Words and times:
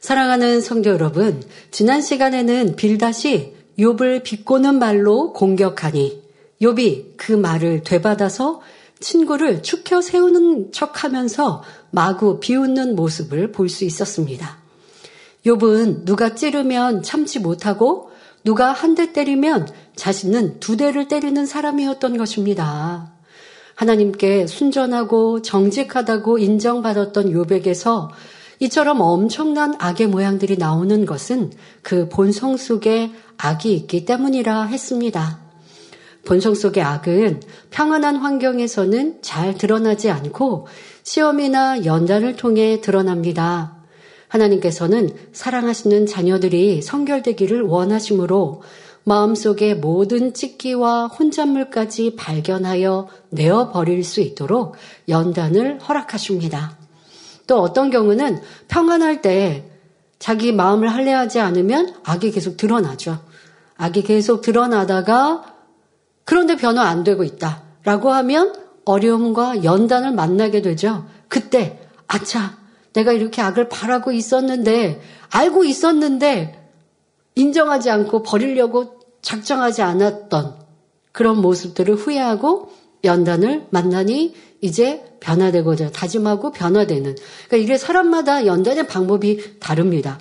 사랑하는 0.00 0.60
성도 0.60 0.90
여러분, 0.90 1.42
지난 1.70 2.00
시간에는 2.00 2.76
빌다시 2.76 3.54
욥을 3.78 4.22
비꼬는 4.22 4.78
말로 4.78 5.32
공격하니 5.32 6.22
욥이 6.62 7.16
그 7.16 7.32
말을 7.32 7.82
되받아서 7.82 8.60
친구를 9.00 9.62
축혀 9.62 10.00
세우는 10.00 10.72
척하면서 10.72 11.62
마구 11.90 12.40
비웃는 12.40 12.96
모습을 12.96 13.52
볼 13.52 13.68
수 13.68 13.84
있었습니다. 13.84 14.58
욥은 15.46 16.04
누가 16.04 16.34
찌르면 16.34 17.02
참지 17.02 17.38
못하고 17.38 18.10
누가 18.44 18.72
한 18.72 18.94
대 18.94 19.12
때리면 19.12 19.68
자신은 19.96 20.60
두 20.60 20.76
대를 20.76 21.08
때리는 21.08 21.44
사람이었던 21.44 22.16
것입니다. 22.16 23.12
하나님께 23.74 24.46
순전하고 24.46 25.42
정직하다고 25.42 26.38
인정받았던 26.38 27.32
욥에게서 27.32 28.08
이처럼 28.60 29.00
엄청난 29.00 29.74
악의 29.78 30.08
모양들이 30.08 30.56
나오는 30.56 31.06
것은 31.06 31.52
그 31.82 32.08
본성 32.08 32.56
속에 32.56 33.12
악이 33.36 33.72
있기 33.74 34.04
때문이라 34.04 34.64
했습니다. 34.64 35.40
본성 36.24 36.54
속의 36.54 36.82
악은 36.82 37.42
평안한 37.70 38.16
환경에서는 38.16 39.22
잘 39.22 39.54
드러나지 39.54 40.10
않고 40.10 40.66
시험이나 41.04 41.84
연단을 41.84 42.36
통해 42.36 42.80
드러납니다. 42.80 43.76
하나님께서는 44.28 45.10
사랑하시는 45.32 46.06
자녀들이 46.06 46.82
성결되기를 46.82 47.62
원하시므로 47.62 48.62
마음속의 49.04 49.76
모든 49.76 50.34
찢기와 50.34 51.06
혼잣물까지 51.06 52.16
발견하여 52.16 53.08
내어버릴 53.30 54.04
수 54.04 54.20
있도록 54.20 54.74
연단을 55.08 55.78
허락하십니다. 55.80 56.77
또 57.48 57.60
어떤 57.60 57.90
경우는 57.90 58.40
평안할 58.68 59.20
때 59.22 59.64
자기 60.20 60.52
마음을 60.52 60.92
할례하지 60.92 61.40
않으면 61.40 61.94
악이 62.04 62.30
계속 62.30 62.56
드러나죠. 62.56 63.18
악이 63.76 64.02
계속 64.02 64.42
드러나다가 64.42 65.56
그런데 66.24 66.56
변화 66.56 66.82
안 66.82 67.02
되고 67.02 67.24
있다. 67.24 67.62
라고 67.84 68.12
하면 68.12 68.54
어려움과 68.84 69.64
연단을 69.64 70.12
만나게 70.12 70.60
되죠. 70.60 71.06
그때, 71.28 71.80
아차, 72.06 72.58
내가 72.92 73.12
이렇게 73.12 73.40
악을 73.40 73.68
바라고 73.68 74.12
있었는데, 74.12 75.00
알고 75.30 75.64
있었는데, 75.64 76.70
인정하지 77.34 77.88
않고 77.90 78.22
버리려고 78.24 79.00
작정하지 79.22 79.82
않았던 79.82 80.56
그런 81.12 81.40
모습들을 81.40 81.94
후회하고 81.94 82.72
연단을 83.04 83.66
만나니 83.70 84.34
이제 84.60 85.04
변화되고자 85.20 85.90
다짐하고 85.90 86.52
변화되는. 86.52 87.16
그러니까 87.48 87.56
이게 87.56 87.78
사람마다 87.78 88.46
연단의 88.46 88.86
방법이 88.86 89.58
다릅니다. 89.60 90.18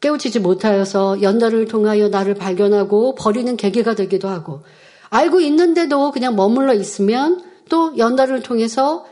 깨우치지 0.00 0.40
못하여서 0.40 1.22
연단을 1.22 1.66
통하여 1.66 2.08
나를 2.08 2.34
발견하고 2.34 3.14
버리는 3.14 3.56
계기가 3.56 3.94
되기도 3.94 4.28
하고 4.28 4.62
알고 5.08 5.40
있는데도 5.40 6.10
그냥 6.10 6.36
머물러 6.36 6.74
있으면 6.74 7.42
또 7.70 7.96
연단을 7.96 8.42
통해서 8.42 9.06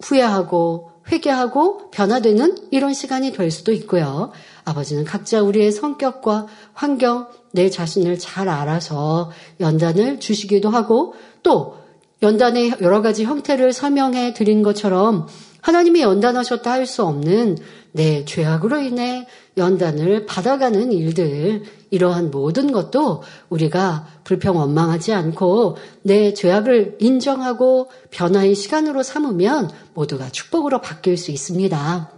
후회하고 0.00 0.92
회개하고 1.10 1.90
변화되는 1.90 2.68
이런 2.70 2.94
시간이 2.94 3.32
될 3.32 3.50
수도 3.50 3.72
있고요. 3.72 4.30
아버지는 4.64 5.04
각자 5.04 5.42
우리의 5.42 5.72
성격과 5.72 6.46
환경, 6.74 7.26
내 7.50 7.68
자신을 7.70 8.18
잘 8.18 8.48
알아서 8.48 9.32
연단을 9.58 10.20
주시기도 10.20 10.70
하고 10.70 11.14
또 11.42 11.81
연단의 12.22 12.76
여러 12.80 13.02
가지 13.02 13.24
형태를 13.24 13.72
설명해 13.72 14.34
드린 14.34 14.62
것처럼 14.62 15.26
하나님이 15.60 16.02
연단하셨다 16.02 16.70
할 16.70 16.86
수 16.86 17.04
없는 17.04 17.58
내 17.92 18.24
죄악으로 18.24 18.78
인해 18.78 19.26
연단을 19.56 20.24
받아가는 20.26 20.92
일들, 20.92 21.62
이러한 21.90 22.30
모든 22.30 22.72
것도 22.72 23.22
우리가 23.50 24.06
불평 24.24 24.56
원망하지 24.56 25.12
않고 25.12 25.76
내 26.02 26.32
죄악을 26.32 26.96
인정하고 27.00 27.90
변화의 28.10 28.54
시간으로 28.54 29.02
삼으면 29.02 29.70
모두가 29.92 30.30
축복으로 30.30 30.80
바뀔 30.80 31.18
수 31.18 31.30
있습니다. 31.30 32.10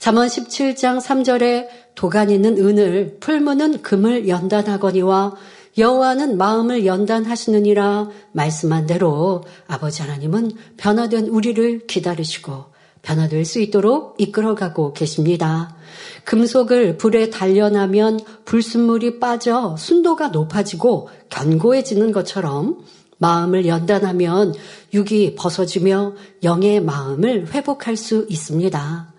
잠언 0.00 0.26
17장 0.26 1.00
3절에 1.00 1.68
도가니는 1.94 2.58
은을, 2.58 3.18
풀무는 3.20 3.82
금을 3.82 4.28
연단하거니와 4.28 5.36
여호와는 5.78 6.36
마음을 6.36 6.84
연단하시느니라 6.86 8.08
말씀한 8.32 8.86
대로 8.86 9.44
아버지 9.68 10.02
하나님은 10.02 10.52
변화된 10.76 11.28
우리를 11.28 11.86
기다리시고 11.86 12.64
변화될 13.02 13.44
수 13.44 13.60
있도록 13.60 14.16
이끌어가고 14.18 14.92
계십니다. 14.92 15.76
금속을 16.24 16.98
불에 16.98 17.30
단련하면 17.30 18.18
불순물이 18.44 19.20
빠져 19.20 19.76
순도가 19.78 20.28
높아지고 20.28 21.08
견고해지는 21.30 22.10
것처럼 22.10 22.78
마음을 23.18 23.66
연단하면 23.66 24.54
육이 24.92 25.36
벗어지며 25.36 26.14
영의 26.42 26.82
마음을 26.82 27.52
회복할 27.52 27.96
수 27.96 28.26
있습니다. 28.28 29.12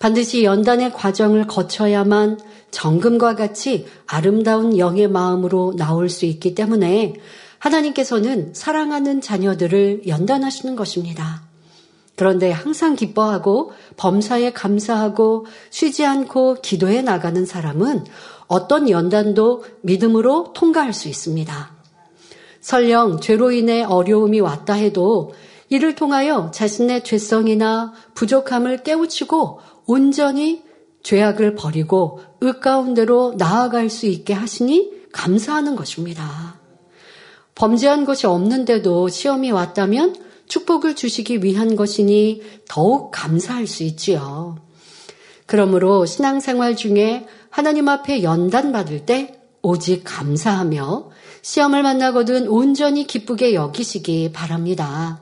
반드시 0.00 0.44
연단의 0.44 0.94
과정을 0.94 1.46
거쳐야만 1.46 2.40
정금과 2.70 3.36
같이 3.36 3.86
아름다운 4.06 4.78
영의 4.78 5.08
마음으로 5.08 5.74
나올 5.76 6.08
수 6.08 6.24
있기 6.24 6.54
때문에 6.54 7.16
하나님께서는 7.58 8.54
사랑하는 8.54 9.20
자녀들을 9.20 10.08
연단하시는 10.08 10.74
것입니다. 10.74 11.42
그런데 12.16 12.50
항상 12.50 12.96
기뻐하고 12.96 13.72
범사에 13.98 14.54
감사하고 14.54 15.44
쉬지 15.68 16.06
않고 16.06 16.62
기도해 16.62 17.02
나가는 17.02 17.44
사람은 17.44 18.06
어떤 18.46 18.88
연단도 18.88 19.64
믿음으로 19.82 20.54
통과할 20.54 20.94
수 20.94 21.08
있습니다. 21.08 21.72
설령 22.62 23.20
죄로 23.20 23.52
인해 23.52 23.82
어려움이 23.82 24.40
왔다 24.40 24.72
해도 24.72 25.34
이를 25.70 25.94
통하여 25.94 26.50
자신의 26.50 27.04
죄성이나 27.04 27.92
부족함을 28.14 28.82
깨우치고 28.82 29.60
온전히 29.90 30.62
죄악을 31.02 31.56
버리고 31.56 32.20
의 32.40 32.60
가운데로 32.60 33.34
나아갈 33.36 33.90
수 33.90 34.06
있게 34.06 34.32
하시니 34.32 34.92
감사하는 35.10 35.74
것입니다. 35.74 36.60
범죄한 37.56 38.04
것이 38.04 38.28
없는데도 38.28 39.08
시험이 39.08 39.50
왔다면 39.50 40.14
축복을 40.46 40.94
주시기 40.94 41.42
위한 41.42 41.74
것이니 41.74 42.40
더욱 42.68 43.10
감사할 43.10 43.66
수 43.66 43.82
있지요. 43.82 44.58
그러므로 45.46 46.06
신앙생활 46.06 46.76
중에 46.76 47.26
하나님 47.50 47.88
앞에 47.88 48.22
연단받을 48.22 49.06
때 49.06 49.40
오직 49.60 50.02
감사하며 50.04 51.10
시험을 51.42 51.82
만나거든 51.82 52.46
온전히 52.46 53.08
기쁘게 53.08 53.54
여기시기 53.54 54.30
바랍니다. 54.32 55.20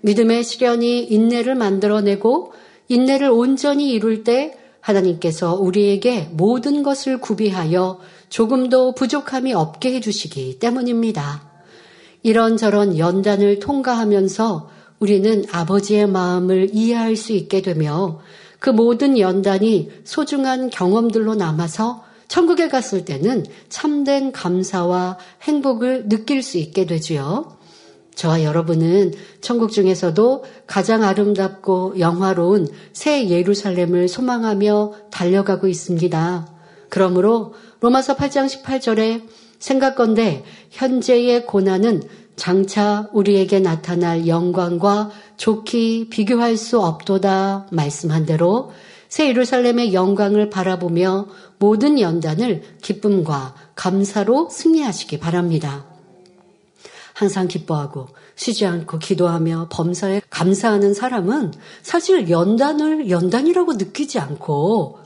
믿음의 0.00 0.42
시련이 0.42 1.04
인내를 1.04 1.54
만들어내고 1.54 2.54
인내를 2.90 3.30
온전히 3.30 3.90
이룰 3.90 4.24
때 4.24 4.58
하나님께서 4.80 5.54
우리에게 5.54 6.28
모든 6.32 6.82
것을 6.82 7.20
구비하여 7.20 8.00
조금도 8.28 8.96
부족함이 8.96 9.54
없게 9.54 9.94
해주시기 9.94 10.58
때문입니다. 10.58 11.48
이런저런 12.24 12.98
연단을 12.98 13.60
통과하면서 13.60 14.70
우리는 14.98 15.44
아버지의 15.52 16.08
마음을 16.08 16.70
이해할 16.72 17.14
수 17.14 17.32
있게 17.32 17.62
되며 17.62 18.20
그 18.58 18.70
모든 18.70 19.20
연단이 19.20 19.88
소중한 20.02 20.68
경험들로 20.68 21.36
남아서 21.36 22.04
천국에 22.26 22.68
갔을 22.68 23.04
때는 23.04 23.46
참된 23.68 24.32
감사와 24.32 25.16
행복을 25.42 26.08
느낄 26.08 26.42
수 26.42 26.58
있게 26.58 26.86
되지요. 26.86 27.59
저와 28.14 28.44
여러분은 28.44 29.12
천국 29.40 29.72
중에서도 29.72 30.44
가장 30.66 31.02
아름답고 31.02 31.98
영화로운 31.98 32.68
새 32.92 33.28
예루살렘을 33.28 34.08
소망하며 34.08 34.92
달려가고 35.10 35.68
있습니다. 35.68 36.48
그러므로 36.88 37.54
로마서 37.80 38.16
8장 38.16 38.46
18절에 38.46 39.22
생각건대 39.58 40.44
현재의 40.70 41.46
고난은 41.46 42.02
장차 42.36 43.08
우리에게 43.12 43.60
나타날 43.60 44.26
영광과 44.26 45.10
좋게 45.36 46.08
비교할 46.08 46.56
수 46.56 46.80
없도다 46.80 47.66
말씀한 47.70 48.24
대로 48.24 48.72
새 49.08 49.28
예루살렘의 49.28 49.92
영광을 49.92 50.50
바라보며 50.50 51.26
모든 51.58 52.00
연단을 52.00 52.62
기쁨과 52.80 53.54
감사로 53.74 54.48
승리하시기 54.50 55.18
바랍니다. 55.18 55.89
항상 57.20 57.48
기뻐하고 57.48 58.06
쉬지 58.34 58.64
않고 58.64 58.98
기도하며 58.98 59.66
범사에 59.70 60.22
감사하는 60.30 60.94
사람은 60.94 61.52
사실 61.82 62.30
연단을 62.30 63.10
연단이라고 63.10 63.74
느끼지 63.74 64.18
않고 64.18 65.00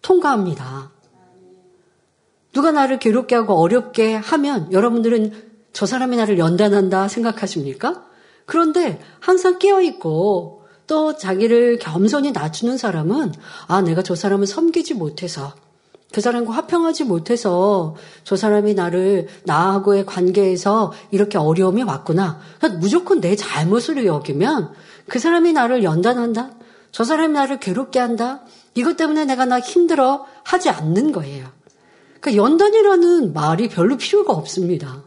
통과합니다. 0.00 0.92
누가 2.52 2.70
나를 2.70 3.00
괴롭게 3.00 3.34
하고 3.34 3.54
어렵게 3.54 4.14
하면 4.14 4.70
여러분들은 4.70 5.32
저 5.72 5.86
사람이 5.86 6.16
나를 6.16 6.38
연단한다 6.38 7.08
생각하십니까? 7.08 8.04
그런데 8.44 9.00
항상 9.18 9.58
깨어있고 9.58 10.62
또 10.86 11.16
자기를 11.16 11.80
겸손히 11.80 12.30
낮추는 12.30 12.78
사람은 12.78 13.32
아, 13.66 13.82
내가 13.82 14.04
저 14.04 14.14
사람을 14.14 14.46
섬기지 14.46 14.94
못해서 14.94 15.52
그 16.12 16.20
사람과 16.20 16.52
화평하지 16.54 17.04
못해서 17.04 17.94
저 18.24 18.36
사람이 18.36 18.74
나를 18.74 19.28
나하고의 19.44 20.06
관계에서 20.06 20.92
이렇게 21.10 21.36
어려움이 21.36 21.82
왔구나. 21.82 22.40
그러니까 22.58 22.80
무조건 22.80 23.20
내 23.20 23.36
잘못을 23.36 24.06
여기면 24.06 24.72
그 25.08 25.18
사람이 25.18 25.52
나를 25.52 25.82
연단한다. 25.82 26.52
저 26.92 27.04
사람이 27.04 27.34
나를 27.34 27.60
괴롭게 27.60 27.98
한다. 27.98 28.42
이것 28.74 28.96
때문에 28.96 29.24
내가 29.24 29.44
나 29.44 29.60
힘들어 29.60 30.26
하지 30.44 30.70
않는 30.70 31.12
거예요. 31.12 31.46
그러니까 32.20 32.42
연단이라는 32.42 33.32
말이 33.32 33.68
별로 33.68 33.96
필요가 33.96 34.32
없습니다. 34.32 35.02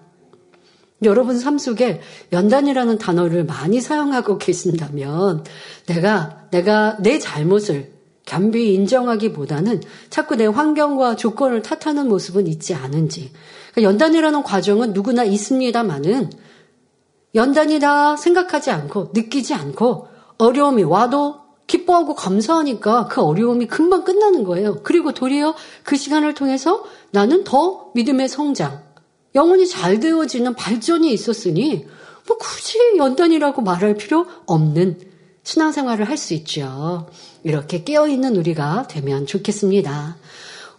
여러분 1.03 1.39
삶 1.39 1.57
속에 1.57 2.01
연단이라는 2.33 2.97
단어를 2.97 3.45
많이 3.45 3.79
사용하고 3.79 4.37
계신다면 4.37 5.45
내가 5.87 6.47
내가 6.51 6.97
내 6.99 7.19
잘못을 7.19 7.98
겸비 8.29 8.73
인정하기보다는 8.75 9.81
자꾸 10.11 10.35
내 10.35 10.45
환경과 10.45 11.15
조건을 11.15 11.63
탓하는 11.63 12.07
모습은 12.07 12.45
있지 12.45 12.75
않은지. 12.75 13.31
그러니까 13.71 13.89
연단이라는 13.89 14.43
과정은 14.43 14.93
누구나 14.93 15.23
있습니다만은 15.23 16.29
연단이다 17.33 18.17
생각하지 18.17 18.69
않고 18.69 19.11
느끼지 19.13 19.55
않고 19.55 20.07
어려움이 20.37 20.83
와도 20.83 21.37
기뻐하고 21.65 22.13
감사하니까 22.13 23.07
그 23.07 23.21
어려움이 23.21 23.65
금방 23.65 24.03
끝나는 24.03 24.43
거예요. 24.43 24.81
그리고 24.83 25.11
도리어 25.11 25.55
그 25.83 25.95
시간을 25.95 26.35
통해서 26.35 26.83
나는 27.11 27.43
더 27.43 27.91
믿음의 27.95 28.29
성장, 28.29 28.83
영혼이 29.33 29.67
잘 29.67 29.99
되어지는 29.99 30.53
발전이 30.53 31.11
있었으니 31.11 31.87
뭐 32.27 32.37
굳이 32.37 32.77
연단이라고 32.97 33.63
말할 33.63 33.95
필요 33.95 34.27
없는 34.45 34.99
신앙생활을 35.43 36.07
할 36.07 36.17
수 36.17 36.35
있죠. 36.35 37.07
이렇게 37.43 37.83
깨어있는 37.83 38.35
우리가 38.35 38.87
되면 38.87 39.25
좋겠습니다. 39.25 40.17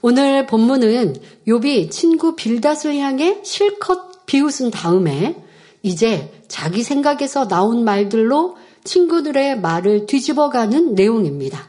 오늘 0.03 0.47
본문은 0.47 1.17
욥이 1.47 1.91
친구 1.91 2.35
빌닷을 2.35 2.97
향해 2.97 3.41
실컷 3.43 4.27
비웃은 4.27 4.71
다음에 4.71 5.37
이제 5.83 6.33
자기 6.49 6.83
생각에서 6.83 7.49
나온 7.49 7.85
말들로 7.85 8.57
친구들의 8.85 9.61
말을 9.61 10.07
뒤집어가는 10.07 10.95
내용입니다. 10.95 11.69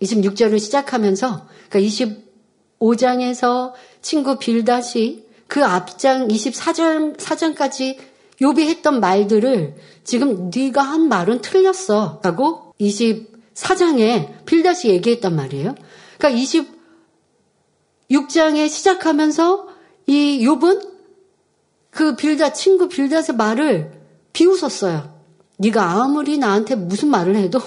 26절을 0.00 0.58
시작하면서 0.58 1.46
그러니까 1.68 2.06
25장에서 2.80 3.72
친구 4.00 4.38
빌닷이 4.38 5.24
그 5.46 5.64
앞장 5.64 6.28
24장 6.28 7.16
4장까지 7.16 7.96
욥이 8.40 8.60
했던 8.60 9.00
말들을 9.00 9.74
지금 10.04 10.50
네가 10.54 10.80
한 10.80 11.08
말은 11.08 11.40
틀렸어라고 11.40 12.74
24장에 13.58 14.44
빌닷이 14.46 14.88
얘기했단 14.88 15.34
말이에요. 15.34 15.74
그러니까 16.18 16.62
26장에 18.10 18.68
시작하면서 18.68 19.68
이 20.06 20.46
욥은 20.46 20.88
그 21.90 22.16
빌닷 22.16 22.54
친구 22.54 22.88
빌닷의 22.88 23.36
말을 23.36 23.92
비웃었어요. 24.32 25.18
네가 25.58 25.82
아무리 25.82 26.38
나한테 26.38 26.76
무슨 26.76 27.08
말을 27.10 27.36
해도 27.36 27.60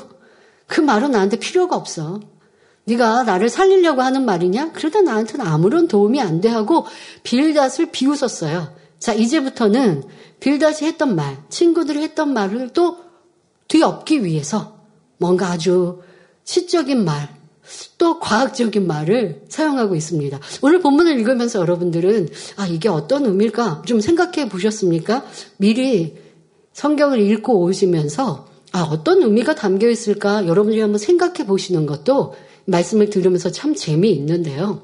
그 0.68 0.80
말은 0.80 1.12
나한테 1.12 1.38
필요가 1.38 1.76
없어. 1.76 2.22
네가 2.86 3.24
나를 3.24 3.50
살리려고 3.50 4.02
하는 4.02 4.26
말이냐? 4.26 4.72
그러다 4.72 5.02
나한테는 5.02 5.46
아무런 5.46 5.88
도움이 5.88 6.20
안 6.22 6.42
돼 6.42 6.50
하고 6.50 6.86
빌닷을 7.24 7.92
비웃었어요. 7.92 8.74
자, 8.98 9.14
이제부터는 9.14 10.04
빌닷이 10.40 10.86
했던 10.86 11.16
말, 11.16 11.38
친구들이 11.50 12.02
했던 12.02 12.34
말을 12.34 12.70
또 12.70 12.98
뒤엎기 13.68 14.24
위해서 14.24 14.81
뭔가 15.22 15.52
아주 15.52 16.02
시적인 16.46 17.06
말, 17.06 17.30
또 18.00 18.20
과학적인 18.20 18.88
말을 18.88 19.44
사용하고 19.48 19.96
있습니다. 19.96 20.40
오늘 20.64 20.82
본문을 20.82 21.20
읽으면서 21.20 21.60
여러분들은 21.60 22.28
아, 22.58 22.66
이게 22.66 22.90
어떤 22.90 23.28
의미일까 23.28 23.84
좀 23.86 24.02
생각해 24.02 24.50
보셨습니까? 24.50 25.24
미리 25.58 26.18
성경을 26.74 27.22
읽고 27.22 27.62
오시면서 27.62 28.48
아, 28.72 28.82
어떤 28.82 29.22
의미가 29.22 29.54
담겨 29.54 29.88
있을까 29.90 30.48
여러분들이 30.48 30.82
한번 30.82 30.98
생각해 30.98 31.46
보시는 31.46 31.86
것도 31.86 32.34
말씀을 32.66 33.12
들으면서 33.12 33.52
참 33.52 33.76
재미있는데요. 33.76 34.82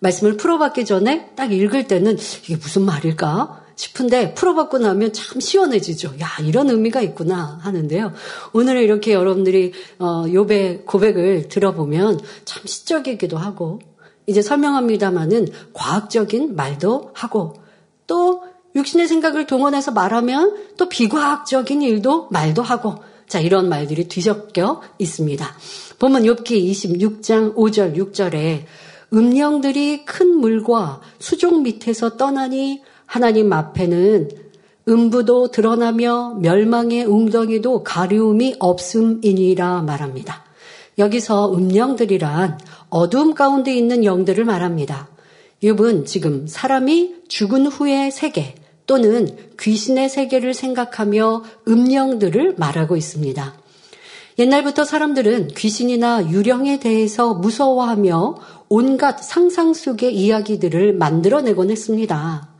말씀을 0.00 0.36
풀어받기 0.36 0.84
전에 0.84 1.30
딱 1.36 1.52
읽을 1.52 1.86
때는 1.86 2.18
이게 2.42 2.56
무슨 2.56 2.82
말일까 2.82 3.61
싶은데 3.76 4.34
풀어받고 4.34 4.78
나면 4.78 5.12
참 5.12 5.40
시원해지죠. 5.40 6.14
야 6.20 6.28
이런 6.42 6.70
의미가 6.70 7.00
있구나 7.00 7.58
하는데요. 7.62 8.12
오늘 8.52 8.78
이렇게 8.78 9.12
여러분들이 9.12 9.72
어, 9.98 10.24
욥의 10.24 10.86
고백을 10.86 11.48
들어보면 11.48 12.20
참 12.44 12.62
시적이기도 12.64 13.36
하고 13.36 13.80
이제 14.26 14.42
설명합니다마는 14.42 15.48
과학적인 15.72 16.54
말도 16.54 17.10
하고 17.14 17.54
또 18.06 18.42
육신의 18.74 19.06
생각을 19.08 19.46
동원해서 19.46 19.92
말하면 19.92 20.56
또 20.76 20.88
비과학적인 20.88 21.82
일도 21.82 22.28
말도 22.30 22.62
하고 22.62 22.96
자 23.28 23.40
이런 23.40 23.68
말들이 23.68 24.08
뒤섞여 24.08 24.82
있습니다. 24.98 25.46
보면 25.98 26.24
욥기 26.24 26.70
26장 26.70 27.54
5절 27.54 27.96
6절에 27.96 28.64
음령들이 29.12 30.04
큰 30.04 30.38
물과 30.38 31.00
수족 31.18 31.62
밑에서 31.62 32.16
떠나니 32.16 32.82
하나님 33.06 33.52
앞에는 33.52 34.28
음부도 34.88 35.48
드러나며 35.48 36.38
멸망의 36.40 37.04
웅덩이도 37.04 37.84
가리움이 37.84 38.56
없음이니라 38.58 39.82
말합니다. 39.82 40.44
여기서 40.98 41.54
음령들이란 41.54 42.58
어둠 42.90 43.34
가운데 43.34 43.74
있는 43.74 44.04
영들을 44.04 44.44
말합니다. 44.44 45.08
욥은 45.62 46.06
지금 46.06 46.46
사람이 46.46 47.14
죽은 47.28 47.66
후의 47.66 48.10
세계 48.10 48.54
또는 48.86 49.36
귀신의 49.60 50.08
세계를 50.08 50.54
생각하며 50.54 51.44
음령들을 51.68 52.56
말하고 52.58 52.96
있습니다. 52.96 53.54
옛날부터 54.38 54.84
사람들은 54.84 55.48
귀신이나 55.48 56.30
유령에 56.30 56.80
대해서 56.80 57.34
무서워하며 57.34 58.34
온갖 58.68 59.22
상상 59.22 59.74
속의 59.74 60.14
이야기들을 60.14 60.94
만들어내곤 60.94 61.70
했습니다. 61.70 62.51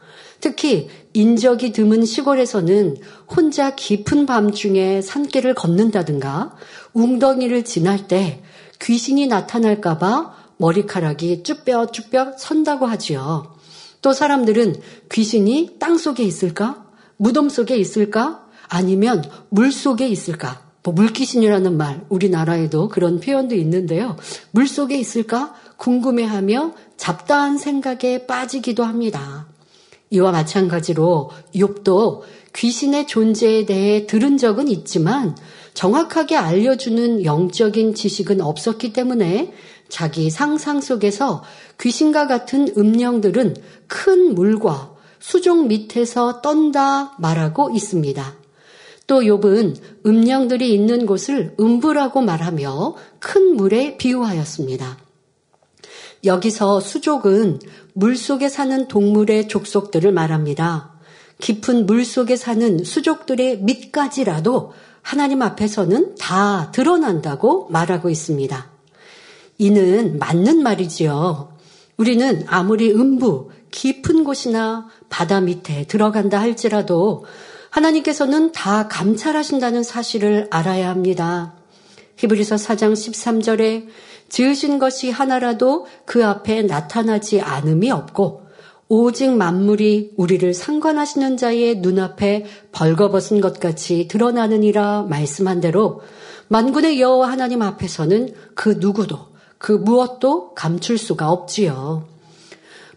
특히 0.43 0.89
인적이 1.15 1.73
드문 1.73 2.05
시골에서는 2.05 2.97
혼자 3.29 3.77
깊은 3.77 4.27
밤중에 4.27 5.01
산길을 5.01 5.55
걷는다든가 5.55 6.57
웅덩이를 6.95 7.65
지날 7.65 8.09
때 8.09 8.43
귀신이 8.81 9.29
나타날까봐 9.29 10.35
머리카락이 10.57 11.45
쭈뼛쭈뼛 11.45 12.41
선다고 12.41 12.87
하지요. 12.87 13.55
또 14.03 14.13
사람들은 14.13 14.75
귀신이 15.13 15.77
땅 15.79 15.97
속에 15.97 16.25
있을까? 16.25 16.87
무덤 17.17 17.49
속에 17.49 17.77
있을까? 17.77 18.45
아니면 18.69 19.23
물 19.49 19.71
속에 19.71 20.09
있을까? 20.09 20.61
뭐 20.83 20.93
물귀신이라는 20.93 21.77
말, 21.77 22.05
우리나라에도 22.09 22.89
그런 22.89 23.21
표현도 23.21 23.55
있는데요. 23.55 24.17
물 24.51 24.67
속에 24.67 24.99
있을까? 24.99 25.55
궁금해하며 25.77 26.73
잡다한 26.97 27.59
생각에 27.59 28.27
빠지기도 28.27 28.83
합니다. 28.83 29.52
이와 30.13 30.31
마찬가지로 30.31 31.31
욥도 31.55 32.21
귀신의 32.53 33.07
존재에 33.07 33.65
대해 33.65 34.07
들은 34.07 34.37
적은 34.37 34.69
있지만 34.69 35.35
정확하게 35.73 36.37
알려주는 36.37 37.25
영적인 37.25 37.95
지식은 37.95 38.43
없었기 38.43 38.93
때문에 38.93 39.53
자기 39.89 40.29
상상 40.31 40.81
속에서 40.81 41.43
귀신과 41.81 42.27
같은 42.27 42.69
음령들은 42.77 43.57
큰 43.89 44.35
물과 44.35 44.95
수족 45.19 45.67
밑에서 45.67 46.43
떤다 46.43 47.17
말하고 47.19 47.71
있습니다. 47.71 48.35
또 49.07 49.21
욥은 49.21 49.77
음령들이 50.07 50.75
있는 50.75 51.07
곳을 51.07 51.55
음부라고 51.59 52.21
말하며 52.21 52.97
큰 53.19 53.57
물에 53.57 53.97
비유하였습니다. 53.97 54.99
여기서 56.25 56.81
수족은 56.81 57.59
물 57.95 58.17
속에 58.17 58.49
사는 58.49 58.87
동물의 58.87 59.49
족속들을 59.49 60.13
말합니다. 60.13 60.93
깊은 61.41 61.87
물 61.87 62.05
속에 62.05 62.37
사는 62.37 62.85
수족들의 62.85 63.59
밑까지라도 63.63 64.73
하나님 65.03 65.43
앞에서는 65.43 66.15
다 66.15 66.71
드러난다고 66.71 67.69
말하고 67.71 68.09
있습니다. 68.09 68.71
이는 69.59 70.19
맞는 70.19 70.63
말이지요. 70.63 71.57
우리는 71.97 72.45
아무리 72.47 72.93
음부, 72.93 73.51
깊은 73.73 74.23
곳이나 74.23 74.89
바다 75.09 75.41
밑에 75.41 75.87
들어간다 75.87 76.41
할지라도 76.41 77.25
하나님께서는 77.71 78.53
다 78.53 78.87
감찰하신다는 78.87 79.83
사실을 79.83 80.47
알아야 80.51 80.89
합니다. 80.89 81.55
히브리서 82.17 82.57
4장 82.57 82.93
13절에 82.93 83.89
지으신 84.33 84.79
것이 84.79 85.11
하나라도 85.11 85.87
그 86.07 86.25
앞에 86.25 86.63
나타나지 86.63 87.43
않음이 87.43 87.91
없고 87.91 88.41
오직 88.89 89.31
만물이 89.31 90.13
우리를 90.17 90.55
상관하시는 90.55 91.37
자의 91.37 91.77
눈앞에 91.77 92.47
벌거벗은 92.73 93.43
것 93.43 93.61
같이 93.61 94.09
드러나느니라 94.09 95.03
말씀한 95.03 95.61
대로 95.61 96.01
만군의 96.49 96.99
여호와 96.99 97.31
하나님 97.31 97.61
앞에서는 97.61 98.35
그 98.55 98.77
누구도 98.79 99.19
그 99.59 99.73
무엇도 99.73 100.55
감출 100.55 100.97
수가 100.97 101.31
없지요. 101.31 102.12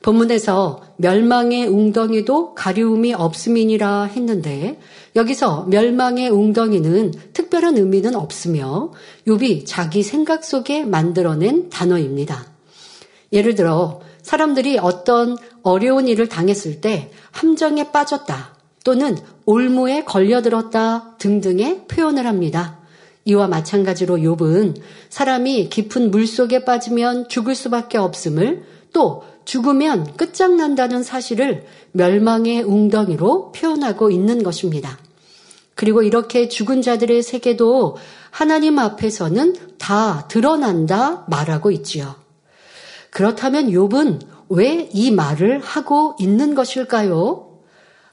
본문에서 0.06 0.84
멸망의 0.98 1.66
웅덩이도 1.66 2.54
가리움이 2.54 3.16
없음이니라 3.16 4.04
했는데 4.04 4.80
여기서 5.16 5.66
멸망의 5.68 6.30
웅덩이는 6.30 7.12
특별한 7.34 7.78
의미는 7.78 8.14
없으며 8.14 8.92
욥이 9.26 9.64
자기 9.66 10.04
생각 10.04 10.46
속에 10.46 10.86
만들어낸 10.86 11.72
단어입니다. 11.72 12.46
예를 13.34 13.56
들어 13.56 14.02
사람들이 14.22 14.78
어떤 14.78 15.38
어려운 15.64 16.08
일을 16.08 16.30
당했을 16.30 16.82
때 16.82 17.10
함정에 17.32 17.92
빠졌다 17.92 18.56
또는 18.84 19.18
올무에 19.46 20.04
걸려들었다 20.04 21.16
등등의 21.18 21.88
표현을 21.88 22.28
합니다. 22.28 22.78
이와 23.26 23.48
마찬가지로 23.48 24.18
욥은 24.18 24.80
사람이 25.10 25.70
깊은 25.70 26.12
물 26.12 26.28
속에 26.28 26.64
빠지면 26.64 27.28
죽을 27.28 27.56
수밖에 27.56 27.98
없음을 27.98 28.66
또 28.94 29.24
죽으면 29.46 30.18
끝장난다는 30.18 31.04
사실을 31.04 31.66
멸망의 31.92 32.64
웅덩이로 32.64 33.52
표현하고 33.52 34.12
있는 34.12 34.44
것입니다. 34.44 35.00
그리고 35.76 36.04
이렇게 36.04 36.48
죽은 36.50 36.82
자들의 36.82 37.22
세계도 37.22 37.98
하나님 38.32 38.80
앞에서는 38.80 39.78
다 39.78 40.28
드러난다 40.28 41.26
말하고 41.28 41.72
있지요. 41.72 42.16
그렇다면 43.12 43.70
욥은 43.70 44.36
왜 44.50 44.90
이 44.94 45.12
말을 45.12 45.60
하고 45.60 46.16
있는 46.20 46.56
것일까요? 46.56 47.50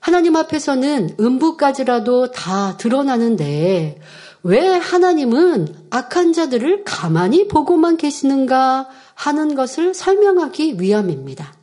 하나님 0.00 0.34
앞에서는 0.36 1.16
음부까지라도 1.20 2.32
다 2.32 2.76
드러나는데 2.76 4.00
왜 4.44 4.66
하나님은 4.68 5.74
악한 5.90 6.32
자들을 6.32 6.84
가만히 6.84 7.46
보고만 7.46 7.96
계시는가 7.96 8.88
하는 9.14 9.54
것을 9.54 9.94
설명하기 9.94 10.80
위함입니다. 10.80 11.54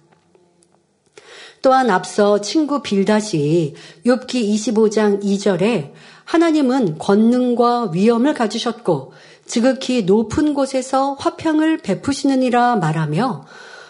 또한 1.61 1.89
앞서 1.89 2.39
친구 2.39 2.81
빌다시 2.81 3.75
욥기 4.05 4.53
25장 4.53 5.21
2절에 5.21 5.91
하나님은 6.23 6.97
권능과 6.99 7.91
위엄을 7.93 8.33
가지셨고 8.33 9.11
지극히 9.45 10.03
높은 10.03 10.53
곳에서 10.53 11.13
화평을 11.19 11.79
베푸시느니라 11.79 12.77
말하며 12.77 13.45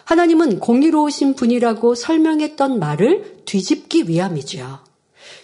하나님은 0.06 0.60
공의로우신 0.60 1.36
분이라고 1.36 1.94
설명했던 1.94 2.80
말을 2.80 3.44
뒤집기 3.46 4.08
위함이지요. 4.08 4.80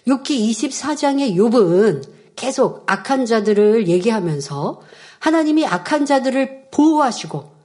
욥기 0.07 0.49
24장의 0.49 1.35
욥은 1.35 2.14
계속 2.35 2.83
악한 2.85 3.25
자들을 3.25 3.87
얘기하면서 3.87 4.81
하나님이 5.19 5.65
악한 5.65 6.05
자들을 6.05 6.67
보호하시고 6.71 7.55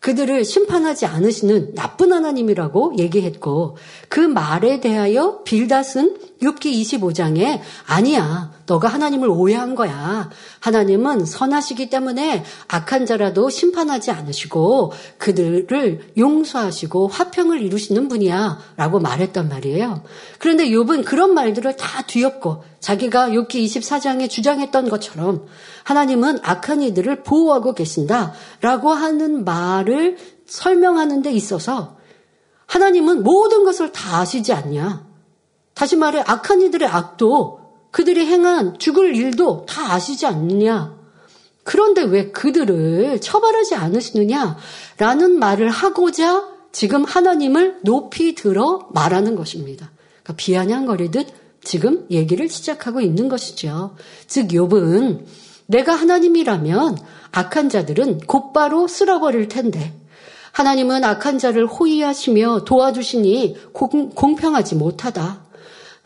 그들을 0.00 0.44
심판하지 0.44 1.06
않으시는 1.06 1.74
나쁜 1.74 2.12
하나님이라고 2.12 2.94
얘기했고 2.98 3.76
그 4.08 4.20
말에 4.20 4.80
대하여 4.80 5.42
빌닷은 5.42 6.18
6기 6.40 6.66
25장에 6.66 7.60
아니야 7.86 8.57
너가 8.68 8.86
하나님을 8.86 9.28
오해한 9.28 9.74
거야 9.74 10.30
하나님은 10.60 11.24
선하시기 11.24 11.90
때문에 11.90 12.44
악한 12.68 13.06
자라도 13.06 13.50
심판하지 13.50 14.10
않으시고 14.10 14.92
그들을 15.18 16.12
용서하시고 16.16 17.08
화평을 17.08 17.62
이루시는 17.62 18.08
분이야 18.08 18.58
라고 18.76 19.00
말했단 19.00 19.48
말이에요 19.48 20.02
그런데 20.38 20.68
욥은 20.68 21.04
그런 21.04 21.34
말들을 21.34 21.76
다 21.76 22.02
뒤엎고 22.02 22.62
자기가 22.78 23.30
6기 23.30 23.64
24장에 23.64 24.30
주장했던 24.30 24.88
것처럼 24.88 25.46
하나님은 25.82 26.38
악한 26.42 26.82
이들을 26.82 27.22
보호하고 27.24 27.74
계신다 27.74 28.34
라고 28.60 28.90
하는 28.90 29.44
말을 29.44 30.18
설명하는 30.46 31.22
데 31.22 31.32
있어서 31.32 31.98
하나님은 32.68 33.22
모든 33.22 33.64
것을 33.64 33.92
다 33.92 34.18
아시지 34.18 34.52
않냐. 34.52 35.06
다시 35.74 35.96
말해 35.96 36.22
악한 36.26 36.60
이들의 36.60 36.86
악도 36.86 37.67
그들이 37.90 38.26
행한 38.26 38.78
죽을 38.78 39.14
일도 39.14 39.66
다 39.66 39.92
아시지 39.92 40.26
않느냐. 40.26 40.96
그런데 41.64 42.02
왜 42.02 42.30
그들을 42.30 43.20
처벌하지 43.20 43.74
않으시느냐 43.74 44.56
라는 44.96 45.38
말을 45.38 45.68
하고자 45.68 46.48
지금 46.72 47.04
하나님을 47.04 47.80
높이 47.82 48.34
들어 48.34 48.88
말하는 48.92 49.34
것입니다. 49.36 49.90
그러니까 50.22 50.34
비아냥거리듯 50.36 51.26
지금 51.62 52.06
얘기를 52.10 52.48
시작하고 52.48 53.00
있는 53.00 53.28
것이죠. 53.28 53.96
즉 54.26 54.48
욥은 54.48 55.24
내가 55.66 55.94
하나님이라면 55.94 56.96
악한 57.32 57.68
자들은 57.68 58.20
곧바로 58.26 58.88
쓸어버릴 58.88 59.48
텐데 59.48 59.94
하나님은 60.52 61.04
악한 61.04 61.38
자를 61.38 61.66
호의하시며 61.66 62.64
도와주시니 62.64 63.56
공, 63.72 64.10
공평하지 64.10 64.76
못하다. 64.76 65.47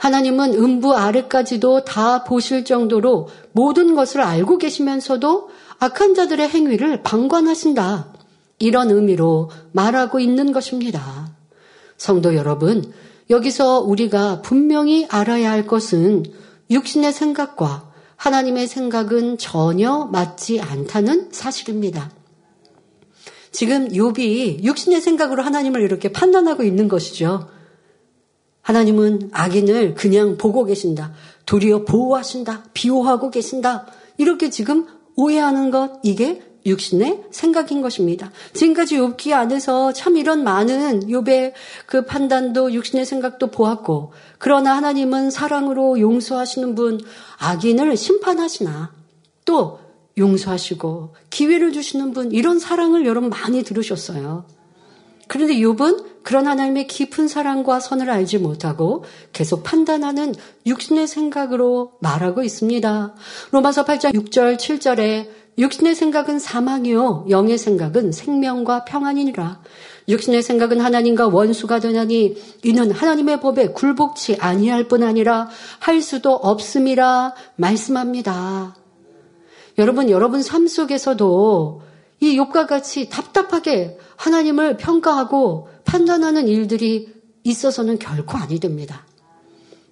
하나님은 0.02 0.54
음부 0.54 0.96
아래까지도 0.96 1.84
다 1.84 2.24
보실 2.24 2.64
정도로 2.64 3.28
모든 3.52 3.94
것을 3.94 4.20
알고 4.20 4.58
계시면서도 4.58 5.48
악한 5.78 6.16
자들의 6.16 6.48
행위를 6.48 7.04
방관하신다. 7.04 8.12
이런 8.58 8.90
의미로 8.90 9.52
말하고 9.70 10.18
있는 10.18 10.50
것입니다. 10.50 11.32
성도 11.96 12.34
여러분, 12.34 12.92
여기서 13.30 13.78
우리가 13.78 14.42
분명히 14.42 15.06
알아야 15.08 15.52
할 15.52 15.68
것은 15.68 16.24
육신의 16.68 17.12
생각과 17.12 17.88
하나님의 18.16 18.66
생각은 18.66 19.38
전혀 19.38 20.08
맞지 20.10 20.60
않다는 20.60 21.28
사실입니다. 21.30 22.10
지금 23.52 23.86
욥이 23.86 24.64
육신의 24.64 25.00
생각으로 25.00 25.44
하나님을 25.44 25.80
이렇게 25.80 26.10
판단하고 26.10 26.64
있는 26.64 26.88
것이죠. 26.88 27.46
하나님은 28.62 29.30
악인을 29.32 29.94
그냥 29.94 30.36
보고 30.38 30.64
계신다. 30.64 31.12
도리어 31.46 31.84
보호하신다. 31.84 32.64
비호하고 32.72 33.30
계신다. 33.30 33.86
이렇게 34.18 34.50
지금 34.50 34.86
오해하는 35.16 35.70
것 35.70 36.00
이게 36.02 36.42
육신의 36.64 37.24
생각인 37.30 37.82
것입니다. 37.82 38.30
지금까지 38.54 38.96
욥기 38.96 39.32
안에서 39.32 39.92
참 39.92 40.16
이런 40.16 40.44
많은 40.44 41.08
욥의 41.08 41.52
그 41.86 42.04
판단도 42.04 42.72
육신의 42.72 43.04
생각도 43.04 43.50
보았고 43.50 44.12
그러나 44.38 44.76
하나님은 44.76 45.30
사랑으로 45.30 45.98
용서하시는 45.98 46.74
분 46.74 47.00
악인을 47.38 47.96
심판하시나 47.96 48.92
또 49.44 49.80
용서하시고 50.16 51.14
기회를 51.30 51.72
주시는 51.72 52.12
분 52.12 52.32
이런 52.32 52.58
사랑을 52.58 53.06
여러분 53.06 53.30
많이 53.30 53.64
들으셨어요. 53.64 54.44
그런데 55.28 55.54
욥은 55.54 56.22
그런 56.22 56.46
하나님의 56.46 56.86
깊은 56.86 57.28
사랑과 57.28 57.80
선을 57.80 58.10
알지 58.10 58.38
못하고 58.38 59.04
계속 59.32 59.62
판단하는 59.62 60.34
육신의 60.66 61.06
생각으로 61.06 61.92
말하고 62.00 62.42
있습니다. 62.42 63.14
로마서 63.50 63.84
8장 63.84 64.12
6절 64.12 64.56
7절에 64.56 65.28
육신의 65.58 65.94
생각은 65.94 66.38
사망이요 66.38 67.26
영의 67.28 67.58
생각은 67.58 68.12
생명과 68.12 68.84
평안이니라. 68.84 69.60
육신의 70.08 70.42
생각은 70.42 70.80
하나님과 70.80 71.28
원수가 71.28 71.80
되나니 71.80 72.36
이는 72.64 72.90
하나님의 72.90 73.40
법에 73.40 73.68
굴복치 73.68 74.36
아니할 74.40 74.88
뿐 74.88 75.02
아니라 75.02 75.48
할 75.78 76.00
수도 76.00 76.34
없음이라 76.34 77.34
말씀합니다. 77.56 78.74
여러분 79.78 80.10
여러분 80.10 80.42
삶 80.42 80.66
속에서도 80.66 81.82
이 82.22 82.36
욕과 82.36 82.66
같이 82.66 83.08
답답하게 83.08 83.98
하나님을 84.14 84.76
평가하고 84.76 85.68
판단하는 85.84 86.46
일들이 86.46 87.12
있어서는 87.42 87.98
결코 87.98 88.38
아니 88.38 88.60
됩니다. 88.60 89.04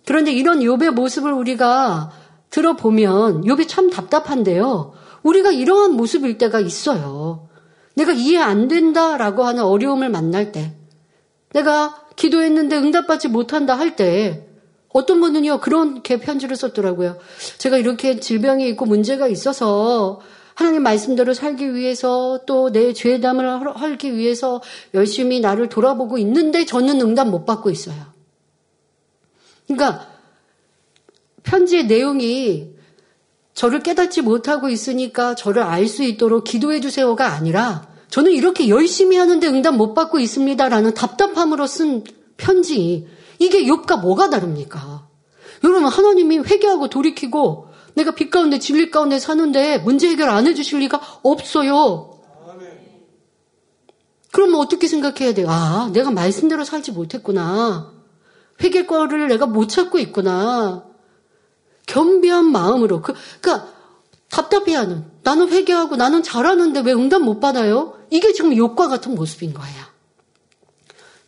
그런데 0.07 0.31
이런 0.31 0.61
욥의 0.61 0.93
모습을 0.93 1.33
우리가 1.33 2.13
들어보면 2.51 3.43
욥이 3.43 3.67
참 3.67 3.91
답답한데요. 3.91 4.93
우리가 5.25 5.51
이러한 5.51 5.95
모습일 5.95 6.39
때가 6.39 6.61
있어요. 6.61 7.49
내가 7.95 8.13
이해 8.13 8.39
안 8.39 8.69
된다라고 8.69 9.43
하는 9.43 9.65
어려움을 9.65 10.09
만날 10.09 10.53
때, 10.53 10.77
내가 11.53 12.01
기도했는데 12.15 12.77
응답받지 12.77 13.27
못한다 13.27 13.75
할 13.75 13.97
때, 13.97 14.47
어떤 14.93 15.21
분은요, 15.21 15.59
그렇게 15.59 16.21
편지를 16.21 16.55
썼더라고요. 16.55 17.19
제가 17.59 17.77
이렇게 17.77 18.21
질병이 18.21 18.69
있고 18.69 18.87
문제가 18.87 19.27
있어서 19.27 20.21
하나님 20.61 20.83
말씀대로 20.83 21.33
살기 21.33 21.75
위해서 21.75 22.41
또 22.47 22.71
내 22.71 22.93
죄담을 22.93 23.75
하기 23.77 24.15
위해서 24.15 24.61
열심히 24.95 25.41
나를 25.41 25.69
돌아보고 25.71 26.19
있는데 26.19 26.67
저는 26.67 27.01
응답 27.01 27.29
못 27.29 27.47
받고 27.47 27.71
있어요. 27.71 27.97
그러니까 29.67 30.07
편지의 31.43 31.87
내용이 31.87 32.75
저를 33.55 33.83
깨닫지 33.83 34.21
못하고 34.21 34.69
있으니까 34.69 35.35
저를 35.35 35.63
알 35.63 35.89
수 35.89 36.03
있도록 36.03 36.45
기도해 36.45 36.81
주세요가 36.81 37.29
아니라 37.33 37.89
저는 38.11 38.33
이렇게 38.33 38.69
열심히 38.69 39.17
하는데 39.17 39.47
응답 39.47 39.77
못 39.77 39.95
받고 39.95 40.19
있습니다라는 40.19 40.93
답답함으로 40.95 41.67
쓴 41.67 42.05
편지. 42.37 43.09
이게 43.39 43.65
욥과 43.65 44.03
뭐가 44.03 44.29
다릅니까? 44.29 45.09
여러분 45.65 45.87
하나님이 45.87 46.41
회개하고 46.41 46.89
돌이키고 46.89 47.70
내가 47.95 48.13
빛 48.13 48.31
가운데 48.31 48.59
진리 48.59 48.91
가운데 48.91 49.19
사는데 49.19 49.79
문제 49.79 50.09
해결 50.09 50.31
안 50.31 50.47
해주실 50.47 50.81
리가 50.81 51.01
없어요. 51.23 52.21
그러면 54.33 54.61
어떻게 54.61 54.87
생각해야 54.87 55.35
돼요? 55.35 55.49
아, 55.49 55.91
내가 55.93 56.11
말씀대로 56.11 56.65
살지 56.65 56.93
못했구나. 56.93 57.93
회개 58.63 58.87
거를 58.87 59.29
내가 59.29 59.47
못 59.47 59.69
찾고 59.69 59.99
있구나. 59.99 60.85
겸비한 61.87 62.51
마음으로. 62.53 63.01
그, 63.03 63.15
그니까, 63.41 63.67
답답해하는. 64.31 65.05
나는 65.23 65.49
회개하고 65.49 65.97
나는 65.97 66.23
잘하는데 66.23 66.81
왜 66.81 66.93
응답 66.93 67.23
못 67.23 67.41
받아요? 67.41 67.99
이게 68.11 68.33
지금 68.33 68.57
욕과 68.57 68.89
같은 68.89 69.15
모습인 69.15 69.53
거예요. 69.53 69.91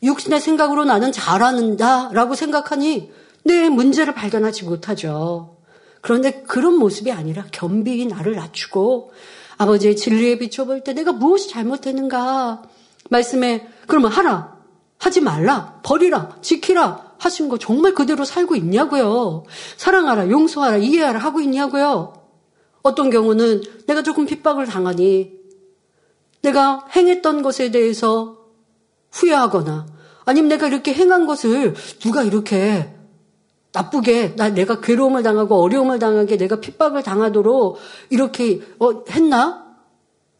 육신의 0.03 0.41
생각으로 0.41 0.85
나는 0.85 1.13
잘하는다 1.13 2.11
라고 2.13 2.35
생각하니 2.35 3.13
내 3.45 3.69
문제를 3.69 4.15
발견하지 4.15 4.65
못하죠. 4.65 5.57
그런데 6.03 6.43
그런 6.43 6.77
모습이 6.77 7.11
아니라 7.11 7.47
겸비히 7.53 8.07
나를 8.07 8.35
낮추고 8.35 9.13
아버지의 9.57 9.97
진리에 9.97 10.37
비춰볼 10.39 10.85
때 10.85 10.93
내가 10.93 11.13
무엇이 11.13 11.49
잘못했는가 11.49 12.63
말씀에 13.09 13.69
그러면 13.87 14.11
하라 14.11 14.59
하지 14.99 15.21
말라 15.21 15.81
버리라 15.83 16.37
지키라 16.43 17.13
하신 17.19 17.49
거 17.49 17.57
정말 17.57 17.95
그대로 17.95 18.25
살고 18.25 18.57
있냐고요. 18.57 19.45
사랑하라 19.77 20.29
용서하라 20.29 20.79
이해하라 20.79 21.21
하고 21.21 21.41
있냐고요. 21.41 22.15
어떤 22.83 23.11
경우는 23.11 23.63
내가 23.87 24.03
조금 24.03 24.27
핍박을 24.27 24.67
당하니 24.67 25.33
내가 26.43 26.85
행했던 26.97 27.43
것에 27.43 27.71
대해서 27.71 28.39
후회하거나 29.13 29.87
아니면 30.25 30.49
내가 30.49 30.67
이렇게 30.67 30.93
행한 30.93 31.27
것을 31.27 31.75
누가 32.01 32.25
이렇게 32.25 32.93
나쁘게 33.73 34.37
나 34.37 34.51
내가 34.51 34.81
괴로움을 34.81 35.23
당하고 35.23 35.57
어려움을 35.57 35.99
당하게 35.99 36.37
내가 36.37 36.61
핍박을 36.61 37.03
당하도록 37.03 37.79
이렇게 38.11 38.61
어, 38.79 39.05
했나? 39.11 39.77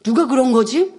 누가 0.03 0.27
그런 0.27 0.53
거지? 0.53 0.93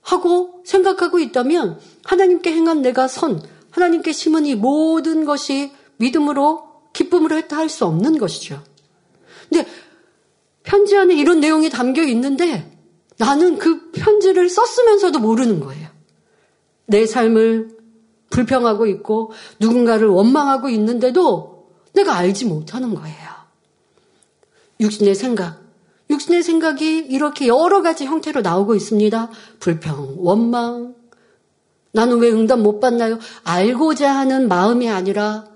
하고 0.00 0.62
생각하고 0.64 1.18
있다면 1.18 1.80
하나님께 2.04 2.52
행한 2.52 2.82
내가 2.82 3.08
선, 3.08 3.42
하나님께 3.70 4.12
심은 4.12 4.46
이 4.46 4.54
모든 4.54 5.24
것이 5.24 5.72
믿음으로 5.96 6.62
기쁨으로 6.92 7.36
했다 7.36 7.56
할 7.56 7.68
수 7.68 7.86
없는 7.86 8.18
것이죠. 8.18 8.62
근데 9.48 9.66
편지 10.62 10.96
안에 10.96 11.14
이런 11.14 11.40
내용이 11.40 11.70
담겨 11.70 12.02
있는데 12.02 12.70
나는 13.18 13.58
그 13.58 13.90
편지를 13.92 14.48
썼으면서도 14.48 15.18
모르는 15.18 15.60
거예요. 15.60 15.88
내 16.86 17.06
삶을 17.06 17.70
불평하고 18.30 18.86
있고 18.86 19.32
누군가를 19.60 20.08
원망하고 20.08 20.68
있는데도 20.68 21.53
내가 21.94 22.16
알지 22.16 22.44
못하는 22.44 22.94
거예요. 22.94 23.16
육신의 24.80 25.14
생각. 25.14 25.62
육신의 26.10 26.42
생각이 26.42 26.98
이렇게 27.08 27.46
여러 27.46 27.80
가지 27.82 28.04
형태로 28.04 28.42
나오고 28.42 28.74
있습니다. 28.74 29.30
불평, 29.60 30.16
원망. 30.18 30.94
나는 31.92 32.18
왜 32.18 32.30
응답 32.30 32.60
못 32.60 32.80
받나요? 32.80 33.18
알고자 33.44 34.14
하는 34.14 34.48
마음이 34.48 34.90
아니라 34.90 35.46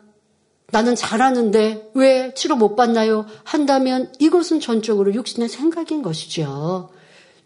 나는 0.70 0.94
잘하는데 0.94 1.90
왜 1.94 2.34
치료 2.34 2.54
못 2.56 2.76
받나요? 2.76 3.26
한다면 3.42 4.12
이것은 4.18 4.60
전적으로 4.60 5.12
육신의 5.14 5.48
생각인 5.48 6.02
것이죠. 6.02 6.90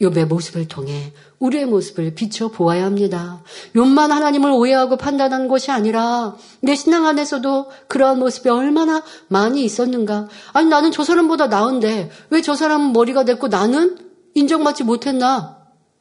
욥의 0.02 0.26
모습을 0.26 0.68
통해 0.68 1.12
우리의 1.38 1.66
모습을 1.66 2.14
비춰 2.14 2.48
보아야 2.48 2.84
합니다. 2.84 3.42
욥만 3.74 4.08
하나님을 4.08 4.50
오해하고 4.50 4.96
판단한 4.96 5.48
것이 5.48 5.70
아니라 5.70 6.36
내 6.60 6.74
신앙 6.74 7.06
안에서도 7.06 7.70
그러한 7.88 8.18
모습이 8.18 8.48
얼마나 8.48 9.02
많이 9.28 9.64
있었는가. 9.64 10.28
아니 10.52 10.68
나는 10.68 10.90
저 10.92 11.04
사람보다 11.04 11.46
나은데 11.46 12.10
왜 12.30 12.42
저 12.42 12.54
사람은 12.56 12.92
머리가 12.92 13.24
됐고 13.24 13.46
나는 13.48 13.96
인정받지 14.34 14.82
못했나? 14.84 15.58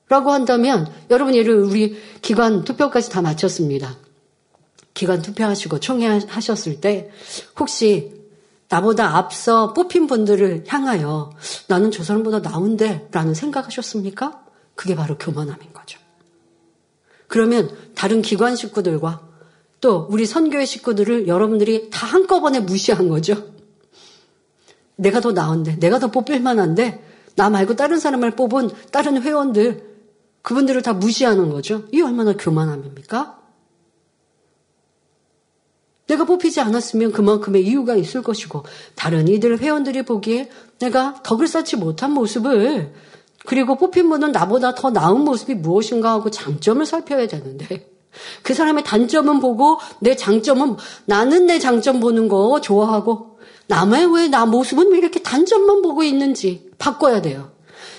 라고 0.10 0.32
한다면 0.32 0.92
여러분 1.10 1.36
예를 1.36 1.56
우리 1.62 1.98
기관 2.22 2.64
투표까지 2.64 3.10
다 3.12 3.22
마쳤습니다. 3.22 3.96
기관 4.94 5.22
투표하시고 5.22 5.80
총회하셨을 5.80 6.82
때 6.82 7.12
혹시 7.60 8.21
나보다 8.72 9.18
앞서 9.18 9.74
뽑힌 9.74 10.08
분들을 10.08 10.64
향하여 10.68 11.32
나는 11.68 11.92
저 11.92 12.04
사람보다 12.04 12.40
나은데 12.40 13.10
라는 13.12 13.34
생각하셨습니까? 13.34 14.44
그게 14.76 14.96
바로 14.96 15.18
교만함인 15.18 15.74
거죠. 15.74 16.00
그러면 17.28 17.70
다른 17.96 18.22
기관 18.22 18.56
식구들과 18.56 19.28
또 19.82 20.08
우리 20.10 20.26
선교회 20.26 20.66
식구들을 20.66 21.28
여러분들이 21.28 21.90
다 21.90 22.08
한꺼번에 22.08 22.62
무시한 22.62 23.10
거죠. 23.10 23.52
내가 24.96 25.20
더 25.20 25.32
나은데, 25.32 25.78
내가 25.80 25.98
더 25.98 26.12
뽑힐 26.12 26.40
만한데, 26.40 27.04
나 27.36 27.50
말고 27.50 27.76
다른 27.76 28.00
사람을 28.00 28.36
뽑은 28.36 28.70
다른 28.92 29.22
회원들, 29.22 29.90
그분들을 30.44 30.82
다 30.84 30.94
무시하는 30.94 31.50
거죠. 31.50 31.86
이 31.92 32.02
얼마나 32.02 32.34
교만함입니까? 32.34 33.41
내가 36.12 36.26
뽑히지 36.26 36.60
않았으면 36.60 37.14
그만큼의 37.14 37.66
이유가 37.66 37.96
있을 37.96 38.22
것이고 38.22 38.64
다른 38.96 39.30
이들 39.30 39.60
회원들이 39.60 40.04
보기에 40.04 40.50
내가 40.80 41.16
덕을 41.24 41.48
쌓지 41.48 41.78
못한 41.78 42.12
모습을 42.12 42.94
그리고 43.46 43.78
뽑힌 43.78 44.10
분은 44.10 44.34
나보다 44.34 44.76
더 44.76 44.92
나은 44.92 45.22
모습이 45.22 45.56
무엇인가 45.56 46.12
하고 46.12 46.30
장점을 46.30 46.86
살펴야 46.86 47.28
되는데 47.28 47.90
그 48.44 48.54
사람의 48.54 48.84
단점은 48.84 49.40
보고 49.40 49.80
내 50.00 50.16
장점은 50.16 50.76
나는 51.06 51.46
내 51.46 51.60
장점 51.60 52.02
보는 52.02 52.28
거 52.28 52.60
좋아하고 52.60 53.40
남의 53.68 54.14
왜 54.14 54.28
나 54.28 54.46
모습은 54.46 54.92
왜 54.92 54.98
이렇게 54.98 55.22
단점만 55.22 55.82
보고 55.82 56.04
있는지 56.04 56.70
바꿔야 56.78 57.22
돼요. 57.22 57.52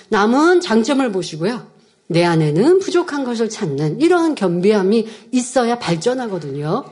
남은 0.09 0.61
장점을 0.61 1.11
보시고요. 1.11 1.65
내 2.07 2.23
안에는 2.23 2.77
부족한 2.77 3.23
것을 3.23 3.49
찾는 3.49 3.99
이러한 4.01 4.35
겸비함이 4.35 5.07
있어야 5.31 5.79
발전하거든요. 5.79 6.85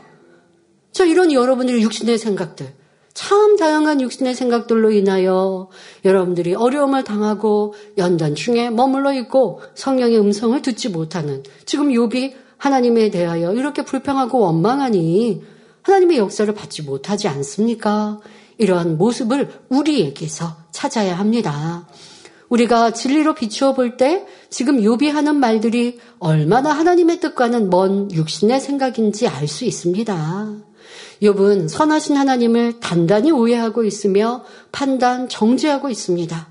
자, 0.91 1.05
이런 1.05 1.31
여러분들의 1.31 1.81
육신의 1.81 2.17
생각들, 2.17 2.73
참 3.13 3.57
다양한 3.57 4.01
육신의 4.01 4.35
생각들로 4.35 4.91
인하여 4.91 5.69
여러분들이 6.05 6.53
어려움을 6.53 7.03
당하고 7.03 7.73
연단 7.97 8.35
중에 8.35 8.69
머물러 8.69 9.13
있고 9.13 9.61
성령의 9.75 10.19
음성을 10.19 10.61
듣지 10.61 10.89
못하는 10.89 11.43
지금 11.65 11.89
욥이 11.89 12.33
하나님에 12.57 13.09
대하여 13.09 13.53
이렇게 13.53 13.83
불평하고 13.83 14.39
원망하니 14.39 15.43
하나님의 15.81 16.17
역사를 16.19 16.53
받지 16.53 16.83
못하지 16.83 17.27
않습니까? 17.27 18.19
이러한 18.57 18.97
모습을 18.97 19.49
우리에게서 19.69 20.55
찾아야 20.71 21.17
합니다. 21.17 21.87
우리가 22.49 22.91
진리로 22.91 23.33
비추어 23.33 23.73
볼 23.73 23.97
때 23.97 24.25
지금 24.49 24.77
욥이 24.77 25.09
하는 25.09 25.37
말들이 25.37 25.99
얼마나 26.19 26.71
하나님의 26.71 27.19
뜻과는 27.19 27.69
먼 27.69 28.11
육신의 28.11 28.59
생각인지 28.61 29.27
알 29.27 29.47
수 29.47 29.65
있습니다. 29.65 30.70
욥은 31.21 31.69
선하신 31.69 32.17
하나님을 32.17 32.79
단단히 32.79 33.31
오해하고 33.31 33.83
있으며 33.83 34.43
판단 34.71 35.29
정지하고 35.29 35.89
있습니다. 35.89 36.47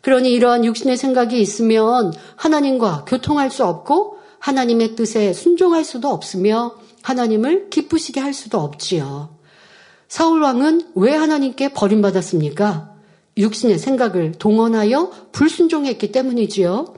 그러니 0.00 0.32
이러한 0.32 0.64
육신의 0.64 0.96
생각이 0.96 1.40
있으면 1.40 2.12
하나님과 2.36 3.04
교통할 3.06 3.50
수 3.50 3.64
없고 3.64 4.18
하나님의 4.38 4.94
뜻에 4.96 5.32
순종할 5.32 5.84
수도 5.84 6.08
없으며 6.08 6.76
하나님을 7.02 7.70
기쁘시게 7.70 8.20
할 8.20 8.32
수도 8.32 8.60
없지요. 8.60 9.36
사울 10.08 10.40
왕은 10.42 10.92
왜 10.94 11.14
하나님께 11.14 11.72
버림받았습니까? 11.72 12.94
육신의 13.36 13.78
생각을 13.78 14.32
동원하여 14.32 15.10
불순종했기 15.32 16.12
때문이지요. 16.12 16.94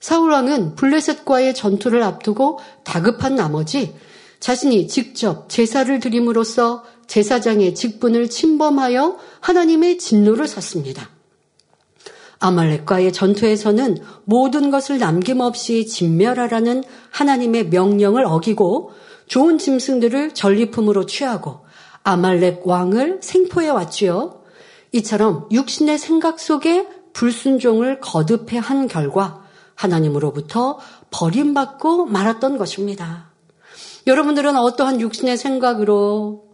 사울 0.00 0.32
왕은 0.32 0.74
블레셋과의 0.74 1.54
전투를 1.54 2.02
앞두고 2.02 2.58
다급한 2.84 3.36
나머지 3.36 3.94
자신이 4.42 4.88
직접 4.88 5.48
제사를 5.48 6.00
드림으로써 6.00 6.82
제사장의 7.06 7.76
직분을 7.76 8.28
침범하여 8.28 9.16
하나님의 9.38 9.98
진노를 9.98 10.48
샀습니다. 10.48 11.10
아말렉과의 12.40 13.12
전투에서는 13.12 13.98
모든 14.24 14.72
것을 14.72 14.98
남김없이 14.98 15.86
진멸하라는 15.86 16.82
하나님의 17.12 17.68
명령을 17.68 18.24
어기고 18.24 18.90
좋은 19.28 19.58
짐승들을 19.58 20.34
전리품으로 20.34 21.06
취하고 21.06 21.60
아말렉 22.02 22.66
왕을 22.66 23.20
생포해 23.22 23.68
왔지요. 23.68 24.42
이처럼 24.90 25.46
육신의 25.52 25.98
생각 25.98 26.40
속에 26.40 26.88
불순종을 27.12 28.00
거듭해 28.00 28.58
한 28.58 28.88
결과 28.88 29.44
하나님으로부터 29.76 30.80
버림받고 31.12 32.06
말았던 32.06 32.58
것입니다. 32.58 33.31
여러분들은 34.06 34.56
어떠한 34.56 35.00
육신의 35.00 35.36
생각으로 35.36 36.52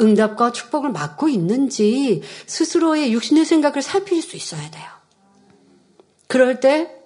응답과 0.00 0.52
축복을 0.52 0.90
맡고 0.92 1.28
있는지 1.28 2.22
스스로의 2.46 3.12
육신의 3.12 3.44
생각을 3.44 3.82
살필 3.82 4.22
수 4.22 4.36
있어야 4.36 4.70
돼요. 4.70 4.84
그럴 6.26 6.60
때 6.60 6.96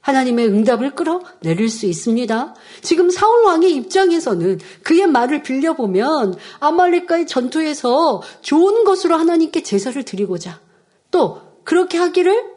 하나님의 0.00 0.48
응답을 0.48 0.96
끌어내릴 0.96 1.68
수 1.68 1.86
있습니다. 1.86 2.54
지금 2.82 3.08
사울 3.08 3.44
왕의 3.44 3.72
입장에서는 3.76 4.58
그의 4.82 5.06
말을 5.06 5.42
빌려보면 5.42 6.34
아말렉과의 6.58 7.28
전투에서 7.28 8.20
좋은 8.40 8.84
것으로 8.84 9.16
하나님께 9.16 9.62
제사를 9.62 10.02
드리고자 10.02 10.60
또 11.12 11.40
그렇게 11.62 11.98
하기를 11.98 12.52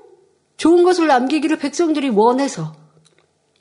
좋은 0.58 0.84
것을 0.84 1.08
남기기를 1.08 1.58
백성들이 1.58 2.10
원해서 2.10 2.74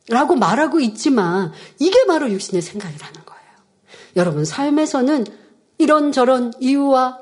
라고 0.09 0.35
말하고 0.35 0.81
있지만 0.81 1.53
이게 1.79 2.05
바로 2.07 2.31
육신의 2.31 2.63
생각이라는 2.63 3.15
거예요. 3.25 3.43
여러분 4.17 4.45
삶에서는 4.45 5.27
이런저런 5.79 6.53
이유와 6.61 7.21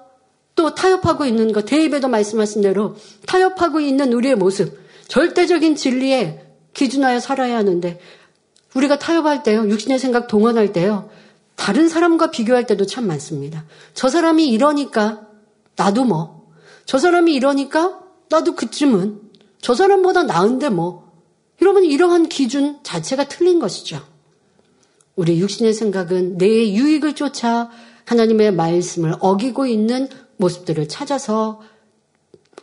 또 0.54 0.74
타협하고 0.74 1.24
있는 1.24 1.52
것 1.52 1.64
대입에도 1.64 2.08
말씀하신 2.08 2.62
대로 2.62 2.96
타협하고 3.26 3.80
있는 3.80 4.12
우리의 4.12 4.34
모습 4.34 4.78
절대적인 5.08 5.76
진리에 5.76 6.44
기준하여 6.74 7.20
살아야 7.20 7.56
하는데 7.56 7.98
우리가 8.74 8.98
타협할 8.98 9.42
때요 9.42 9.68
육신의 9.68 9.98
생각 9.98 10.26
동원할 10.26 10.72
때요 10.72 11.08
다른 11.56 11.88
사람과 11.88 12.30
비교할 12.30 12.66
때도 12.66 12.86
참 12.86 13.06
많습니다. 13.06 13.64
저 13.94 14.08
사람이 14.08 14.48
이러니까 14.48 15.28
나도 15.76 16.04
뭐. 16.04 16.50
저 16.86 16.98
사람이 16.98 17.32
이러니까 17.34 18.00
나도 18.28 18.54
그쯤은. 18.56 19.20
저 19.60 19.74
사람보다 19.74 20.24
나은데 20.24 20.70
뭐. 20.70 21.01
여러분 21.60 21.84
이러한 21.84 22.28
기준 22.28 22.78
자체가 22.82 23.28
틀린 23.28 23.58
것이죠. 23.58 24.00
우리 25.14 25.38
육신의 25.38 25.74
생각은 25.74 26.38
내 26.38 26.46
유익을 26.72 27.14
쫓아 27.14 27.70
하나님의 28.04 28.52
말씀을 28.54 29.14
어기고 29.20 29.66
있는 29.66 30.08
모습들을 30.36 30.88
찾아서 30.88 31.60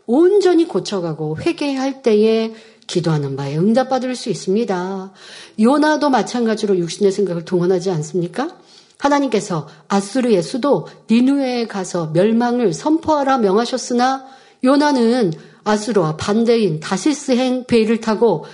온전히 0.06 0.68
고쳐가고 0.68 1.38
회개할 1.38 2.02
때에 2.02 2.54
기도하는 2.88 3.36
바에 3.36 3.56
응답받을 3.56 4.16
수 4.16 4.30
있습니다. 4.30 5.14
요나도 5.60 6.10
마찬가지로 6.10 6.78
육신의 6.80 7.12
생각을 7.12 7.46
동원하지 7.46 7.92
않습니까? 7.92 8.58
하나님께서 8.98 9.68
아수르의 9.88 10.42
수도 10.42 10.88
니누에에 11.10 11.68
가서 11.68 12.08
멸망을 12.08 12.74
선포하라 12.74 13.38
명하셨으나 13.38 14.26
요나는 14.64 15.32
아수르와 15.64 16.18
반대인 16.18 16.80
다시스행 16.80 17.66
배를 17.66 18.02
타고 18.02 18.46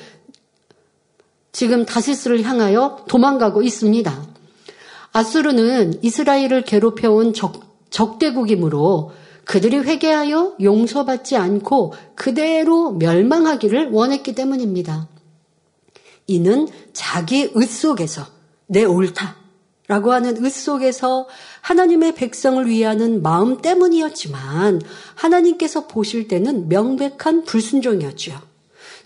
지금 1.56 1.86
다시스를 1.86 2.44
향하여 2.44 3.06
도망가고 3.08 3.62
있습니다. 3.62 4.26
아수르는 5.13 6.00
이스라엘을 6.02 6.63
괴롭혀온 6.63 7.34
적, 7.34 7.88
적대국이므로 7.89 9.13
그들이 9.46 9.78
회개하여 9.78 10.58
용서받지 10.60 11.38
않고 11.38 11.94
그대로 12.13 12.91
멸망하기를 12.91 13.91
원했기 13.94 14.36
때문입니다. 14.36 15.08
이는 16.28 16.68
자기 16.91 17.50
의 17.56 17.68
속에서 17.68 18.26
내 18.68 18.84
옳다. 18.84 19.38
라고 19.88 20.12
하는 20.12 20.44
의 20.44 20.50
속에서 20.50 21.26
하나님의 21.62 22.15
백성을 22.15 22.68
위하는 22.68 23.22
마음 23.22 23.62
때문이었지만 23.62 24.82
하나님께서 25.13 25.88
보실 25.88 26.28
때는 26.28 26.68
명백한 26.68 27.46
불순종이었죠. 27.46 28.41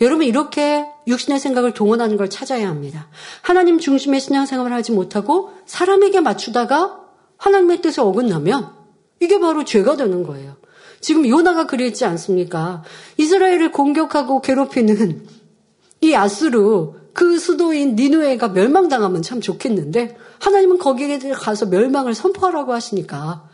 여러분 0.02 0.26
이렇게 0.26 0.86
육신의 1.10 1.39
생각을 1.39 1.74
동원하는 1.74 2.15
걸 2.15 2.30
찾아야 2.30 2.69
합니다. 2.69 3.08
하나님 3.41 3.80
중심의 3.80 4.22
신앙생활을 4.22 4.72
하지 4.72 4.91
못하고 4.91 5.52
사람에게 5.65 6.22
맞추다가 6.22 7.00
하나님의 7.38 7.82
뜻에 7.82 8.02
어긋나면 8.02 8.72
이게 9.19 9.39
바로 9.39 9.65
죄가 9.65 9.98
되는 9.98 10.24
거예요. 10.24 10.56
지금 11.02 11.28
요나가 11.28 11.65
그랬지 11.65 12.06
않습니까? 12.06 12.84
이스라엘을 13.17 13.72
공격하고 13.72 14.41
괴롭히는 14.41 15.26
이 16.02 16.13
아수르 16.13 16.93
그 17.13 17.38
수도인 17.38 17.95
니누에가 17.95 18.50
멸망당하면 18.50 19.22
참 19.22 19.41
좋겠는데 19.41 20.17
하나님은 20.39 20.78
거기에 20.78 21.19
가서 21.34 21.65
멸망을 21.65 22.13
선포하라고 22.13 22.74
하시니까 22.74 23.50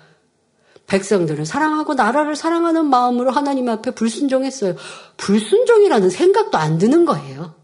백성들을 0.87 1.45
사랑하고 1.45 1.95
나라를 1.95 2.35
사랑하는 2.35 2.85
마음으로 2.85 3.31
하나님 3.31 3.69
앞에 3.69 3.91
불순종했어요. 3.91 4.75
불순종이라는 5.17 6.09
생각도 6.09 6.57
안 6.57 6.77
드는 6.77 7.05
거예요. 7.05 7.55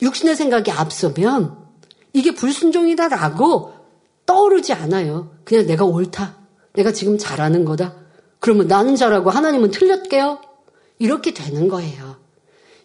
육신의 0.00 0.36
생각이 0.36 0.70
앞서면 0.70 1.56
이게 2.12 2.34
불순종이다라고 2.34 3.72
떠오르지 4.26 4.72
않아요. 4.72 5.30
그냥 5.44 5.66
내가 5.66 5.84
옳다. 5.84 6.36
내가 6.74 6.92
지금 6.92 7.18
잘하는 7.18 7.64
거다. 7.64 7.94
그러면 8.38 8.68
나는 8.68 8.96
잘하고 8.96 9.30
하나님은 9.30 9.70
틀렸게요. 9.70 10.40
이렇게 10.98 11.34
되는 11.34 11.68
거예요. 11.68 12.16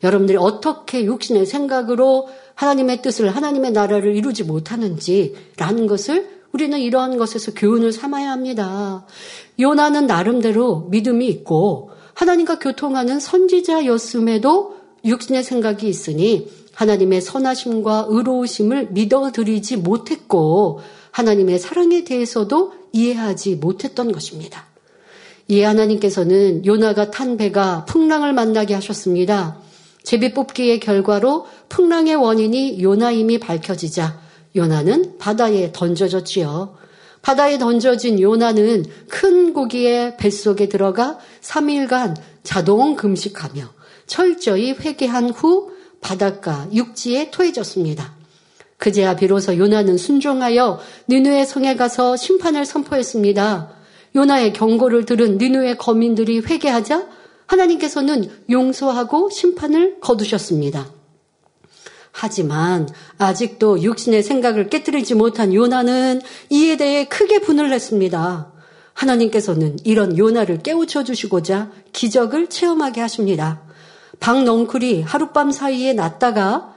여러분들이 0.03 0.37
어떻게 0.37 1.03
육신의 1.03 1.45
생각으로 1.45 2.29
하나님의 2.55 3.01
뜻을 3.01 3.29
하나님의 3.35 3.71
나라를 3.71 4.15
이루지 4.15 4.43
못하는지라는 4.43 5.87
것을 5.87 6.38
우리는 6.51 6.77
이러한 6.79 7.17
것에서 7.17 7.53
교훈을 7.53 7.91
삼아야 7.91 8.31
합니다. 8.31 9.05
요나는 9.59 10.07
나름대로 10.07 10.87
믿음이 10.89 11.27
있고 11.27 11.91
하나님과 12.13 12.59
교통하는 12.59 13.19
선지자였음에도 13.19 14.75
육신의 15.05 15.43
생각이 15.43 15.87
있으니 15.87 16.49
하나님의 16.73 17.21
선하심과 17.21 18.07
의로우심을 18.09 18.89
믿어드리지 18.91 19.77
못했고 19.77 20.81
하나님의 21.11 21.59
사랑에 21.59 22.03
대해서도 22.03 22.73
이해하지 22.93 23.55
못했던 23.55 24.11
것입니다. 24.11 24.65
이에 25.47 25.63
하나님께서는 25.63 26.65
요나가 26.65 27.11
탄 27.11 27.37
배가 27.37 27.85
풍랑을 27.85 28.33
만나게 28.33 28.73
하셨습니다. 28.75 29.57
제비 30.03 30.33
뽑기의 30.33 30.79
결과로 30.79 31.47
풍랑의 31.69 32.15
원인이 32.15 32.81
요나임이 32.81 33.39
밝혀지자 33.39 34.28
요나는 34.59 35.17
바다에 35.17 35.71
던져졌지요. 35.71 36.77
바다에 37.21 37.57
던져진 37.57 38.19
요나는 38.19 38.85
큰 39.07 39.53
고기의 39.53 40.17
뱃속에 40.17 40.69
들어가 40.69 41.17
3일간 41.41 42.15
자동 42.43 42.95
금식하며 42.95 43.63
철저히 44.05 44.73
회개한 44.73 45.29
후 45.29 45.71
바닷가 46.01 46.67
육지에 46.73 47.31
토해졌습니다. 47.31 48.13
그제야 48.77 49.15
비로소 49.15 49.57
요나는 49.57 49.97
순종하여 49.97 50.79
니누의 51.09 51.45
성에 51.45 51.75
가서 51.75 52.15
심판을 52.15 52.65
선포했습니다. 52.65 53.71
요나의 54.15 54.53
경고를 54.53 55.05
들은 55.05 55.37
니누의 55.37 55.77
거민들이 55.77 56.39
회개하자 56.39 57.07
하나님께서는 57.45 58.29
용서하고 58.49 59.29
심판을 59.29 59.99
거두셨습니다. 59.99 60.98
하지만 62.11 62.89
아직도 63.17 63.81
육신의 63.81 64.23
생각을 64.23 64.69
깨뜨리지 64.69 65.15
못한 65.15 65.53
요나는 65.53 66.21
이에 66.49 66.77
대해 66.77 67.05
크게 67.05 67.39
분을 67.39 67.69
냈습니다. 67.69 68.51
하나님께서는 68.93 69.77
이런 69.83 70.17
요나를 70.17 70.59
깨우쳐 70.59 71.03
주시고자 71.03 71.71
기적을 71.93 72.47
체험하게 72.47 73.01
하십니다. 73.01 73.61
박넝쿨이 74.19 75.03
하룻밤 75.03 75.51
사이에 75.51 75.93
났다가 75.93 76.75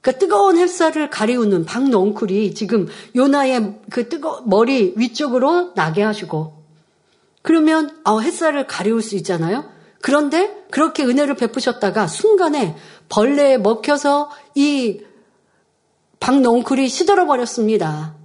그 0.00 0.16
뜨거운 0.16 0.56
햇살을 0.56 1.10
가리우는 1.10 1.64
박넝쿨이 1.66 2.54
지금 2.54 2.88
요나의 3.14 3.80
그 3.90 4.08
뜨거 4.08 4.42
머리 4.46 4.94
위쪽으로 4.96 5.72
나게 5.74 6.02
하시고 6.02 6.62
그러면 7.42 7.90
아 8.04 8.18
햇살을 8.18 8.66
가리울 8.66 9.02
수 9.02 9.16
있잖아요. 9.16 9.64
그런데 10.00 10.64
그렇게 10.70 11.04
은혜를 11.04 11.34
베푸셨다가 11.34 12.06
순간에 12.06 12.76
벌레에 13.08 13.58
먹혀서 13.58 14.30
이 14.58 15.00
박농쿨이 16.18 16.88
시들어 16.88 17.26
버렸습니다. 17.26 18.16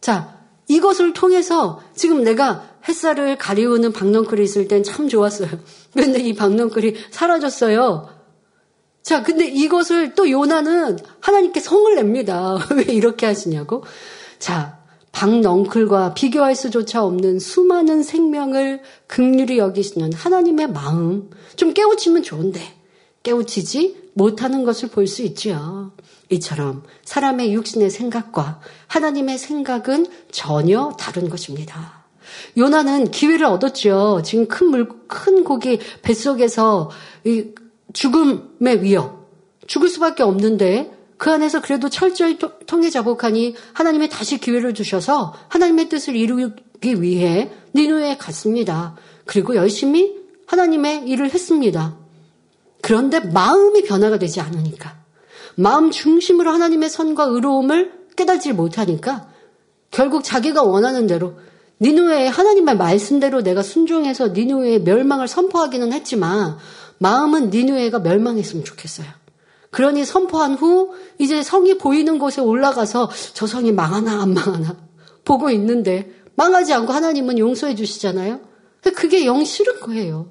자, 0.00 0.40
이것을 0.66 1.12
통해서 1.12 1.80
지금 1.94 2.24
내가 2.24 2.68
햇살을 2.88 3.38
가리우는 3.38 3.92
박넝쿨이 3.92 4.42
있을 4.42 4.66
땐 4.66 4.82
참 4.82 5.08
좋았어요. 5.08 5.48
그런데 5.94 6.18
이 6.18 6.34
박넝쿨이 6.34 6.96
사라졌어요. 7.12 8.08
자, 9.02 9.22
근데 9.22 9.46
이것을 9.46 10.16
또 10.16 10.28
요나는 10.28 10.98
하나님께 11.20 11.60
성을 11.60 11.94
냅니다. 11.94 12.58
왜 12.74 12.82
이렇게 12.92 13.26
하시냐고? 13.26 13.84
자, 14.40 14.80
박넝클과 15.12 16.14
비교할 16.14 16.56
수조차 16.56 17.04
없는 17.04 17.38
수많은 17.38 18.02
생명을 18.02 18.80
극률이 19.06 19.58
여기시는 19.58 20.12
하나님의 20.12 20.72
마음 20.72 21.30
좀 21.54 21.72
깨우치면 21.72 22.24
좋은데 22.24 22.81
깨우치지 23.22 24.10
못하는 24.14 24.64
것을 24.64 24.88
볼 24.90 25.06
수 25.06 25.22
있지요. 25.22 25.92
이처럼 26.30 26.82
사람의 27.04 27.52
육신의 27.54 27.90
생각과 27.90 28.60
하나님의 28.86 29.38
생각은 29.38 30.06
전혀 30.30 30.92
다른 30.98 31.28
것입니다. 31.28 32.04
요나는 32.56 33.10
기회를 33.10 33.44
얻었죠. 33.46 34.22
지금 34.24 34.48
큰 34.48 34.68
물, 34.68 34.88
큰 35.08 35.44
고기 35.44 35.78
뱃속에서 36.00 36.90
죽음의 37.92 38.82
위협, 38.82 39.28
죽을 39.66 39.88
수밖에 39.88 40.22
없는데 40.22 40.90
그 41.18 41.30
안에서 41.30 41.60
그래도 41.60 41.88
철저히 41.88 42.38
통해 42.66 42.90
자복하니 42.90 43.54
하나님의 43.74 44.08
다시 44.08 44.38
기회를 44.38 44.74
주셔서 44.74 45.34
하나님의 45.48 45.88
뜻을 45.88 46.16
이루기 46.16 47.02
위해 47.02 47.50
니누에 47.74 48.16
갔습니다. 48.16 48.96
그리고 49.26 49.54
열심히 49.54 50.16
하나님의 50.46 51.08
일을 51.08 51.30
했습니다. 51.30 52.01
그런데 52.82 53.20
마음이 53.20 53.82
변화가 53.84 54.18
되지 54.18 54.40
않으니까 54.40 54.96
마음 55.56 55.90
중심으로 55.90 56.50
하나님의 56.50 56.90
선과 56.90 57.24
의로움을 57.24 57.92
깨닫지 58.16 58.52
못하니까 58.52 59.28
결국 59.90 60.24
자기가 60.24 60.62
원하는 60.62 61.06
대로 61.06 61.34
니누에 61.80 62.28
하나님의 62.28 62.76
말씀대로 62.76 63.42
내가 63.42 63.62
순종해서 63.62 64.28
니누의 64.28 64.82
멸망을 64.82 65.28
선포하기는 65.28 65.92
했지만 65.92 66.58
마음은 66.98 67.50
니누에가 67.50 68.00
멸망했으면 68.00 68.64
좋겠어요. 68.64 69.06
그러니 69.70 70.04
선포한 70.04 70.54
후 70.54 70.92
이제 71.18 71.42
성이 71.42 71.78
보이는 71.78 72.18
곳에 72.18 72.40
올라가서 72.40 73.10
저 73.32 73.46
성이 73.46 73.72
망하나 73.72 74.22
안 74.22 74.34
망하나 74.34 74.76
보고 75.24 75.50
있는데 75.50 76.12
망하지 76.34 76.72
않고 76.72 76.92
하나님은 76.92 77.38
용서해 77.38 77.74
주시잖아요. 77.74 78.40
그게 78.94 79.24
영 79.24 79.44
싫은 79.44 79.80
거예요. 79.80 80.28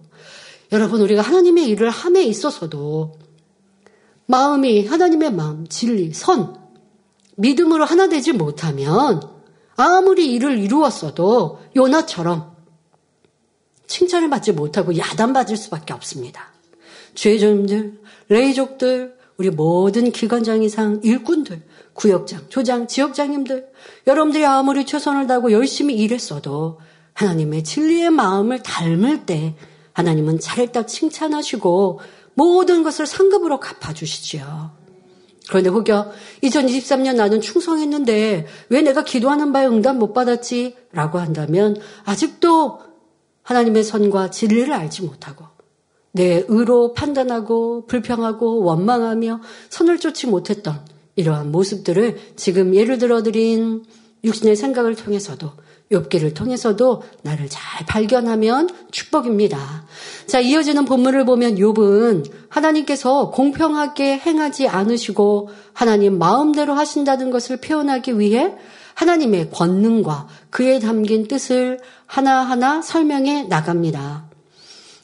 여러분 0.72 1.02
우리가 1.02 1.22
하나님의 1.22 1.68
일을 1.70 1.90
함에 1.90 2.24
있어서도 2.24 3.20
마음이 4.26 4.86
하나님의 4.86 5.34
마음, 5.34 5.68
진리, 5.68 6.14
선, 6.14 6.56
믿음으로 7.36 7.84
하나 7.84 8.08
되지 8.08 8.32
못하면 8.32 9.22
아무리 9.76 10.32
일을 10.34 10.60
이루었어도 10.60 11.60
요나처럼 11.76 12.56
칭찬을 13.88 14.30
받지 14.30 14.54
못하고 14.54 14.98
야단받을 14.98 15.58
수밖에 15.58 15.94
없습니다. 15.94 16.54
죄종들, 17.16 18.00
레이족들, 18.30 19.18
우리 19.36 19.50
모든 19.50 20.12
기관장 20.12 20.64
이상 20.64 21.02
일꾼들, 21.04 21.62
구역장, 21.94 22.46
조장, 22.48 22.88
지역장님들, 22.88 23.70
여러분들이 24.08 24.46
아무리 24.46 24.86
최선을 24.86 25.28
다하고 25.28 25.52
열심히 25.52 25.96
일했어도 25.96 26.80
하나님의 27.14 27.64
진리의 27.64 28.12
마음을 28.12 28.64
닮을 28.64 29.26
때 29.26 29.56
하나님은 30.02 30.40
잘했다 30.40 30.86
칭찬하시고 30.88 32.00
모든 32.34 32.84
것을 32.84 33.06
상급으로 33.06 33.60
갚아주시지요. 33.60 34.72
그런데 35.48 35.70
혹여 35.70 36.12
2023년 36.44 37.16
나는 37.16 37.42
충성했는데 37.42 38.48
왜 38.70 38.82
내가 38.82 39.04
기도하는 39.04 39.52
바에 39.52 39.66
응답 39.68 39.98
못 39.98 40.14
받았지? 40.14 40.76
라고 40.92 41.20
한다면 41.20 41.78
아직도 42.04 42.80
하나님의 43.44 43.84
선과 43.84 44.32
진리를 44.32 44.72
알지 44.74 45.04
못하고 45.04 45.46
내 46.14 46.44
의로 46.48 46.94
판단하고 46.94 47.86
불평하고 47.86 48.64
원망하며 48.64 49.42
선을 49.70 50.00
쫓지 50.00 50.28
못했던 50.28 50.80
이러한 51.16 51.52
모습들을 51.52 52.18
지금 52.36 52.76
예를 52.76 52.98
들어 52.98 53.22
드린 53.24 53.84
육신의 54.24 54.56
생각을 54.56 54.96
통해서도 54.96 55.52
욥기를 55.92 56.34
통해서도 56.34 57.04
나를 57.22 57.48
잘 57.50 57.86
발견하면 57.86 58.70
축복입니다. 58.92 59.86
자, 60.26 60.40
이어지는 60.40 60.86
본문을 60.86 61.26
보면 61.26 61.56
욥은 61.56 62.32
하나님께서 62.50 63.32
공평하게 63.32 64.18
행하지 64.20 64.68
않으시고 64.68 65.50
하나님 65.74 66.18
마음대로 66.18 66.74
하신다는 66.74 67.32
것을 67.32 67.58
표현하기 67.58 68.20
위해 68.20 68.54
하나님의 68.94 69.52
권능과 69.52 70.28
그에 70.50 70.80
담긴 70.80 71.28
뜻을 71.28 71.80
하나하나 72.06 72.82
설명해 72.82 73.44
나갑니다. 73.44 74.32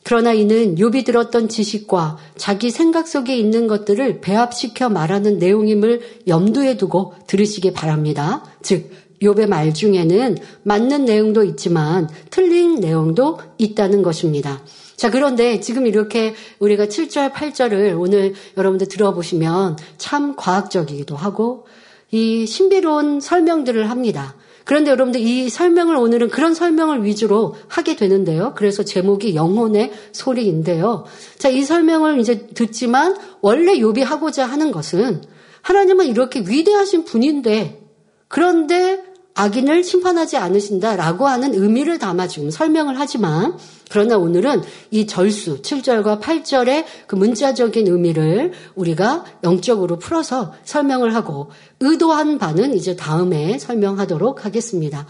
그러나 0.04 0.32
이는 0.32 0.76
욥이 0.76 1.06
들었던 1.06 1.50
지식과 1.50 2.17
자기 2.38 2.71
생각 2.71 3.10
속에 3.10 3.36
있는 3.36 3.67
것들을 3.67 4.21
배합시켜 4.21 4.88
말하는 4.88 5.38
내용임을 5.38 6.21
염두에 6.28 6.78
두고 6.78 7.13
들으시기 7.28 7.73
바랍니다. 7.73 8.45
즉 8.62 8.89
욥의 9.21 9.47
말 9.47 9.73
중에는 9.73 10.38
맞는 10.63 11.06
내용도 11.06 11.43
있지만 11.43 12.10
틀린 12.30 12.75
내용도 12.75 13.39
있다는 13.58 14.03
것입니다. 14.03 14.62
자, 14.95 15.12
그런데 15.12 15.60
지금 15.60 15.86
이렇게 15.86 16.34
우리가 16.60 16.88
7절, 16.88 17.32
8절을 17.32 17.99
오늘 17.99 18.34
여러분들 18.58 18.88
들어보시면 18.88 19.77
참 19.97 20.36
과학적이기도 20.36 21.15
하고 21.15 21.67
이 22.12 22.45
신비로운 22.45 23.19
설명들을 23.19 23.89
합니다. 23.89 24.36
그런데 24.63 24.91
여러분들 24.91 25.21
이 25.21 25.49
설명을 25.49 25.95
오늘은 25.95 26.27
그런 26.30 26.53
설명을 26.53 27.06
위주로 27.06 27.56
하게 27.69 27.95
되는데요. 27.95 28.53
그래서 28.56 28.84
제목이 28.84 29.34
영혼의 29.34 29.93
소리인데요. 30.12 31.06
자, 31.38 31.47
이 31.47 31.63
설명을 31.63 32.19
이제 32.19 32.47
듣지만 32.47 33.15
원래 33.41 33.75
욥이 33.75 34.03
하고자 34.03 34.45
하는 34.45 34.71
것은 34.71 35.21
하나님은 35.62 36.08
이렇게 36.08 36.41
위대하신 36.41 37.06
분인데 37.06 37.82
그런데 38.27 39.01
악인을 39.38 39.84
심판하지 39.84 40.38
않으신다라고 40.38 41.28
하는 41.28 41.54
의미를 41.54 42.00
담아 42.00 42.28
지금 42.28 42.50
설명을 42.50 43.00
하지만 43.00 43.56
그러나 43.89 44.17
오늘은 44.17 44.63
이 44.89 45.06
절수 45.06 45.62
7절과 45.62 46.19
8절의 46.19 46.86
그 47.06 47.15
문자적인 47.15 47.88
의미를 47.88 48.52
우리가 48.73 49.26
영적으로 49.43 50.00
풀어서 50.00 50.54
설명을 50.63 51.13
하고 51.13 51.52
의도한 51.80 52.39
바는 52.39 52.73
이제 52.73 52.95
다음에 52.95 53.60
설명하도록 53.60 54.43
하겠습니다. 54.43 55.06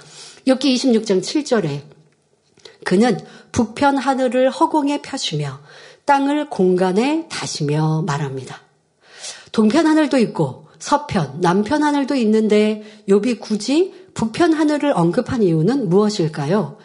여기 0.45 0.75
26장 0.75 1.21
7절에 1.21 1.81
그는 2.83 3.17
북편 3.53 3.97
하늘을 3.97 4.49
허공에 4.49 5.01
펴시며 5.01 5.59
땅을 6.03 6.49
공간에 6.49 7.27
다시며 7.29 8.03
말합니다. 8.05 8.61
동편 9.53 9.87
하늘도 9.87 10.17
있고 10.19 10.67
서편, 10.79 11.41
남편 11.41 11.83
하늘도 11.83 12.15
있는데 12.15 12.83
욥이 13.09 13.39
굳이 13.39 13.93
북편 14.17 14.51
하늘을 14.51 14.93
언급한 14.95 15.43
이유는 15.43 15.89
무엇일까요? 15.89 16.77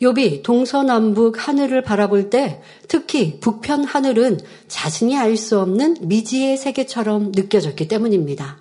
욥이 0.00 0.44
동서남북 0.44 1.48
하늘을 1.48 1.82
바라볼 1.82 2.30
때 2.30 2.62
특히 2.86 3.40
북편 3.40 3.82
하늘은 3.82 4.38
자신이 4.68 5.18
알 5.18 5.36
수 5.36 5.58
없는 5.58 5.96
미지의 6.02 6.56
세계처럼 6.56 7.32
느껴졌기 7.34 7.88
때문입니다. 7.88 8.58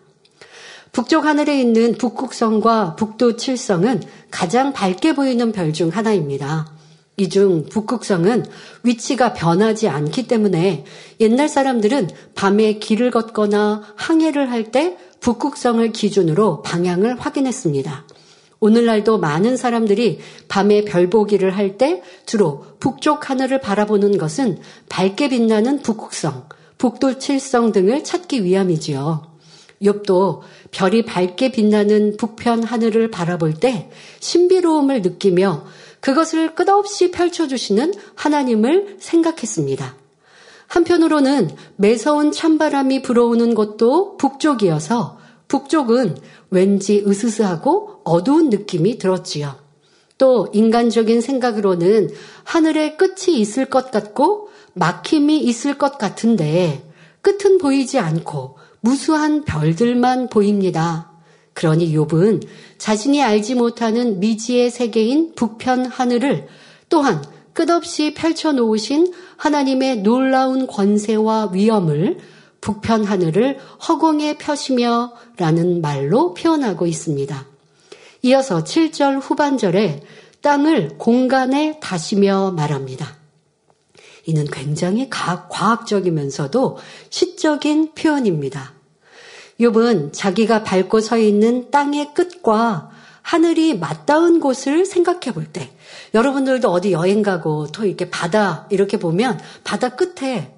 북쪽 0.91 1.25
하늘에 1.25 1.59
있는 1.61 1.93
북극성과 1.99 2.95
북두 2.95 3.37
칠성은 3.37 4.01
가장 4.31 4.73
밝게 4.73 5.13
보이는 5.13 5.51
별 5.51 5.71
중 5.71 5.89
하나입니다. 5.89 6.73
이 7.17 7.29
중 7.29 7.65
북극성은 7.69 8.45
위치가 8.81 9.33
변하지 9.33 9.87
않기 9.87 10.27
때문에 10.27 10.83
옛날 11.19 11.47
사람들은 11.47 12.09
밤에 12.33 12.79
길을 12.79 13.11
걷거나 13.11 13.83
항해를 13.95 14.49
할 14.49 14.71
때 14.71 14.97
북극성을 15.19 15.91
기준으로 15.91 16.63
방향을 16.63 17.19
확인했습니다. 17.19 18.05
오늘날도 18.65 19.19
많은 19.19 19.57
사람들이 19.57 20.19
밤에 20.47 20.85
별 20.85 21.07
보기를 21.07 21.55
할 21.55 21.77
때 21.77 22.01
주로 22.25 22.65
북쪽 22.79 23.29
하늘을 23.29 23.59
바라보는 23.61 24.17
것은 24.17 24.59
밝게 24.89 25.29
빛나는 25.29 25.83
북극성, 25.83 26.47
북돌칠성 26.79 27.73
등을 27.73 28.03
찾기 28.03 28.43
위함이지요. 28.43 29.35
욥도 29.83 30.39
별이 30.71 31.05
밝게 31.05 31.51
빛나는 31.51 32.17
북편 32.17 32.63
하늘을 32.63 33.11
바라볼 33.11 33.53
때 33.53 33.91
신비로움을 34.19 35.03
느끼며 35.03 35.65
그것을 35.99 36.55
끝없이 36.55 37.11
펼쳐주시는 37.11 37.93
하나님을 38.15 38.97
생각했습니다. 38.99 39.95
한편으로는 40.67 41.51
매서운 41.75 42.31
찬바람이 42.31 43.03
불어오는 43.03 43.53
곳도 43.53 44.17
북쪽이어서 44.17 45.24
북쪽은 45.47 46.17
왠지 46.49 47.03
으스스하고 47.05 48.01
어두운 48.03 48.49
느낌이 48.49 48.97
들었지요. 48.97 49.55
또 50.17 50.47
인간적인 50.53 51.21
생각으로는 51.21 52.09
하늘에 52.43 52.95
끝이 52.95 53.39
있을 53.39 53.65
것 53.65 53.91
같고 53.91 54.49
막힘이 54.73 55.39
있을 55.39 55.77
것 55.77 55.97
같은데 55.97 56.89
끝은 57.21 57.57
보이지 57.57 57.99
않고 57.99 58.57
무수한 58.79 59.43
별들만 59.43 60.29
보입니다. 60.29 61.11
그러니 61.53 61.95
욥은 61.95 62.45
자신이 62.77 63.23
알지 63.23 63.55
못하는 63.55 64.19
미지의 64.19 64.69
세계인 64.69 65.33
북편 65.35 65.85
하늘을 65.85 66.47
또한 66.89 67.23
끝없이 67.53 68.13
펼쳐 68.13 68.51
놓으신 68.51 69.13
하나님의 69.37 70.01
놀라운 70.01 70.67
권세와 70.67 71.51
위엄을 71.53 72.17
북편 72.65 73.03
하늘을 73.03 73.59
허공에 73.87 74.39
펴시며 74.39 75.13
라는 75.37 75.81
말로 75.81 76.33
표현하고 76.33 76.87
있습니다. 76.87 77.45
이어서 78.23 78.63
7절 78.63 79.19
후반절에 79.21 80.01
땅을 80.41 80.97
공간에 80.97 81.79
다시며 81.79 82.53
말합니다. 82.55 83.17
이는 84.25 84.47
굉장히 84.47 85.11
과학적이면서도 85.11 86.79
시적인 87.11 87.93
표현입니다. 87.93 88.73
욥은 89.59 90.11
자기가 90.11 90.63
밟고 90.63 91.01
서 91.01 91.19
있는 91.19 91.69
땅의 91.69 92.15
끝과 92.15 92.89
하늘이 93.21 93.77
맞닿은 93.77 94.39
곳을 94.39 94.87
생각해 94.87 95.33
볼 95.33 95.45
때, 95.45 95.71
여러분들도 96.15 96.67
어디 96.71 96.93
여행 96.93 97.21
가고 97.21 97.67
또 97.67 97.85
이렇게 97.85 98.09
바다 98.09 98.65
이렇게 98.71 98.97
보면 98.97 99.39
바다 99.63 99.89
끝에 99.89 100.54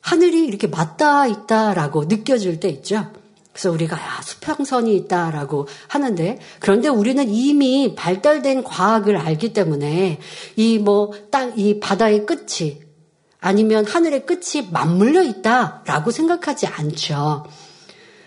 하늘이 0.00 0.44
이렇게 0.46 0.66
맞닿아 0.66 1.26
있다라고 1.26 2.04
느껴질 2.04 2.60
때 2.60 2.68
있죠. 2.68 3.10
그래서 3.52 3.70
우리가 3.72 3.96
야, 3.96 4.20
수평선이 4.22 4.94
있다라고 4.96 5.66
하는데 5.88 6.38
그런데 6.60 6.88
우리는 6.88 7.28
이미 7.28 7.94
발달된 7.96 8.62
과학을 8.64 9.16
알기 9.16 9.52
때문에 9.52 10.18
이 10.56 10.78
뭐 10.78 11.10
땅 11.30 11.52
이 11.56 11.80
바다의 11.80 12.26
끝이 12.26 12.80
아니면 13.40 13.86
하늘의 13.86 14.26
끝이 14.26 14.68
맞물려 14.70 15.22
있다라고 15.22 16.10
생각하지 16.10 16.66
않죠. 16.68 17.46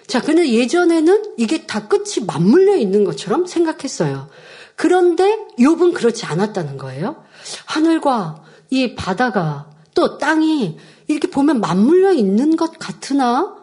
자, 0.07 0.21
근데 0.21 0.51
예전에는 0.51 1.35
이게 1.37 1.65
다 1.65 1.87
끝이 1.87 2.25
맞물려 2.27 2.75
있는 2.75 3.03
것처럼 3.03 3.45
생각했어요. 3.45 4.27
그런데 4.75 5.37
욥은 5.59 5.93
그렇지 5.93 6.25
않았다는 6.25 6.77
거예요. 6.77 7.23
하늘과 7.65 8.43
이 8.71 8.95
바다가 8.95 9.69
또 9.95 10.17
땅이 10.17 10.77
이렇게 11.07 11.29
보면 11.29 11.59
맞물려 11.61 12.13
있는 12.13 12.55
것 12.55 12.77
같으나 12.79 13.55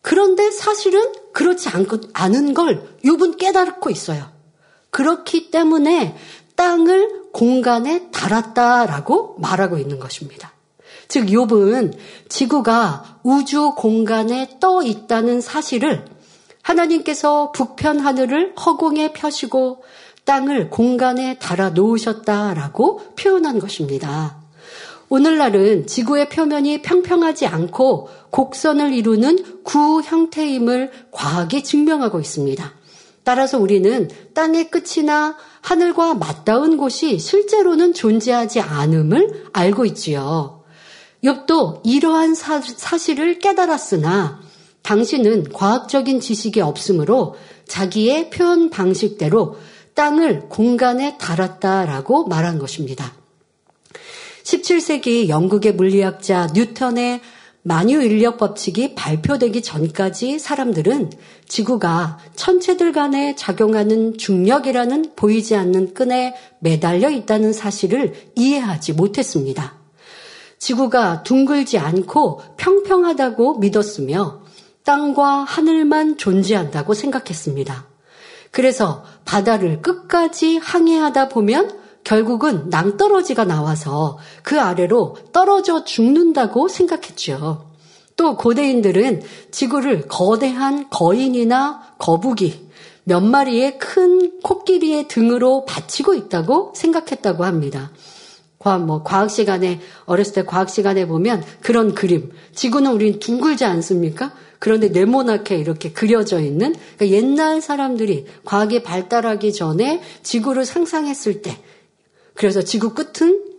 그런데 0.00 0.50
사실은 0.50 1.12
그렇지 1.32 1.68
않은 2.12 2.54
걸 2.54 2.96
욥은 3.04 3.38
깨닫고 3.38 3.90
있어요. 3.90 4.30
그렇기 4.90 5.50
때문에 5.50 6.16
땅을 6.56 7.30
공간에 7.32 8.10
달았다라고 8.10 9.36
말하고 9.38 9.78
있는 9.78 9.98
것입니다. 9.98 10.52
즉 11.08 11.26
욥은 11.26 11.96
지구가 12.28 13.20
우주 13.22 13.74
공간에 13.76 14.58
떠 14.60 14.82
있다는 14.82 15.40
사실을 15.40 16.04
하나님께서 16.62 17.52
북편 17.52 17.98
하늘을 17.98 18.54
허공에 18.54 19.12
펴시고 19.12 19.84
땅을 20.24 20.70
공간에 20.70 21.38
달아 21.38 21.70
놓으셨다라고 21.70 23.14
표현한 23.16 23.58
것입니다. 23.58 24.41
오늘날은 25.12 25.86
지구의 25.86 26.30
표면이 26.30 26.80
평평하지 26.80 27.46
않고 27.46 28.08
곡선을 28.30 28.94
이루는 28.94 29.62
구 29.62 30.00
형태임을 30.00 30.90
과학이 31.10 31.62
증명하고 31.62 32.18
있습니다. 32.18 32.72
따라서 33.22 33.58
우리는 33.58 34.08
땅의 34.32 34.70
끝이나 34.70 35.36
하늘과 35.60 36.14
맞닿은 36.14 36.78
곳이 36.78 37.18
실제로는 37.18 37.92
존재하지 37.92 38.60
않음을 38.60 39.48
알고 39.52 39.84
있지요. 39.84 40.62
욥도 41.22 41.82
이러한 41.84 42.34
사, 42.34 42.62
사실을 42.62 43.38
깨달았으나 43.38 44.40
당신은 44.80 45.52
과학적인 45.52 46.20
지식이 46.20 46.62
없으므로 46.62 47.34
자기의 47.68 48.30
표현 48.30 48.70
방식대로 48.70 49.58
땅을 49.92 50.48
공간에 50.48 51.18
달았다라고 51.18 52.28
말한 52.28 52.58
것입니다. 52.58 53.12
17세기 54.44 55.28
영국의 55.28 55.74
물리학자 55.74 56.48
뉴턴의 56.54 57.20
만유 57.64 58.02
인력 58.02 58.38
법칙이 58.38 58.96
발표되기 58.96 59.62
전까지 59.62 60.40
사람들은 60.40 61.12
지구가 61.46 62.18
천체들 62.34 62.92
간에 62.92 63.36
작용하는 63.36 64.18
중력이라는 64.18 65.12
보이지 65.14 65.54
않는 65.54 65.94
끈에 65.94 66.34
매달려 66.58 67.08
있다는 67.08 67.52
사실을 67.52 68.14
이해하지 68.34 68.94
못했습니다. 68.94 69.74
지구가 70.58 71.22
둥글지 71.22 71.78
않고 71.78 72.40
평평하다고 72.56 73.58
믿었으며 73.58 74.42
땅과 74.84 75.44
하늘만 75.44 76.18
존재한다고 76.18 76.94
생각했습니다. 76.94 77.86
그래서 78.50 79.04
바다를 79.24 79.82
끝까지 79.82 80.58
항해하다 80.58 81.28
보면 81.28 81.81
결국은 82.04 82.68
낭떠러지가 82.68 83.44
나와서 83.44 84.18
그 84.42 84.60
아래로 84.60 85.16
떨어져 85.32 85.84
죽는다고 85.84 86.68
생각했죠. 86.68 87.70
또 88.16 88.36
고대인들은 88.36 89.22
지구를 89.50 90.08
거대한 90.08 90.88
거인이나 90.90 91.94
거북이, 91.98 92.68
몇 93.04 93.20
마리의 93.22 93.78
큰 93.78 94.40
코끼리의 94.42 95.08
등으로 95.08 95.64
받치고 95.64 96.14
있다고 96.14 96.72
생각했다고 96.76 97.44
합니다. 97.44 97.90
과학, 98.58 98.84
뭐, 98.84 99.02
과학 99.02 99.28
시간에, 99.28 99.80
어렸을 100.04 100.34
때 100.34 100.44
과학 100.44 100.70
시간에 100.70 101.06
보면 101.06 101.42
그런 101.62 101.94
그림. 101.94 102.30
지구는 102.54 102.92
우린 102.92 103.18
둥글지 103.18 103.64
않습니까? 103.64 104.32
그런데 104.60 104.88
네모나게 104.88 105.56
이렇게 105.56 105.90
그려져 105.90 106.38
있는, 106.38 106.76
그러니까 106.96 107.08
옛날 107.08 107.60
사람들이 107.60 108.26
과학이 108.44 108.84
발달하기 108.84 109.52
전에 109.52 110.00
지구를 110.22 110.64
상상했을 110.64 111.42
때, 111.42 111.56
그래서 112.34 112.62
지구 112.62 112.94
끝은 112.94 113.52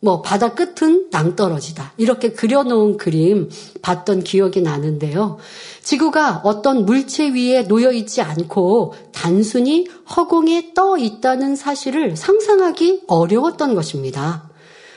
뭐 0.00 0.20
바다 0.20 0.54
끝은 0.54 1.08
낭떠러지다. 1.10 1.94
이렇게 1.96 2.32
그려놓은 2.32 2.98
그림 2.98 3.48
봤던 3.80 4.22
기억이 4.22 4.60
나는데요. 4.60 5.38
지구가 5.82 6.42
어떤 6.44 6.84
물체 6.84 7.30
위에 7.30 7.66
놓여 7.66 7.90
있지 7.90 8.20
않고 8.20 8.94
단순히 9.12 9.86
허공에 10.14 10.74
떠 10.74 10.98
있다는 10.98 11.56
사실을 11.56 12.16
상상하기 12.16 13.04
어려웠던 13.06 13.74
것입니다. 13.74 14.50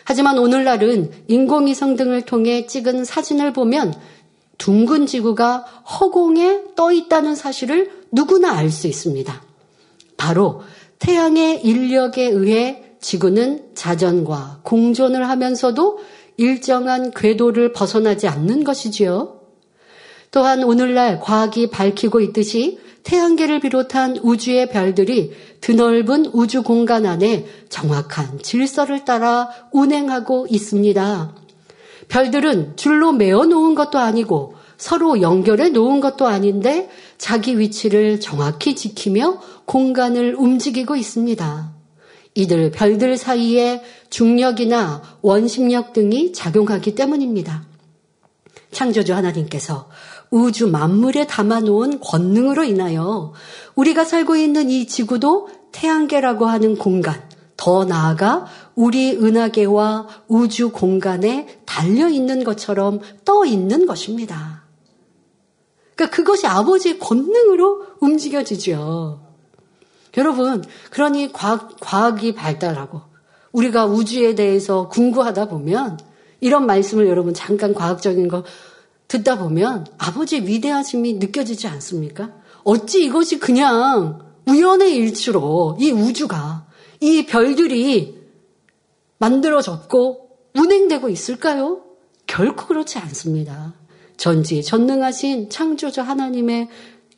하지만 0.03 0.39
오늘날은 0.39 1.11
인공위성 1.29 1.95
등을 1.95 2.23
통해 2.23 2.65
찍은 2.65 3.05
사진을 3.05 3.53
보면 3.53 3.93
둥근 4.57 5.05
지구가 5.05 5.59
허공에 5.99 6.75
떠 6.75 6.91
있다는 6.91 7.35
사실을 7.35 7.91
누구나 8.11 8.57
알 8.57 8.69
수 8.71 8.87
있습니다. 8.87 9.41
바로 10.17 10.63
태양의 10.99 11.65
인력에 11.65 12.25
의해 12.25 12.86
지구는 13.07 13.69
자전과 13.73 14.59
공존을 14.63 15.29
하면서도 15.29 15.99
일정한 16.35 17.11
궤도를 17.11 17.71
벗어나지 17.71 18.27
않는 18.27 18.65
것이지요. 18.65 19.39
또한 20.29 20.61
오늘날 20.65 21.21
과학이 21.21 21.69
밝히고 21.69 22.19
있듯이 22.19 22.79
태양계를 23.03 23.61
비롯한 23.61 24.17
우주의 24.17 24.69
별들이 24.69 25.31
드넓은 25.61 26.25
우주 26.33 26.63
공간 26.63 27.05
안에 27.05 27.45
정확한 27.69 28.39
질서를 28.41 29.05
따라 29.05 29.51
운행하고 29.71 30.47
있습니다. 30.49 31.33
별들은 32.09 32.75
줄로 32.75 33.13
메어 33.13 33.45
놓은 33.45 33.73
것도 33.73 33.99
아니고 33.99 34.55
서로 34.75 35.21
연결해 35.21 35.69
놓은 35.69 36.01
것도 36.01 36.27
아닌데 36.27 36.89
자기 37.17 37.57
위치를 37.57 38.19
정확히 38.19 38.75
지키며 38.75 39.39
공간을 39.63 40.35
움직이고 40.37 40.97
있습니다. 40.97 41.76
이들 42.37 42.69
별들 42.69 43.17
사이에 43.17 43.81
중력이나 44.11 45.01
원심력 45.23 45.93
등이 45.93 46.33
작용하기 46.33 46.93
때문입니다. 46.93 47.65
창조주 48.71 49.15
하나님께서 49.15 49.89
우주 50.29 50.67
만물에 50.67 51.25
담아놓은 51.25 51.99
권능으로 51.99 52.63
인하여 52.63 53.33
우리가 53.73 54.03
살고 54.03 54.35
있는 54.35 54.69
이 54.69 54.85
지구도 54.85 55.49
태양계라고 55.71 56.45
하는 56.45 56.77
공간, 56.77 57.27
더 57.55 57.85
나아가 57.85 58.45
우리 58.75 59.13
은하계와 59.13 60.07
우주 60.27 60.71
공간에 60.71 61.59
달려 61.65 62.07
있는 62.07 62.43
것처럼 62.43 62.99
떠 63.25 63.45
있는 63.45 63.87
것입니다. 63.87 64.63
그러니까 65.95 66.15
그것이 66.15 66.45
아버지의 66.45 66.99
권능으로 66.99 67.85
움직여지죠. 67.99 69.26
여러분, 70.17 70.63
그러니 70.89 71.31
과학, 71.31 71.77
과학이 71.79 72.33
발달하고 72.33 73.01
우리가 73.51 73.85
우주에 73.85 74.35
대해서 74.35 74.87
궁구하다 74.89 75.47
보면 75.47 75.99
이런 76.41 76.65
말씀을 76.65 77.07
여러분 77.07 77.33
잠깐 77.33 77.73
과학적인 77.73 78.27
거 78.27 78.43
듣다 79.07 79.37
보면 79.37 79.87
아버지의 79.97 80.47
위대하심이 80.47 81.13
느껴지지 81.13 81.67
않습니까? 81.67 82.33
어찌 82.63 83.05
이것이 83.05 83.39
그냥 83.39 84.19
우연의 84.47 84.95
일치로 84.95 85.77
이 85.79 85.91
우주가 85.91 86.67
이 86.99 87.25
별들이 87.25 88.17
만들어졌고 89.19 90.29
운행되고 90.55 91.09
있을까요? 91.09 91.83
결코 92.25 92.67
그렇지 92.67 92.97
않습니다. 92.99 93.73
전지 94.17 94.63
전능하신 94.63 95.49
창조주 95.49 96.01
하나님의 96.01 96.69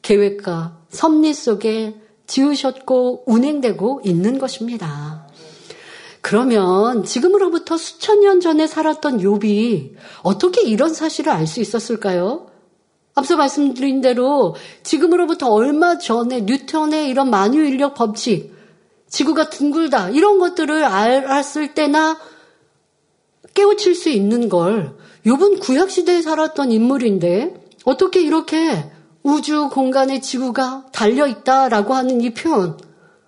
계획과 0.02 0.78
섭리 0.90 1.34
속에 1.34 1.96
지으셨고 2.30 3.24
운행되고 3.26 4.02
있는 4.06 4.38
것입니다. 4.38 5.28
그러면 6.22 7.04
지금으로부터 7.04 7.76
수천 7.78 8.22
년 8.22 8.40
전에 8.40 8.68
살았던 8.68 9.20
욥이 9.20 9.94
어떻게 10.22 10.62
이런 10.62 10.94
사실을 10.94 11.32
알 11.32 11.48
수 11.48 11.60
있었을까요? 11.60 12.48
앞서 13.16 13.36
말씀드린 13.36 14.02
대로 14.02 14.56
지금으로부터 14.84 15.50
얼마 15.50 15.98
전에 15.98 16.42
뉴턴의 16.42 17.10
이런 17.10 17.30
만유 17.32 17.66
인력 17.66 17.96
법칙, 17.96 18.54
지구가 19.10 19.50
둥글다 19.50 20.12
이런 20.12 20.38
것들을 20.38 20.84
알았을 20.84 21.74
때나 21.74 22.20
깨우칠 23.56 23.96
수 23.96 24.10
있는 24.10 24.48
걸 24.48 24.96
욥은 25.26 25.60
구약 25.62 25.90
시대에 25.90 26.22
살았던 26.22 26.72
인물인데 26.72 27.56
어떻게 27.86 28.22
이렇게 28.22 28.92
우주 29.24 29.70
공간에 29.70 30.20
지구가 30.22 30.88
달려 30.92 31.28
있다라고 31.28 31.94
하는 31.94 32.22
이 32.22 32.34
표현 32.34 32.78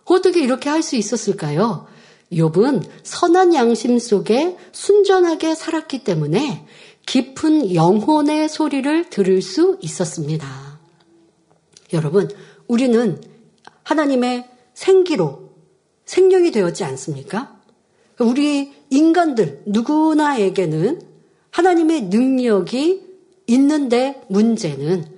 어떻게 0.05 0.41
이렇게 0.41 0.69
할 0.69 0.81
수 0.81 0.95
있었을까요? 0.95 1.87
욥은 2.31 2.83
선한 3.03 3.53
양심 3.53 3.99
속에 3.99 4.57
순전하게 4.71 5.53
살았기 5.53 6.03
때문에 6.03 6.65
깊은 7.05 7.75
영혼의 7.75 8.47
소리를 8.47 9.09
들을 9.09 9.41
수 9.41 9.77
있었습니다. 9.81 10.47
여러분, 11.93 12.29
우리는 12.67 13.21
하나님의 13.83 14.49
생기로 14.73 15.51
생명이 16.05 16.51
되었지 16.51 16.85
않습니까? 16.85 17.59
우리 18.19 18.71
인간들 18.89 19.63
누구나에게는 19.65 21.01
하나님의 21.49 22.03
능력이 22.03 23.01
있는데 23.47 24.21
문제는 24.29 25.11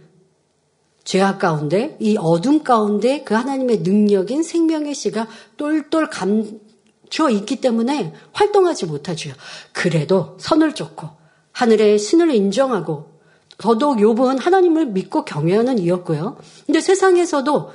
죄악 1.03 1.39
가운데 1.39 1.97
이 1.99 2.17
어둠 2.17 2.63
가운데 2.63 3.23
그 3.23 3.33
하나님의 3.33 3.79
능력인 3.79 4.43
생명의 4.43 4.93
씨가 4.95 5.27
똘똘 5.57 6.09
감춰 6.09 7.29
있기 7.29 7.57
때문에 7.57 8.13
활동하지 8.31 8.85
못하죠. 8.85 9.31
그래도 9.73 10.37
선을 10.39 10.75
쫓고 10.75 11.09
하늘의 11.51 11.99
신을 11.99 12.33
인정하고 12.33 13.11
더더욱 13.57 13.97
욥은 13.97 14.39
하나님을 14.39 14.87
믿고 14.87 15.25
경외하는 15.25 15.77
이였고요. 15.79 16.37
근데 16.65 16.81
세상에서도 16.81 17.71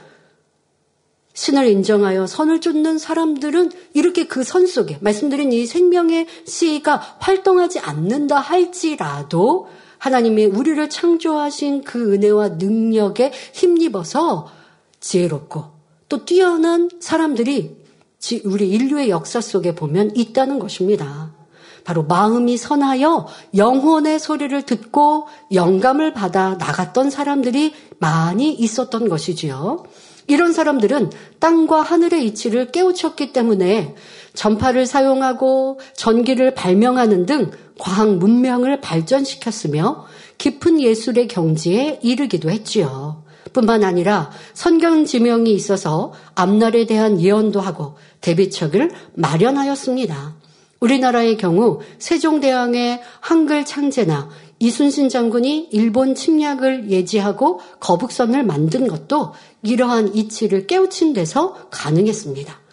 신을 1.35 1.69
인정하여 1.69 2.27
선을 2.27 2.61
쫓는 2.61 2.99
사람들은 2.99 3.71
이렇게 3.95 4.27
그 4.27 4.43
선 4.43 4.67
속에 4.67 4.99
말씀드린 5.01 5.53
이 5.53 5.67
생명의 5.67 6.27
씨가 6.47 7.19
활동하지 7.21 7.79
않는다 7.79 8.41
할지라도 8.41 9.69
하나님의 9.99 10.47
우리를 10.47 10.89
창조하신 10.89 11.85
그 11.85 12.15
은혜와 12.15 12.51
능력에 12.51 13.33
힘입어서 13.53 14.49
지혜롭고 15.01 15.65
또 16.09 16.25
뛰어난 16.25 16.89
사람들이 17.01 17.77
우리 18.45 18.69
인류의 18.71 19.11
역사 19.11 19.41
속에 19.41 19.75
보면 19.75 20.13
있다는 20.17 20.59
것입니다. 20.59 21.33
바로 21.85 22.03
마음이 22.03 22.57
선하여 22.57 23.27
영혼의 23.57 24.19
소리를 24.19 24.61
듣고 24.63 25.27
영감을 25.53 26.13
받아 26.13 26.55
나갔던 26.55 27.11
사람들이 27.11 27.73
많이 27.99 28.53
있었던 28.53 29.09
것이지요. 29.09 29.85
이런 30.27 30.53
사람들은 30.53 31.11
땅과 31.39 31.81
하늘의 31.81 32.27
이치를 32.27 32.71
깨우쳤기 32.73 33.33
때문에 33.33 33.95
전파를 34.39 34.87
사용하고 34.87 35.81
전기를 35.95 36.55
발명하는 36.55 37.27
등 37.27 37.51
과학 37.77 38.19
문명을 38.19 38.81
발전시켰으며 38.81 40.07
깊은 40.39 40.81
예술의 40.81 41.27
경지에 41.27 41.99
이르기도 42.05 42.49
했지요. 42.49 43.25
뿐만 43.53 43.83
아니라 43.83 44.31
선경 44.55 45.07
지명이 45.07 45.53
있어서 45.53 46.13
앞날에 46.37 46.87
대한 46.87 47.21
예언도 47.21 47.61
하고 47.61 47.97
대비책을 48.21 48.93
마련하였습니다. 49.15 50.37
우리나라의 50.79 51.37
경우 51.37 51.81
세종대왕의 51.99 53.01
한글 53.19 53.65
창제나 53.65 54.29
이순신 54.61 55.09
장군이 55.09 55.71
일본 55.73 56.15
침략을 56.15 56.91
예지하고 56.91 57.59
거북선을 57.81 58.45
만든 58.45 58.87
것도 58.87 59.33
이러한 59.65 60.15
이치를 60.15 60.69
깨우친 60.69 61.13
데서 61.13 61.57
가능했습니다. 61.71 62.68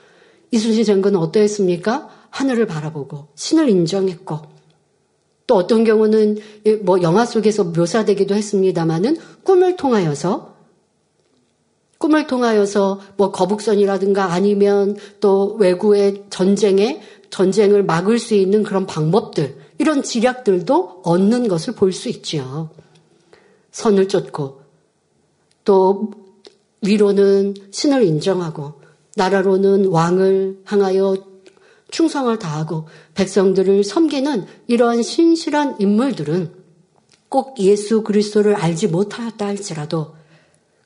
이순신 0.55 0.85
장군은 0.85 1.19
어떠했습니까? 1.19 2.09
하늘을 2.29 2.65
바라보고 2.65 3.27
신을 3.35 3.67
인정했고 3.67 4.39
또 5.47 5.55
어떤 5.55 5.83
경우는 5.83 6.37
뭐 6.83 7.01
영화 7.01 7.25
속에서 7.25 7.65
묘사되기도 7.65 8.33
했습니다마는 8.35 9.17
꿈을 9.43 9.75
통하여서 9.75 10.55
꿈을 11.97 12.27
통하여서 12.27 13.01
뭐 13.17 13.31
거북선이라든가 13.31 14.31
아니면 14.31 14.95
또 15.19 15.55
외구의 15.59 16.25
전쟁에 16.29 17.01
전쟁을 17.29 17.83
막을 17.83 18.17
수 18.17 18.33
있는 18.33 18.63
그런 18.63 18.85
방법들 18.85 19.57
이런 19.77 20.03
지략들도 20.03 21.01
얻는 21.03 21.49
것을 21.49 21.75
볼 21.75 21.91
수 21.91 22.07
있지요. 22.07 22.69
선을 23.71 24.07
쫓고 24.07 24.61
또 25.65 26.11
위로는 26.81 27.55
신을 27.71 28.03
인정하고 28.03 28.84
나라로는 29.15 29.87
왕을 29.87 30.61
향하여 30.65 31.17
충성을 31.91 32.37
다하고 32.37 32.87
백성들을 33.13 33.83
섬기는 33.83 34.45
이러한 34.67 35.01
신실한 35.01 35.77
인물들은 35.79 36.51
꼭 37.29 37.59
예수 37.59 38.03
그리스도를 38.03 38.55
알지 38.55 38.87
못하였다 38.87 39.45
할지라도 39.45 40.15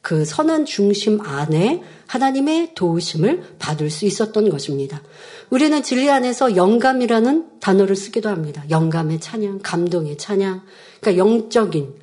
그 0.01 0.23
선한 0.23 0.65
중심 0.65 1.19
안에 1.21 1.83
하나님의 2.07 2.73
도우심을 2.73 3.57
받을 3.59 3.89
수 3.89 4.05
있었던 4.05 4.49
것입니다. 4.49 5.01
우리는 5.49 5.83
진리 5.83 6.09
안에서 6.09 6.55
영감이라는 6.55 7.59
단어를 7.59 7.95
쓰기도 7.95 8.29
합니다. 8.29 8.63
영감의 8.69 9.19
찬양, 9.19 9.59
감동의 9.61 10.17
찬양. 10.17 10.61
그러니까 11.01 11.23
영적인 11.23 11.95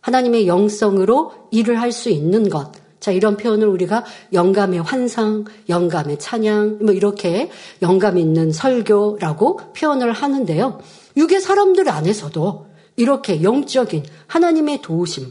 하나님의 0.00 0.46
영성으로 0.46 1.32
일을 1.50 1.80
할 1.80 1.92
수 1.92 2.10
있는 2.10 2.48
것. 2.48 2.83
자, 3.04 3.12
이런 3.12 3.36
표현을 3.36 3.68
우리가 3.68 4.02
영감의 4.32 4.80
환상, 4.80 5.44
영감의 5.68 6.18
찬양, 6.18 6.78
뭐 6.80 6.94
이렇게 6.94 7.50
영감 7.82 8.16
있는 8.16 8.50
설교라고 8.50 9.60
표현을 9.76 10.10
하는데요. 10.12 10.80
육의 11.14 11.42
사람들 11.42 11.90
안에서도 11.90 12.66
이렇게 12.96 13.42
영적인 13.42 14.04
하나님의 14.26 14.80
도우심, 14.80 15.30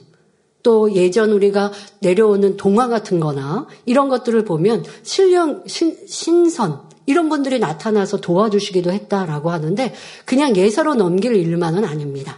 또 0.62 0.94
예전 0.94 1.32
우리가 1.32 1.72
내려오는 2.00 2.58
동화 2.58 2.90
같은 2.90 3.20
거나 3.20 3.66
이런 3.88 4.08
것들을 4.08 4.46
보면 4.46 4.84
신령, 5.02 5.64
신, 5.66 5.98
신선, 6.06 6.80
이런 7.08 7.28
분들이 7.28 7.58
나타나서 7.58 8.22
도와주시기도 8.22 8.92
했다라고 8.92 9.50
하는데 9.50 9.96
그냥 10.26 10.56
예사로 10.56 10.94
넘길 10.94 11.36
일만은 11.36 11.86
아닙니다. 11.86 12.38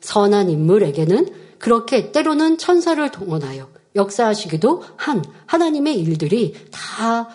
선한 0.00 0.48
인물에게는 0.48 1.26
그렇게 1.58 2.12
때로는 2.12 2.56
천사를 2.58 3.10
동원하여 3.10 3.74
역사하시기도 3.94 4.82
한 4.96 5.24
하나님의 5.46 5.98
일들이 5.98 6.54
다 6.70 7.28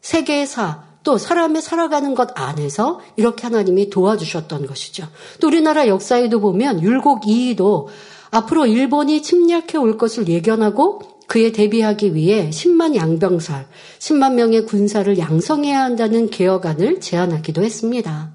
세계사 0.00 0.84
또 1.02 1.18
사람의 1.18 1.62
살아가는 1.62 2.14
것 2.14 2.28
안에서 2.34 3.00
이렇게 3.16 3.44
하나님이 3.44 3.90
도와주셨던 3.90 4.66
것이죠. 4.66 5.08
또 5.40 5.48
우리나라 5.48 5.88
역사에도 5.88 6.40
보면 6.40 6.82
율곡 6.82 7.26
이이도 7.26 7.88
앞으로 8.30 8.66
일본이 8.66 9.22
침략해 9.22 9.78
올 9.78 9.96
것을 9.96 10.28
예견하고 10.28 11.00
그에 11.26 11.52
대비하기 11.52 12.14
위해 12.14 12.50
10만 12.50 12.96
양병살, 12.96 13.66
10만 13.98 14.34
명의 14.34 14.66
군사를 14.66 15.16
양성해야 15.16 15.80
한다는 15.80 16.28
개혁안을 16.28 17.00
제안하기도 17.00 17.62
했습니다. 17.62 18.32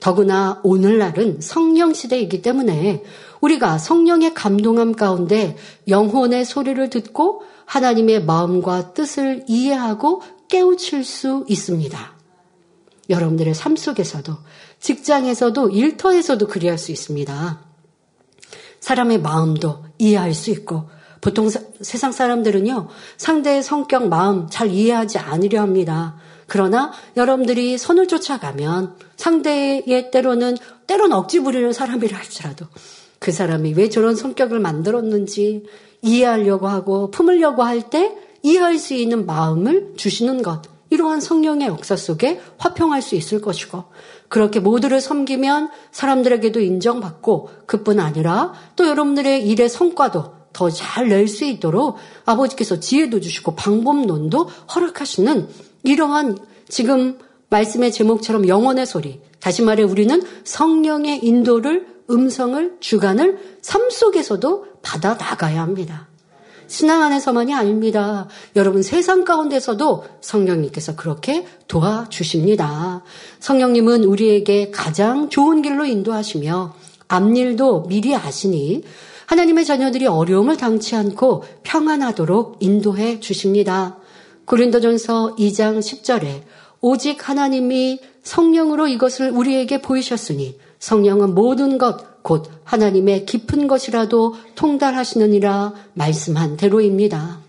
더구나 0.00 0.58
오늘날은 0.64 1.38
성령 1.40 1.92
시대이기 1.94 2.42
때문에 2.42 3.02
우리가 3.42 3.76
성령의 3.76 4.34
감동함 4.34 4.92
가운데 4.92 5.56
영혼의 5.88 6.44
소리를 6.44 6.88
듣고 6.90 7.42
하나님의 7.66 8.24
마음과 8.24 8.94
뜻을 8.94 9.44
이해하고 9.48 10.22
깨우칠 10.48 11.04
수 11.04 11.44
있습니다. 11.48 12.12
여러분들의 13.10 13.54
삶 13.54 13.76
속에서도 13.76 14.36
직장에서도 14.78 15.70
일터에서도 15.70 16.46
그리할 16.46 16.78
수 16.78 16.92
있습니다. 16.92 17.60
사람의 18.80 19.20
마음도 19.20 19.84
이해할 19.98 20.34
수 20.34 20.50
있고 20.50 20.88
보통 21.20 21.48
사, 21.48 21.60
세상 21.80 22.12
사람들은요 22.12 22.88
상대의 23.16 23.62
성격 23.62 24.08
마음 24.08 24.48
잘 24.50 24.70
이해하지 24.70 25.18
않으려 25.18 25.60
합니다. 25.60 26.16
그러나 26.46 26.92
여러분들이 27.16 27.78
선을 27.78 28.08
쫓아가면 28.08 28.96
상대의 29.16 30.10
때로는 30.10 30.56
때론 30.86 31.12
억지 31.12 31.40
부리는 31.40 31.72
사람이라 31.72 32.18
할지라도 32.18 32.66
그 33.22 33.30
사람이 33.30 33.74
왜 33.74 33.88
저런 33.88 34.16
성격을 34.16 34.58
만들었는지 34.58 35.62
이해하려고 36.02 36.66
하고 36.66 37.12
품으려고 37.12 37.62
할 37.62 37.88
때 37.88 38.16
이해할 38.42 38.78
수 38.78 38.94
있는 38.94 39.26
마음을 39.26 39.92
주시는 39.96 40.42
것 40.42 40.62
이러한 40.90 41.20
성령의 41.20 41.68
역사 41.68 41.94
속에 41.94 42.40
화평할 42.58 43.00
수 43.00 43.14
있을 43.14 43.40
것이고 43.40 43.84
그렇게 44.28 44.58
모두를 44.58 45.00
섬기면 45.00 45.70
사람들에게도 45.92 46.58
인정받고 46.58 47.50
그뿐 47.66 48.00
아니라 48.00 48.54
또 48.74 48.88
여러분들의 48.88 49.46
일의 49.46 49.68
성과도 49.68 50.34
더 50.52 50.68
잘 50.68 51.08
낼 51.08 51.28
수 51.28 51.44
있도록 51.44 51.98
아버지께서 52.24 52.80
지혜도 52.80 53.20
주시고 53.20 53.54
방법론도 53.54 54.48
허락하시는 54.74 55.48
이러한 55.84 56.38
지금 56.68 57.18
말씀의 57.50 57.92
제목처럼 57.92 58.48
영원의 58.48 58.84
소리. 58.86 59.20
다시 59.40 59.62
말해 59.62 59.82
우리는 59.82 60.22
성령의 60.44 61.24
인도를 61.24 61.91
음성을 62.10 62.76
주관을 62.80 63.38
삶 63.60 63.90
속에서도 63.90 64.66
받아 64.82 65.14
나가야 65.14 65.60
합니다. 65.60 66.08
신앙 66.66 67.02
안에서만이 67.02 67.52
아닙니다. 67.52 68.28
여러분 68.56 68.82
세상 68.82 69.24
가운데서도 69.24 70.04
성령님께서 70.22 70.96
그렇게 70.96 71.46
도와주십니다. 71.68 73.02
성령님은 73.40 74.04
우리에게 74.04 74.70
가장 74.70 75.28
좋은 75.28 75.60
길로 75.60 75.84
인도하시며 75.84 76.74
앞일도 77.08 77.88
미리 77.88 78.16
아시니 78.16 78.84
하나님의 79.26 79.66
자녀들이 79.66 80.06
어려움을 80.06 80.56
당치 80.56 80.96
않고 80.96 81.44
평안하도록 81.62 82.56
인도해 82.60 83.20
주십니다. 83.20 83.98
고린도전서 84.46 85.36
2장 85.36 85.78
10절에 85.78 86.42
오직 86.80 87.28
하나님이 87.28 88.00
성령으로 88.22 88.88
이것을 88.88 89.30
우리에게 89.30 89.82
보이셨으니 89.82 90.58
성령은 90.82 91.34
모든 91.34 91.78
것 91.78 92.12
곧 92.22 92.48
하나님의 92.64 93.26
깊은 93.26 93.66
것이라도 93.66 94.34
통달하시느니라 94.54 95.74
말씀한 95.94 96.56
대로입니다. 96.56 97.40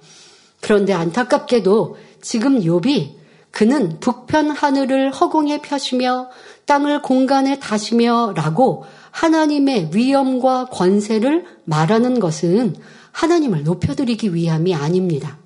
그런데 0.59 0.93
안타깝게도 0.93 1.97
지금 2.21 2.59
욥이 2.59 3.11
그는 3.51 3.99
북편 3.99 4.49
하늘을 4.49 5.11
허공에 5.11 5.61
펴시며 5.61 6.29
땅을 6.65 7.01
공간에 7.01 7.59
다시며 7.59 8.34
라고 8.36 8.86
하나님의 9.11 9.91
위엄과 9.93 10.65
권세를 10.65 11.45
말하는 11.65 12.19
것은 12.19 12.75
하나님을 13.11 13.63
높여드리기 13.63 14.34
위함이 14.34 14.73
아닙니다. 14.73 15.38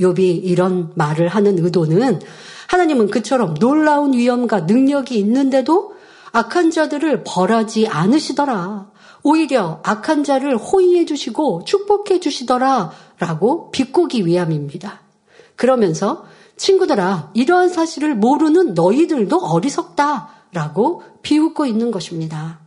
욥이 0.00 0.40
이런 0.42 0.90
말을 0.96 1.28
하는 1.28 1.62
의도는 1.64 2.20
하나님은 2.66 3.10
그처럼 3.10 3.54
놀라운 3.54 4.12
위엄과 4.12 4.62
능력이 4.62 5.18
있는데도 5.18 5.97
악한 6.32 6.70
자들을 6.70 7.24
벌하지 7.24 7.88
않으시더라. 7.88 8.90
오히려 9.22 9.80
악한 9.82 10.24
자를 10.24 10.56
호의해 10.56 11.04
주시고 11.04 11.64
축복해 11.64 12.20
주시더라. 12.20 12.92
라고 13.18 13.70
비꼬기 13.70 14.26
위함입니다. 14.26 15.00
그러면서 15.56 16.24
친구들아, 16.56 17.30
이러한 17.34 17.68
사실을 17.68 18.14
모르는 18.14 18.74
너희들도 18.74 19.38
어리석다. 19.38 20.28
라고 20.52 21.02
비웃고 21.22 21.66
있는 21.66 21.90
것입니다. 21.90 22.60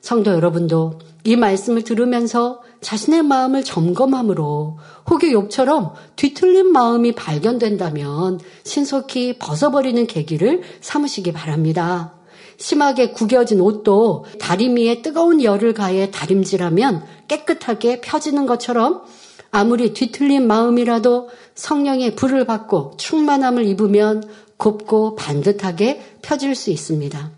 성도 0.00 0.32
여러분도 0.32 0.98
이 1.24 1.36
말씀을 1.36 1.84
들으면서 1.84 2.62
자신의 2.80 3.22
마음을 3.22 3.62
점검함으로 3.62 4.78
혹여 5.10 5.32
욕처럼 5.32 5.92
뒤틀린 6.16 6.72
마음이 6.72 7.14
발견된다면 7.14 8.40
신속히 8.64 9.38
벗어버리는 9.38 10.06
계기를 10.06 10.62
삼으시기 10.80 11.32
바랍니다. 11.32 12.14
심하게 12.60 13.10
구겨진 13.10 13.60
옷도 13.60 14.26
다리미에 14.38 15.00
뜨거운 15.00 15.42
열을 15.42 15.72
가해 15.72 16.10
다림질하면 16.10 17.02
깨끗하게 17.26 18.02
펴지는 18.02 18.44
것처럼 18.44 19.02
아무리 19.50 19.94
뒤틀린 19.94 20.46
마음이라도 20.46 21.30
성령의 21.54 22.14
불을 22.14 22.44
받고 22.44 22.92
충만함을 22.98 23.64
입으면 23.64 24.22
곱고 24.58 25.16
반듯하게 25.16 26.02
펴질 26.20 26.54
수 26.54 26.70
있습니다. 26.70 27.30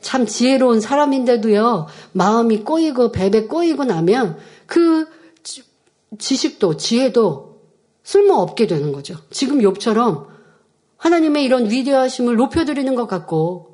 참 0.00 0.26
지혜로운 0.26 0.80
사람인데도요, 0.80 1.86
마음이 2.10 2.64
꼬이고 2.64 3.12
배배 3.12 3.44
꼬이고 3.44 3.84
나면 3.84 4.38
그 4.66 5.06
지식도 6.18 6.76
지혜도 6.78 7.60
쓸모없게 8.02 8.66
되는 8.66 8.90
거죠. 8.90 9.14
지금 9.30 9.60
욥처럼 9.60 10.26
하나님의 10.96 11.44
이런 11.44 11.70
위대하심을 11.70 12.34
높여드리는 12.34 12.92
것 12.96 13.06
같고 13.06 13.71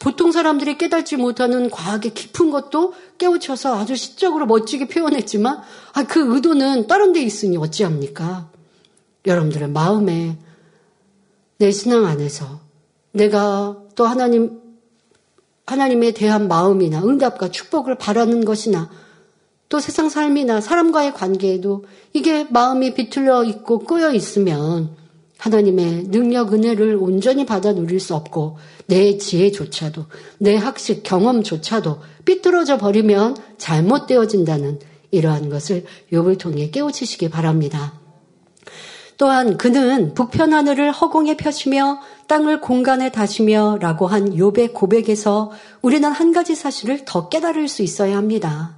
보통 0.00 0.32
사람들이 0.32 0.78
깨닫지 0.78 1.16
못하는 1.16 1.70
과학의 1.70 2.12
깊은 2.12 2.50
것도 2.50 2.94
깨우쳐서 3.18 3.78
아주 3.78 3.94
시적으로 3.94 4.46
멋지게 4.46 4.88
표현했지만 4.88 5.60
아, 5.92 6.02
그 6.04 6.34
의도는 6.34 6.88
다른 6.88 7.12
데 7.12 7.22
있으니 7.22 7.56
어찌합니까? 7.56 8.50
여러분들의 9.26 9.68
마음에 9.68 10.38
내 11.58 11.70
신앙 11.70 12.04
안에서 12.06 12.60
내가 13.12 13.76
또 13.94 14.06
하나님 14.06 14.60
하나님에 15.66 16.12
대한 16.12 16.46
마음이나 16.48 17.02
응답과 17.02 17.50
축복을 17.50 17.96
바라는 17.96 18.44
것이나 18.44 18.88
또 19.68 19.80
세상 19.80 20.08
삶이나 20.08 20.60
사람과의 20.60 21.14
관계에도 21.14 21.84
이게 22.12 22.44
마음이 22.44 22.94
비틀려 22.94 23.44
있고 23.44 23.80
꼬여 23.80 24.12
있으면 24.12 24.96
하나님의 25.38 26.04
능력 26.08 26.52
은혜를 26.54 26.96
온전히 26.96 27.44
받아 27.44 27.72
누릴 27.72 28.00
수 28.00 28.14
없고 28.14 28.56
내 28.86 29.18
지혜조차도 29.18 30.06
내 30.38 30.56
학식 30.56 31.02
경험조차도 31.02 31.98
삐뚤어져 32.24 32.78
버리면 32.78 33.36
잘못되어진다는 33.58 34.80
이러한 35.10 35.50
것을 35.50 35.84
욥을 36.12 36.38
통해 36.38 36.70
깨우치시기 36.70 37.30
바랍니다. 37.30 38.00
또한 39.18 39.56
그는 39.56 40.12
북편 40.12 40.52
하늘을 40.52 40.92
허공에 40.92 41.36
펴시며 41.36 42.00
땅을 42.26 42.60
공간에 42.60 43.10
다시며 43.10 43.78
라고 43.80 44.06
한 44.06 44.34
욥의 44.34 44.74
고백에서 44.74 45.52
우리는 45.80 46.10
한 46.10 46.32
가지 46.32 46.54
사실을 46.54 47.04
더 47.06 47.28
깨달을 47.28 47.68
수 47.68 47.82
있어야 47.82 48.16
합니다. 48.16 48.76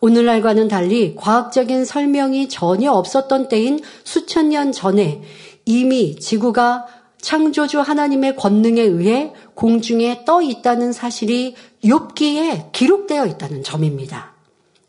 오늘날과는 0.00 0.68
달리 0.68 1.14
과학적인 1.16 1.84
설명이 1.84 2.48
전혀 2.48 2.90
없었던 2.92 3.48
때인 3.48 3.80
수천 4.04 4.50
년 4.50 4.72
전에 4.72 5.22
이미 5.64 6.16
지구가 6.16 6.86
창조주 7.20 7.80
하나님의 7.80 8.36
권능에 8.36 8.82
의해 8.82 9.32
공중에 9.54 10.24
떠 10.24 10.42
있다는 10.42 10.92
사실이 10.92 11.54
욥기에 11.84 12.72
기록되어 12.72 13.26
있다는 13.26 13.62
점입니다. 13.62 14.32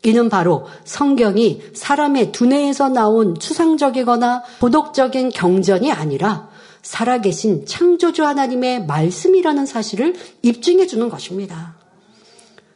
이는 0.02 0.28
바로 0.28 0.66
성경이 0.84 1.62
사람의 1.74 2.32
두뇌에서 2.32 2.90
나온 2.90 3.38
추상적이거나 3.38 4.42
도덕적인 4.60 5.30
경전이 5.30 5.92
아니라 5.92 6.50
살아계신 6.82 7.64
창조주 7.64 8.24
하나님의 8.24 8.84
말씀이라는 8.84 9.64
사실을 9.64 10.14
입증해 10.42 10.86
주는 10.86 11.08
것입니다. 11.08 11.76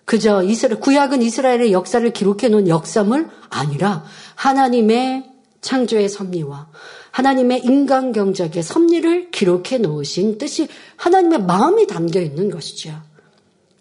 그저 0.07 0.43
이스라엘, 0.43 0.81
구약은 0.81 1.21
이스라엘의 1.21 1.73
역사를 1.73 2.11
기록해 2.11 2.49
놓은 2.49 2.69
역사물 2.69 3.29
아니라 3.51 4.05
하나님의 4.37 5.31
창조의 5.61 6.09
섭리와 6.09 6.69
하나님의 7.11 7.65
인간 7.65 8.13
경작의 8.13 8.63
섭리를 8.63 9.31
기록해 9.31 9.79
놓으신 9.79 10.39
뜻이 10.39 10.69
하나님의 10.97 11.43
마음이 11.43 11.87
담겨 11.87 12.21
있는 12.21 12.51
것이죠. 12.51 12.95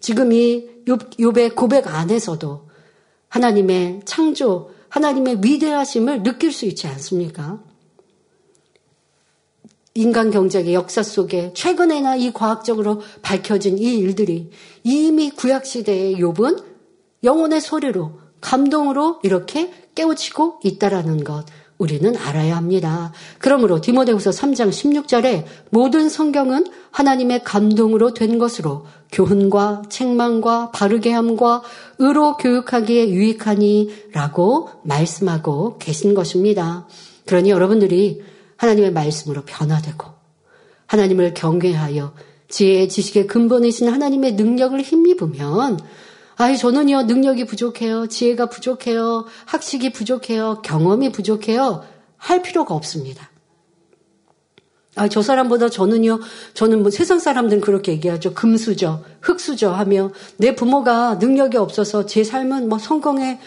지금 0.00 0.32
이 0.32 0.68
욥의 0.86 1.54
고백 1.54 1.86
안에서도 1.86 2.68
하나님의 3.28 4.00
창조, 4.04 4.70
하나님의 4.88 5.38
위대하심을 5.42 6.22
느낄 6.22 6.52
수 6.52 6.64
있지 6.64 6.86
않습니까? 6.86 7.62
인간 9.94 10.30
경제의 10.30 10.74
역사 10.74 11.02
속에 11.02 11.52
최근에나 11.54 12.16
이 12.16 12.32
과학적으로 12.32 13.02
밝혀진 13.20 13.78
이 13.78 13.98
일들이 13.98 14.50
이미 14.84 15.30
구약 15.30 15.66
시대의 15.66 16.16
욥은 16.16 16.62
영혼의 17.24 17.60
소리로 17.60 18.20
감동으로 18.40 19.18
이렇게 19.24 19.72
깨우치고 19.96 20.60
있다라는 20.62 21.24
것 21.24 21.44
우리는 21.78 22.16
알아야 22.16 22.56
합니다. 22.56 23.12
그러므로 23.38 23.80
디모데후서 23.80 24.30
3장 24.30 24.70
16절에 24.70 25.44
모든 25.70 26.08
성경은 26.08 26.66
하나님의 26.90 27.44
감동으로 27.44 28.14
된 28.14 28.38
것으로 28.38 28.84
교훈과 29.12 29.82
책망과 29.88 30.72
바르게 30.72 31.12
함과 31.12 31.62
의로 31.98 32.36
교육하기에 32.36 33.10
유익하니라고 33.10 34.68
말씀하고 34.82 35.78
계신 35.78 36.14
것입니다. 36.14 36.86
그러니 37.26 37.50
여러분들이 37.50 38.22
하나님의 38.56 38.92
말씀으로 38.92 39.42
변화되고 39.46 40.06
하나님을 40.86 41.34
경외하여 41.34 42.12
지혜의 42.48 42.88
지식의 42.88 43.26
근본이신 43.26 43.88
하나님의 43.88 44.32
능력을 44.32 44.80
힘입으면 44.80 45.78
아이 46.38 46.56
저는요 46.56 47.02
능력이 47.02 47.46
부족해요 47.46 48.06
지혜가 48.06 48.46
부족해요 48.46 49.26
학식이 49.44 49.92
부족해요 49.92 50.62
경험이 50.62 51.10
부족해요 51.12 51.82
할 52.16 52.42
필요가 52.42 52.74
없습니다. 52.74 53.30
아, 54.96 55.08
저 55.08 55.22
사람보다 55.22 55.68
저는요, 55.68 56.18
저는 56.54 56.82
뭐 56.82 56.90
세상 56.90 57.20
사람들은 57.20 57.60
그렇게 57.60 57.92
얘기하죠. 57.92 58.34
금수저, 58.34 59.04
흙수저 59.20 59.70
하며 59.70 60.10
내 60.38 60.56
부모가 60.56 61.14
능력이 61.14 61.56
없어서 61.56 62.04
제 62.06 62.24
삶은 62.24 62.68
뭐 62.68 62.80
성공에, 62.80 63.38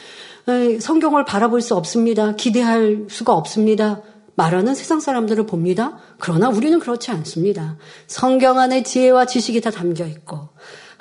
성경을 0.79 1.25
바라볼 1.25 1.59
수 1.59 1.75
없습니다. 1.75 2.37
기대할 2.37 3.07
수가 3.09 3.33
없습니다. 3.33 4.01
말하는 4.35 4.73
세상 4.73 5.01
사람들을 5.01 5.45
봅니다. 5.45 5.97
그러나 6.19 6.47
우리는 6.47 6.79
그렇지 6.79 7.11
않습니다. 7.11 7.77
성경 8.07 8.57
안에 8.57 8.83
지혜와 8.83 9.25
지식이 9.25 9.59
다 9.59 9.71
담겨 9.71 10.05
있고 10.05 10.47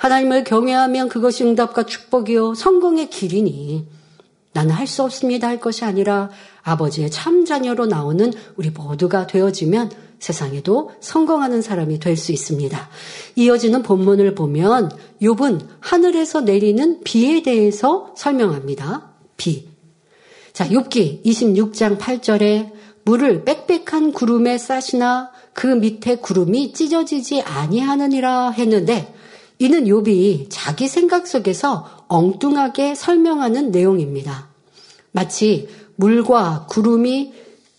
하나님을 0.01 0.43
경외하면 0.45 1.09
그것이 1.09 1.43
응답과 1.43 1.83
축복이요 1.83 2.55
성공의 2.55 3.11
길이니 3.11 3.85
나는 4.51 4.71
할 4.71 4.87
수 4.87 5.03
없습니다 5.03 5.47
할 5.47 5.59
것이 5.59 5.85
아니라 5.85 6.31
아버지의 6.63 7.11
참 7.11 7.45
자녀로 7.45 7.85
나오는 7.85 8.33
우리 8.55 8.71
모두가 8.71 9.27
되어지면 9.27 9.91
세상에도 10.17 10.89
성공하는 11.01 11.61
사람이 11.61 11.99
될 11.99 12.17
수 12.17 12.31
있습니다. 12.31 12.89
이어지는 13.35 13.83
본문을 13.83 14.33
보면 14.33 14.89
욥은 15.21 15.67
하늘에서 15.79 16.41
내리는 16.41 17.01
비에 17.03 17.43
대해서 17.43 18.11
설명합니다. 18.17 19.11
비. 19.37 19.67
자, 20.51 20.67
욥기 20.67 21.23
26장 21.23 21.99
8절에 21.99 22.71
물을 23.03 23.45
빽빽한 23.45 24.13
구름에 24.13 24.57
싸시나 24.57 25.29
그 25.53 25.67
밑에 25.67 26.15
구름이 26.15 26.73
찢어지지 26.73 27.43
아니하느니라 27.43 28.49
했는데 28.51 29.13
이는 29.61 29.83
욥이 29.85 30.47
자기 30.49 30.87
생각 30.87 31.27
속에서 31.27 31.87
엉뚱하게 32.07 32.95
설명하는 32.95 33.69
내용입니다. 33.69 34.49
마치 35.11 35.69
물과 35.97 36.65
구름이 36.67 37.31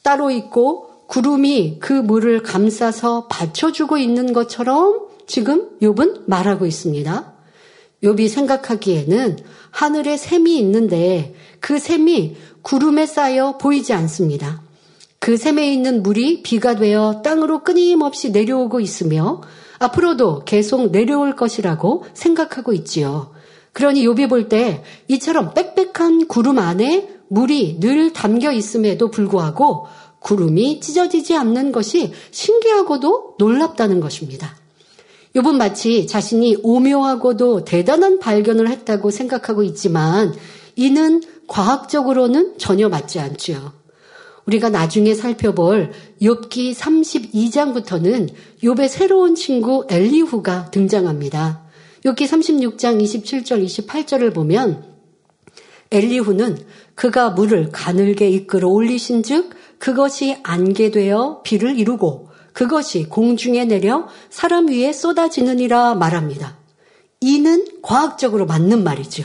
따로 0.04 0.30
있고 0.30 1.08
구름이 1.08 1.78
그 1.80 1.92
물을 1.92 2.44
감싸서 2.44 3.26
받쳐주고 3.26 3.98
있는 3.98 4.32
것처럼 4.32 5.08
지금 5.26 5.76
욥은 5.80 6.22
말하고 6.26 6.66
있습니다. 6.66 7.32
욥이 8.04 8.28
생각하기에는 8.28 9.38
하늘에 9.72 10.16
샘이 10.16 10.56
있는데 10.58 11.34
그 11.58 11.80
샘이 11.80 12.36
구름에 12.62 13.06
쌓여 13.06 13.58
보이지 13.58 13.92
않습니다. 13.92 14.62
그 15.18 15.36
샘에 15.36 15.72
있는 15.72 16.04
물이 16.04 16.44
비가 16.44 16.76
되어 16.76 17.22
땅으로 17.24 17.64
끊임없이 17.64 18.30
내려오고 18.30 18.78
있으며 18.78 19.40
앞으로도 19.82 20.44
계속 20.44 20.92
내려올 20.92 21.36
것이라고 21.36 22.04
생각하고 22.14 22.72
있지요. 22.72 23.32
그러니 23.72 24.06
욥이 24.06 24.28
볼때 24.28 24.82
이처럼 25.08 25.54
빽빽한 25.54 26.28
구름 26.28 26.58
안에 26.58 27.08
물이 27.28 27.80
늘 27.80 28.12
담겨 28.12 28.52
있음에도 28.52 29.10
불구하고 29.10 29.86
구름이 30.20 30.80
찢어지지 30.80 31.36
않는 31.36 31.72
것이 31.72 32.12
신기하고도 32.30 33.36
놀랍다는 33.38 34.00
것입니다. 34.00 34.54
욥은 35.34 35.56
마치 35.56 36.06
자신이 36.06 36.58
오묘하고도 36.62 37.64
대단한 37.64 38.18
발견을 38.18 38.68
했다고 38.68 39.10
생각하고 39.10 39.62
있지만 39.62 40.34
이는 40.76 41.22
과학적으로는 41.48 42.58
전혀 42.58 42.88
맞지 42.88 43.18
않지요. 43.18 43.81
우리가 44.46 44.70
나중에 44.70 45.14
살펴볼 45.14 45.92
욥기 46.20 46.74
32장부터는 46.74 48.30
욥의 48.62 48.88
새로운 48.88 49.34
친구 49.34 49.86
엘리후가 49.88 50.70
등장합니다. 50.70 51.62
욥기 52.04 52.22
36장 52.22 53.00
27절 53.02 53.64
28절을 53.64 54.34
보면 54.34 54.84
엘리후는 55.90 56.58
그가 56.94 57.30
물을 57.30 57.70
가늘게 57.70 58.28
이끌어 58.30 58.68
올리신즉 58.68 59.50
그것이 59.78 60.38
안개 60.42 60.90
되어 60.90 61.42
비를 61.42 61.78
이루고 61.78 62.30
그것이 62.52 63.04
공중에 63.04 63.64
내려 63.64 64.08
사람 64.30 64.68
위에 64.68 64.92
쏟아지느니라 64.92 65.94
말합니다. 65.94 66.58
이는 67.20 67.66
과학적으로 67.82 68.46
맞는 68.46 68.82
말이죠. 68.82 69.24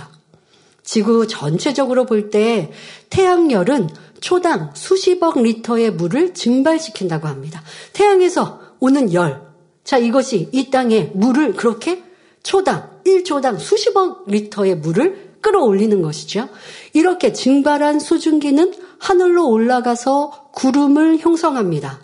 지구 0.83 1.27
전체적으로 1.27 2.05
볼 2.05 2.29
때 2.29 2.71
태양열은 3.09 3.89
초당 4.21 4.71
수십억 4.73 5.41
리터의 5.41 5.91
물을 5.91 6.33
증발시킨다고 6.33 7.27
합니다. 7.27 7.61
태양에서 7.93 8.59
오는 8.79 9.13
열. 9.13 9.41
자, 9.83 9.97
이것이 9.97 10.49
이 10.51 10.69
땅에 10.69 11.11
물을 11.13 11.53
그렇게 11.53 12.03
초당, 12.43 12.89
1초당 13.05 13.59
수십억 13.59 14.25
리터의 14.27 14.77
물을 14.77 15.27
끌어올리는 15.41 16.01
것이죠. 16.01 16.49
이렇게 16.93 17.33
증발한 17.33 17.99
수증기는 17.99 18.73
하늘로 18.99 19.49
올라가서 19.49 20.49
구름을 20.53 21.19
형성합니다. 21.19 22.01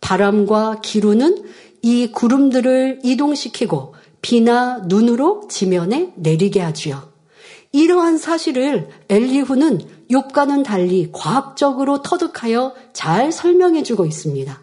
바람과 0.00 0.80
기류는 0.82 1.44
이 1.82 2.10
구름들을 2.12 3.00
이동시키고 3.04 3.94
비나 4.20 4.78
눈으로 4.86 5.46
지면에 5.48 6.12
내리게 6.16 6.60
하지요. 6.60 7.12
이러한 7.72 8.18
사실을 8.18 8.88
엘리후는 9.08 9.80
욥과는 10.10 10.64
달리 10.64 11.10
과학적으로 11.12 12.02
터득하여 12.02 12.74
잘 12.92 13.32
설명해 13.32 13.82
주고 13.82 14.06
있습니다. 14.06 14.60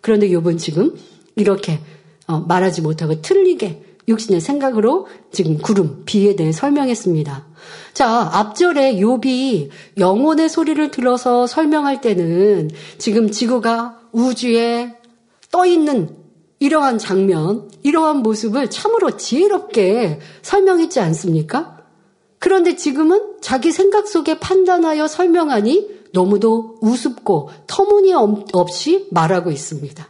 그런데 0.00 0.28
욥은 0.28 0.58
지금 0.58 0.96
이렇게 1.36 1.80
어, 2.26 2.40
말하지 2.40 2.82
못하고 2.82 3.20
틀리게 3.20 3.90
육신의 4.08 4.40
생각으로 4.40 5.06
지금 5.32 5.58
구름, 5.58 6.02
비에 6.04 6.34
대해 6.36 6.52
설명했습니다. 6.52 7.46
자, 7.92 8.30
앞절에 8.32 8.94
욥이 8.94 9.68
영혼의 9.98 10.48
소리를 10.48 10.90
들어서 10.90 11.46
설명할 11.46 12.00
때는 12.00 12.70
지금 12.98 13.30
지구가 13.30 14.00
우주에 14.12 14.96
떠 15.50 15.66
있는 15.66 16.16
이러한 16.58 16.98
장면, 16.98 17.70
이러한 17.82 18.18
모습을 18.18 18.70
참으로 18.70 19.16
지혜롭게 19.16 20.20
설명했지 20.42 21.00
않습니까? 21.00 21.79
그런데 22.40 22.74
지금은 22.74 23.36
자기 23.40 23.70
생각 23.70 24.08
속에 24.08 24.40
판단하여 24.40 25.06
설명하니 25.06 26.00
너무도 26.12 26.78
우습고 26.80 27.50
터무니없이 27.68 29.06
말하고 29.10 29.52
있습니다. 29.52 30.08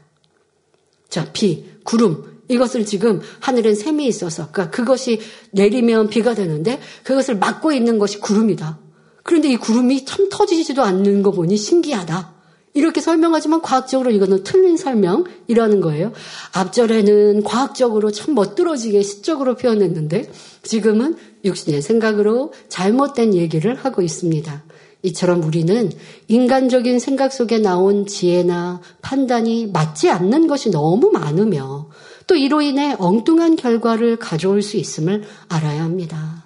자, 1.10 1.26
비, 1.32 1.66
구름, 1.84 2.40
이것을 2.48 2.86
지금 2.86 3.20
하늘엔 3.40 3.74
샘이 3.74 4.06
있어서, 4.06 4.48
그러니까 4.52 4.74
그것이 4.74 5.20
내리면 5.50 6.08
비가 6.08 6.34
되는데 6.34 6.80
그것을 7.02 7.36
막고 7.36 7.72
있는 7.72 7.98
것이 7.98 8.20
구름이다. 8.20 8.78
그런데 9.24 9.50
이 9.50 9.56
구름이 9.56 10.04
참 10.04 10.28
터지지도 10.30 10.82
않는 10.82 11.22
거 11.22 11.32
보니 11.32 11.56
신기하다. 11.56 12.39
이렇게 12.72 13.00
설명하지만 13.00 13.62
과학적으로 13.62 14.10
이거는 14.10 14.44
틀린 14.44 14.76
설명이라는 14.76 15.80
거예요. 15.80 16.12
앞절에는 16.52 17.42
과학적으로 17.42 18.12
참 18.12 18.34
멋들어지게 18.34 19.02
시적으로 19.02 19.56
표현했는데 19.56 20.30
지금은 20.62 21.16
육신의 21.44 21.82
생각으로 21.82 22.52
잘못된 22.68 23.34
얘기를 23.34 23.74
하고 23.74 24.02
있습니다. 24.02 24.62
이처럼 25.02 25.42
우리는 25.42 25.90
인간적인 26.28 26.98
생각 26.98 27.32
속에 27.32 27.58
나온 27.58 28.06
지혜나 28.06 28.80
판단이 29.00 29.68
맞지 29.68 30.10
않는 30.10 30.46
것이 30.46 30.70
너무 30.70 31.10
많으며 31.10 31.88
또 32.26 32.36
이로 32.36 32.60
인해 32.60 32.94
엉뚱한 32.98 33.56
결과를 33.56 34.16
가져올 34.18 34.62
수 34.62 34.76
있음을 34.76 35.24
알아야 35.48 35.82
합니다. 35.82 36.44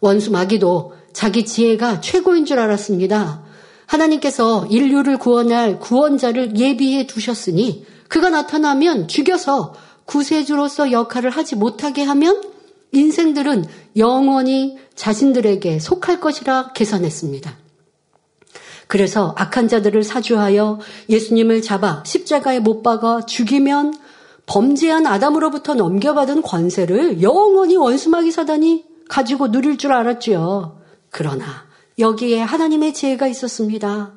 원수 0.00 0.30
마귀도 0.32 0.94
자기 1.12 1.44
지혜가 1.44 2.00
최고인 2.00 2.46
줄 2.46 2.58
알았습니다. 2.58 3.47
하나님께서 3.88 4.66
인류를 4.66 5.18
구원할 5.18 5.80
구원자를 5.80 6.56
예비해 6.58 7.06
두셨으니 7.06 7.86
그가 8.08 8.28
나타나면 8.28 9.08
죽여서 9.08 9.74
구세주로서 10.04 10.92
역할을 10.92 11.30
하지 11.30 11.56
못하게 11.56 12.02
하면 12.04 12.42
인생들은 12.92 13.64
영원히 13.96 14.78
자신들에게 14.94 15.78
속할 15.78 16.20
것이라 16.20 16.72
계산했습니다. 16.74 17.56
그래서 18.86 19.34
악한 19.36 19.68
자들을 19.68 20.02
사주하여 20.02 20.80
예수님을 21.10 21.60
잡아 21.60 22.02
십자가에 22.06 22.60
못 22.60 22.82
박아 22.82 23.26
죽이면 23.26 23.94
범죄한 24.46 25.06
아담으로부터 25.06 25.74
넘겨받은 25.74 26.40
권세를 26.40 27.20
영원히 27.20 27.76
원수마귀 27.76 28.30
사단이 28.32 28.84
가지고 29.08 29.50
누릴 29.50 29.76
줄 29.76 29.92
알았지요. 29.92 30.80
그러나 31.10 31.67
여기에 31.98 32.40
하나님의 32.40 32.94
지혜가 32.94 33.26
있었습니다. 33.28 34.12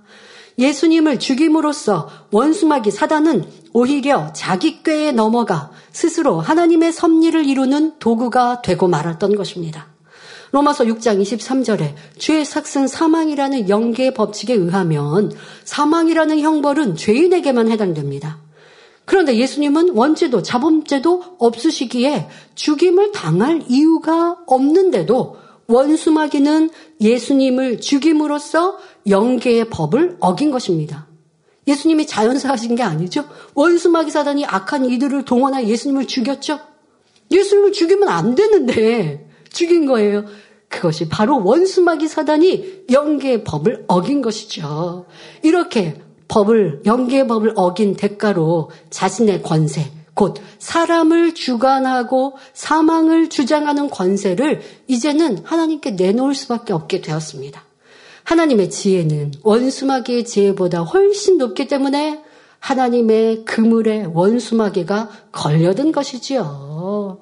예수님을 0.58 1.20
죽임으로써 1.20 2.10
원수마귀 2.32 2.92
사단은 2.92 3.46
오히려 3.74 4.32
자기 4.34 4.84
꾀에 4.84 5.12
넘어가 5.12 5.72
스스로 5.92 6.40
하나님의 6.40 6.92
섭리를 6.92 7.46
이루는 7.46 8.00
도구가 8.00 8.62
되고 8.62 8.88
말았던 8.88 9.36
것입니다. 9.36 9.88
로마서 10.52 10.84
6장 10.84 11.22
23절에 11.22 11.96
죄의 12.18 12.44
삭은 12.44 12.88
사망이라는 12.88 13.70
영계의 13.70 14.14
법칙에 14.14 14.54
의하면 14.54 15.32
사망이라는 15.64 16.40
형벌은 16.40 16.98
죄인에게만 16.98 17.72
해당됩니다. 17.72 18.40
그런데 19.06 19.36
예수님은 19.38 19.96
원죄도 19.96 20.44
자범죄도 20.44 21.38
없으시기에 21.40 22.30
죽임을 22.56 23.14
당할 23.14 23.64
이유가 23.68 24.38
없는데도 24.46 25.38
원수마귀는 25.72 26.70
예수님을 27.00 27.82
죽임으로써 27.82 28.78
영계의 29.08 29.70
법을 29.70 30.18
어긴 30.20 30.52
것입니다. 30.52 31.08
예수님이 31.68 32.08
자연사 32.08 32.50
하신 32.50 32.76
게 32.76 32.84
아니죠. 32.84 33.26
원수마귀 33.54 34.12
사단이 34.12 34.46
악한 34.46 34.86
이들을 34.86 35.26
동원하여 35.26 35.66
예수님을 35.66 36.08
죽였죠. 36.08 36.60
예수님을 37.32 37.72
죽이면 37.72 38.10
안 38.10 38.36
되는데 38.36 39.28
죽인 39.52 39.86
거예요. 39.86 40.26
그것이 40.68 41.10
바로 41.10 41.44
원수마귀 41.44 42.08
사단이 42.08 42.86
영계의 42.92 43.44
법을 43.44 43.86
어긴 43.88 44.22
것이죠. 44.22 45.06
이렇게 45.44 46.02
법을 46.28 46.82
영계의 46.86 47.28
법을 47.28 47.54
어긴 47.56 47.96
대가로 47.96 48.72
자신의 48.90 49.44
권세, 49.44 49.92
곧 50.14 50.36
사람을 50.60 51.34
주관하고 51.34 52.38
사망을 52.54 53.30
주장하는 53.30 53.90
권세를 53.90 54.62
이제는 54.88 55.40
하나님께 55.44 55.92
내놓을 55.92 56.36
수밖에 56.36 56.74
없게 56.74 57.02
되었습니다. 57.02 57.64
하나님의 58.24 58.70
지혜는 58.70 59.32
원수마귀의 59.44 60.26
지혜보다 60.26 60.82
훨씬 60.82 61.38
높기 61.38 61.68
때문에 61.68 62.22
하나님의 62.60 63.46
그물에 63.46 64.06
원수마귀가 64.14 65.10
걸려든 65.32 65.92
것이지요. 65.92 67.20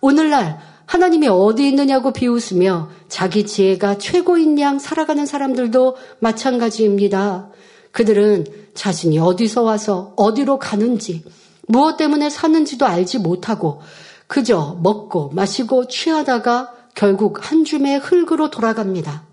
오늘날 0.00 0.60
하나님이 0.84 1.28
어디 1.28 1.68
있느냐고 1.68 2.12
비웃으며 2.12 2.90
자기 3.08 3.46
지혜가 3.46 3.98
최고인 3.98 4.60
양 4.60 4.78
살아가는 4.78 5.24
사람들도 5.26 5.96
마찬가지입니다. 6.20 7.50
그들은 7.90 8.46
자신이 8.74 9.18
어디서 9.18 9.62
와서 9.62 10.12
어디로 10.16 10.58
가는지 10.58 11.24
무엇 11.66 11.96
때문에 11.96 12.30
사는지도 12.30 12.86
알지 12.86 13.18
못하고 13.18 13.80
그저 14.26 14.78
먹고 14.82 15.30
마시고 15.30 15.88
취하다가 15.88 16.72
결국 16.94 17.38
한 17.50 17.64
줌의 17.64 17.98
흙으로 17.98 18.50
돌아갑니다. 18.50 19.24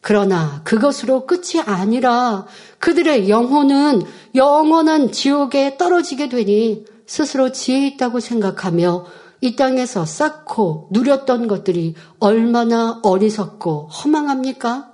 그러나 0.00 0.60
그것으로 0.64 1.26
끝이 1.26 1.60
아니라 1.64 2.46
그들의 2.78 3.28
영혼은 3.28 4.02
영원한 4.34 5.10
지옥에 5.10 5.76
떨어지게 5.78 6.28
되니 6.28 6.84
스스로 7.06 7.50
지혜 7.52 7.86
있다고 7.86 8.20
생각하며 8.20 9.06
이 9.40 9.56
땅에서 9.56 10.04
쌓고 10.04 10.88
누렸던 10.90 11.46
것들이 11.46 11.94
얼마나 12.18 13.00
어리석고 13.02 13.88
허망합니까? 13.88 14.92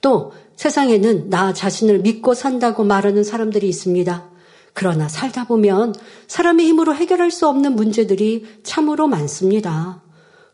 또 0.00 0.32
세상에는 0.56 1.30
나 1.30 1.52
자신을 1.52 2.00
믿고 2.00 2.34
산다고 2.34 2.84
말하는 2.84 3.24
사람들이 3.24 3.68
있습니다. 3.68 4.33
그러나 4.74 5.08
살다 5.08 5.46
보면 5.46 5.94
사람의 6.26 6.66
힘으로 6.66 6.94
해결할 6.94 7.30
수 7.30 7.48
없는 7.48 7.74
문제들이 7.76 8.44
참으로 8.64 9.06
많습니다. 9.06 10.02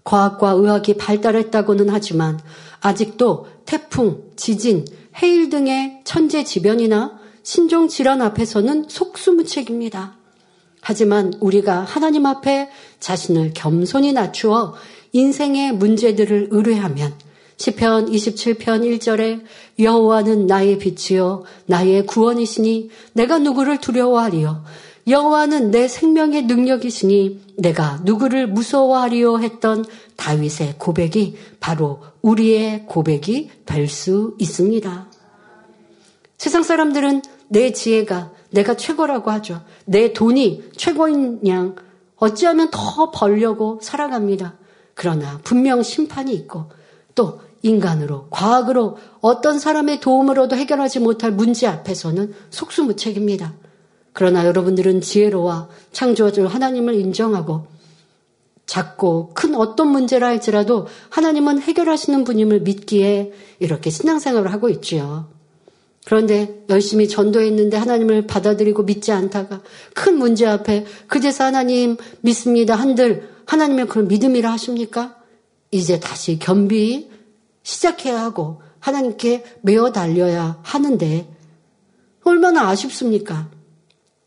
과학과 0.04 0.50
의학이 0.50 0.96
발달했다고는 0.96 1.88
하지만 1.88 2.38
아직도 2.80 3.46
태풍, 3.64 4.30
지진, 4.36 4.84
해일 5.22 5.48
등의 5.50 6.02
천재지변이나 6.04 7.18
신종 7.42 7.88
질환 7.88 8.22
앞에서는 8.22 8.86
속수무책입니다. 8.88 10.16
하지만 10.82 11.32
우리가 11.40 11.80
하나님 11.80 12.26
앞에 12.26 12.70
자신을 13.00 13.52
겸손히 13.54 14.12
낮추어 14.12 14.74
인생의 15.12 15.72
문제들을 15.72 16.48
의뢰하면 16.50 17.14
시편 17.60 18.10
27편 18.10 18.58
1절에 18.98 19.42
여호와는 19.78 20.46
나의 20.46 20.78
빛이요 20.78 21.44
나의 21.66 22.06
구원이시니 22.06 22.88
내가 23.12 23.38
누구를 23.38 23.82
두려워하리요 23.82 24.64
여호와는 25.06 25.70
내 25.70 25.86
생명의 25.86 26.44
능력이시니 26.44 27.54
내가 27.58 28.00
누구를 28.04 28.46
무서워하리요 28.46 29.40
했던 29.40 29.84
다윗의 30.16 30.76
고백이 30.78 31.36
바로 31.60 32.00
우리의 32.22 32.86
고백이 32.86 33.50
될 33.66 33.88
수 33.88 34.36
있습니다. 34.38 35.10
세상 36.38 36.62
사람들은 36.62 37.20
내 37.48 37.72
지혜가 37.72 38.32
내가 38.52 38.74
최고라고 38.74 39.30
하죠. 39.32 39.60
내 39.84 40.14
돈이 40.14 40.62
최고인 40.78 41.46
양 41.46 41.76
어찌하면 42.16 42.70
더 42.70 43.10
벌려고 43.10 43.80
살아갑니다. 43.82 44.54
그러나 44.94 45.38
분명 45.44 45.82
심판이 45.82 46.32
있고 46.32 46.70
또 47.14 47.40
인간으로 47.62 48.28
과학으로 48.30 48.96
어떤 49.20 49.58
사람의 49.58 50.00
도움으로도 50.00 50.56
해결하지 50.56 51.00
못할 51.00 51.30
문제 51.30 51.66
앞에서는 51.66 52.32
속수무책입니다. 52.50 53.54
그러나 54.12 54.46
여러분들은 54.46 55.00
지혜로와 55.02 55.68
창조주 55.92 56.46
하나님을 56.46 56.94
인정하고 56.94 57.66
작고 58.66 59.32
큰 59.34 59.56
어떤 59.56 59.88
문제라 59.88 60.28
할지라도 60.28 60.86
하나님은 61.10 61.60
해결하시는 61.60 62.24
분임을 62.24 62.60
믿기에 62.60 63.32
이렇게 63.58 63.90
신앙생활을 63.90 64.52
하고 64.52 64.68
있지요. 64.68 65.28
그런데 66.04 66.64
열심히 66.70 67.08
전도했는데 67.08 67.76
하나님을 67.76 68.26
받아들이고 68.26 68.84
믿지 68.84 69.12
않다가 69.12 69.60
큰 69.94 70.16
문제 70.16 70.46
앞에 70.46 70.86
그제서 71.08 71.44
하나님 71.44 71.96
믿습니다 72.20 72.74
한들 72.74 73.28
하나님의 73.46 73.86
그런 73.88 74.08
믿음이라 74.08 74.50
하십니까? 74.52 75.16
이제 75.72 76.00
다시 76.00 76.38
겸비 76.38 77.09
시작해야 77.62 78.20
하고 78.20 78.62
하나님께 78.78 79.44
메어 79.62 79.92
달려야 79.92 80.58
하는데 80.62 81.28
얼마나 82.24 82.68
아쉽습니까? 82.68 83.50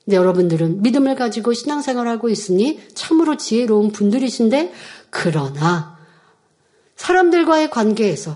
네, 0.06 0.16
여러분들은 0.16 0.82
믿음을 0.82 1.16
가지고 1.16 1.54
신앙생활하고 1.54 2.30
있으니 2.30 2.80
참으로 2.94 3.38
지혜로운 3.38 3.92
분들이신데 3.92 4.74
그러나 5.10 5.98
사람들과의 6.96 7.70
관계에서 7.70 8.36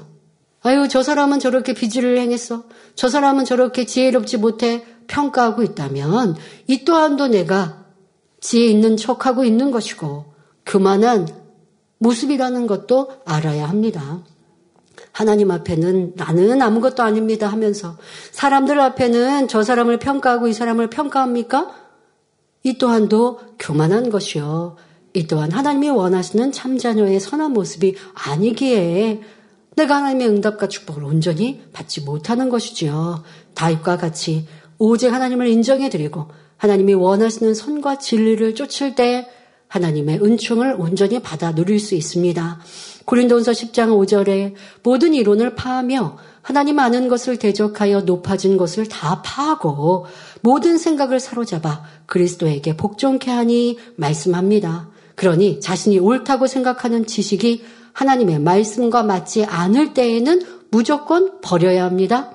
아유 0.62 0.88
저 0.90 1.04
사람은 1.04 1.40
저렇게 1.40 1.74
비질을 1.74 2.18
행했어 2.18 2.64
저 2.96 3.10
사람은 3.10 3.46
저렇게 3.46 3.86
지혜롭지 3.86 4.38
못해 4.38 4.86
평가하고 5.08 5.64
있다면 5.64 6.36
이 6.68 6.84
또한도 6.84 7.28
내가 7.28 7.86
지혜 8.40 8.68
있는 8.68 8.98
척하고 8.98 9.44
있는 9.44 9.72
것이고 9.72 10.26
교만한 10.66 11.28
모습이라는 12.00 12.68
것도 12.68 13.22
알아야 13.26 13.68
합니다. 13.68 14.24
하나님 15.18 15.50
앞에는 15.50 16.14
나는 16.16 16.62
아무것도 16.62 17.02
아닙니다 17.02 17.48
하면서 17.48 17.98
사람들 18.30 18.80
앞에는 18.80 19.48
저 19.48 19.64
사람을 19.64 19.98
평가하고 19.98 20.48
이 20.48 20.54
사람을 20.54 20.92
평가합니까? 20.92 21.74
이 22.62 22.78
또한도 22.78 23.40
교만한 23.58 24.12
것이요. 24.12 24.76
이 25.16 25.26
또한 25.26 25.52
하나님이 25.52 25.90
원하시는 25.90 26.52
참자녀의 26.52 27.20
선한 27.20 27.54
모습이 27.54 27.96
아니기에 28.14 29.22
내가 29.76 29.96
하나님의 29.96 30.30
응답과 30.30 30.68
축복을 30.68 31.04
온전히 31.04 31.64
받지 31.74 32.02
못하는 32.02 32.50
것이지요. 32.50 33.24
다윗과 33.56 33.98
같이 33.98 34.46
오직 34.78 35.12
하나님을 35.12 35.48
인정해드리고 35.48 36.28
하나님이 36.58 36.94
원하시는 36.94 37.56
선과 37.56 37.98
진리를 37.98 38.54
쫓을 38.54 38.94
때 38.94 39.28
하나님의 39.68 40.20
은총을 40.24 40.76
온전히 40.78 41.20
받아 41.24 41.56
누릴 41.56 41.80
수 41.80 41.96
있습니다. 41.96 42.60
고린도전서 43.08 43.54
10장 43.54 43.88
5절에 43.98 44.54
모든 44.84 45.14
이론을 45.14 45.56
파하며 45.56 46.18
하나님 46.42 46.78
아는 46.78 47.08
것을 47.08 47.40
대적하여 47.40 48.02
높아진 48.02 48.58
것을 48.58 48.90
다 48.90 49.22
파하고 49.22 50.06
모든 50.42 50.78
생각을 50.78 51.22
사로잡아 51.22 51.84
그리스도에게 52.06 52.76
복종케 52.76 53.32
하니 53.32 53.78
말씀합니다. 53.96 54.90
그러니 55.16 55.62
자신이 55.62 56.00
옳다고 56.00 56.48
생각하는 56.48 57.06
지식이 57.06 57.64
하나님의 57.94 58.40
말씀과 58.40 59.04
맞지 59.04 59.46
않을 59.46 59.94
때에는 59.94 60.42
무조건 60.70 61.40
버려야 61.40 61.86
합니다. 61.86 62.34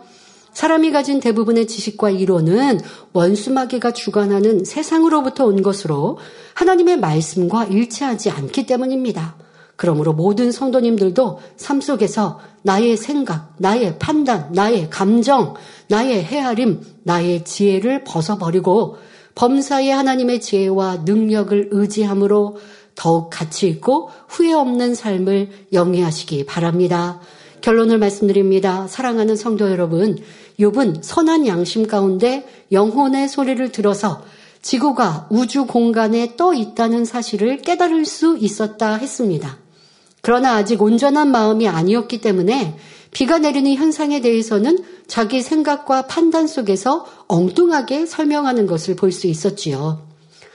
사람이 0.54 0.90
가진 0.90 1.20
대부분의 1.20 1.66
지식과 1.66 2.08
이론은 2.10 2.80
원수마귀가 3.12 3.92
주관하는 3.92 4.64
세상으로부터 4.64 5.44
온 5.44 5.62
것으로 5.62 6.18
하나님의 6.54 6.98
말씀과 6.98 7.66
일치하지 7.66 8.30
않기 8.30 8.64
때문입니다. 8.64 9.41
그러므로 9.82 10.12
모든 10.12 10.52
성도님들도 10.52 11.40
삶 11.56 11.80
속에서 11.80 12.38
나의 12.62 12.96
생각, 12.96 13.52
나의 13.58 13.98
판단, 13.98 14.52
나의 14.52 14.88
감정, 14.90 15.54
나의 15.88 16.22
헤아림, 16.22 16.82
나의 17.02 17.44
지혜를 17.44 18.04
벗어버리고 18.04 18.98
범사의 19.34 19.90
하나님의 19.90 20.40
지혜와 20.40 20.98
능력을 21.04 21.70
의지함으로 21.72 22.58
더욱 22.94 23.30
가치 23.30 23.66
있고 23.70 24.10
후회 24.28 24.52
없는 24.52 24.94
삶을 24.94 25.48
영위하시기 25.72 26.46
바랍니다. 26.46 27.20
결론을 27.60 27.98
말씀드립니다. 27.98 28.86
사랑하는 28.86 29.34
성도 29.34 29.68
여러분, 29.68 30.16
욥은 30.60 31.02
선한 31.02 31.48
양심 31.48 31.88
가운데 31.88 32.46
영혼의 32.70 33.28
소리를 33.28 33.72
들어서 33.72 34.22
지구가 34.60 35.26
우주 35.28 35.66
공간에 35.66 36.36
떠 36.36 36.54
있다는 36.54 37.04
사실을 37.04 37.62
깨달을 37.62 38.04
수 38.04 38.38
있었다 38.38 38.94
했습니다. 38.94 39.61
그러나 40.22 40.54
아직 40.54 40.80
온전한 40.80 41.30
마음이 41.30 41.68
아니었기 41.68 42.20
때문에 42.20 42.78
비가 43.10 43.38
내리는 43.38 43.74
현상에 43.74 44.20
대해서는 44.20 44.78
자기 45.06 45.42
생각과 45.42 46.06
판단 46.06 46.46
속에서 46.46 47.04
엉뚱하게 47.28 48.06
설명하는 48.06 48.66
것을 48.66 48.96
볼 48.96 49.12
수 49.12 49.26
있었지요. 49.26 50.06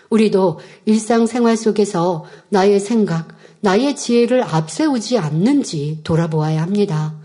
우리도 0.10 0.60
일상생활 0.86 1.58
속에서 1.58 2.26
나의 2.50 2.80
생각, 2.80 3.28
나의 3.60 3.96
지혜를 3.96 4.42
앞세우지 4.42 5.18
않는지 5.18 6.00
돌아보아야 6.04 6.62
합니다. 6.62 7.16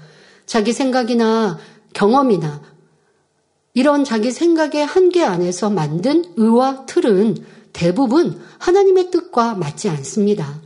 자기 0.44 0.72
생각이나 0.72 1.58
경험이나 1.94 2.60
이런 3.74 4.04
자기 4.04 4.30
생각의 4.32 4.84
한계 4.84 5.24
안에서 5.24 5.70
만든 5.70 6.24
의와 6.36 6.86
틀은 6.86 7.36
대부분 7.72 8.40
하나님의 8.58 9.10
뜻과 9.10 9.54
맞지 9.54 9.88
않습니다. 9.88 10.60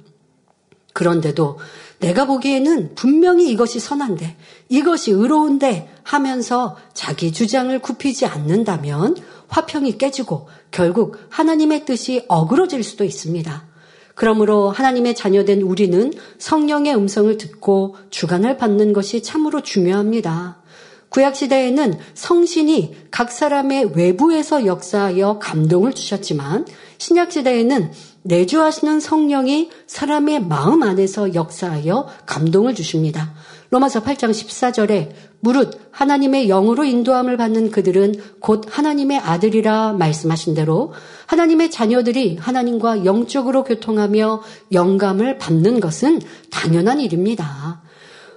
그런데도 0.96 1.58
내가 1.98 2.24
보기에는 2.24 2.94
분명히 2.94 3.50
이것이 3.50 3.80
선한데, 3.80 4.36
이것이 4.70 5.10
의로운데 5.10 5.90
하면서 6.02 6.76
자기 6.94 7.32
주장을 7.32 7.78
굽히지 7.78 8.24
않는다면 8.24 9.14
화평이 9.48 9.98
깨지고 9.98 10.48
결국 10.70 11.18
하나님의 11.28 11.84
뜻이 11.84 12.24
어그러질 12.28 12.82
수도 12.82 13.04
있습니다. 13.04 13.66
그러므로 14.14 14.70
하나님의 14.70 15.14
자녀된 15.14 15.60
우리는 15.60 16.14
성령의 16.38 16.96
음성을 16.96 17.36
듣고 17.36 17.96
주관을 18.08 18.56
받는 18.56 18.94
것이 18.94 19.22
참으로 19.22 19.62
중요합니다. 19.62 20.62
구약시대에는 21.10 21.98
성신이 22.14 22.96
각 23.10 23.30
사람의 23.30 23.92
외부에서 23.94 24.64
역사하여 24.64 25.38
감동을 25.40 25.92
주셨지만 25.92 26.66
신약시대에는 26.98 27.92
내주하시는 28.26 29.00
성령이 29.00 29.70
사람의 29.86 30.44
마음 30.44 30.82
안에서 30.82 31.34
역사하여 31.34 32.08
감동을 32.26 32.74
주십니다. 32.74 33.32
로마서 33.70 34.02
8장 34.02 34.30
14절에 34.30 35.10
무릇 35.40 35.88
하나님의 35.90 36.46
영으로 36.48 36.84
인도함을 36.84 37.36
받는 37.36 37.70
그들은 37.70 38.14
곧 38.40 38.64
하나님의 38.68 39.18
아들이라 39.18 39.94
말씀하신 39.94 40.54
대로 40.54 40.92
하나님의 41.26 41.70
자녀들이 41.70 42.36
하나님과 42.36 43.04
영적으로 43.04 43.64
교통하며 43.64 44.42
영감을 44.72 45.38
받는 45.38 45.80
것은 45.80 46.20
당연한 46.50 47.00
일입니다. 47.00 47.82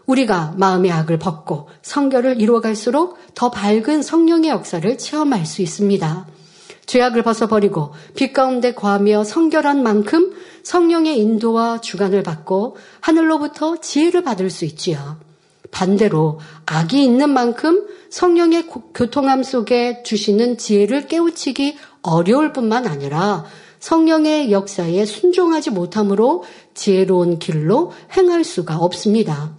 우리가 0.05 0.55
마음의 0.57 0.91
악을 0.91 1.19
벗고 1.19 1.69
성결을 1.83 2.41
이루어갈수록 2.41 3.17
더 3.35 3.51
밝은 3.51 4.01
성령의 4.01 4.49
역사를 4.49 4.97
체험할 4.97 5.45
수 5.45 5.61
있습니다. 5.61 6.27
죄악을 6.89 7.21
벗어버리고 7.21 7.91
빛 8.15 8.33
가운데 8.33 8.73
거하며 8.73 9.23
성결한 9.23 9.83
만큼 9.83 10.33
성령의 10.63 11.19
인도와 11.19 11.81
주관을 11.81 12.23
받고 12.23 12.77
하늘로부터 12.99 13.79
지혜를 13.79 14.23
받을 14.23 14.49
수 14.49 14.65
있지요. 14.65 15.17
반대로 15.69 16.39
악이 16.65 17.03
있는 17.03 17.29
만큼 17.29 17.85
성령의 18.09 18.65
교통함 18.95 19.43
속에 19.43 20.01
주시는 20.01 20.57
지혜를 20.57 21.07
깨우치기 21.07 21.77
어려울 22.01 22.53
뿐만 22.53 22.87
아니라 22.87 23.45
성령의 23.77 24.51
역사에 24.51 25.05
순종하지 25.05 25.69
못함으로 25.69 26.43
지혜로운 26.73 27.37
길로 27.37 27.91
행할 28.17 28.43
수가 28.43 28.77
없습니다. 28.77 29.53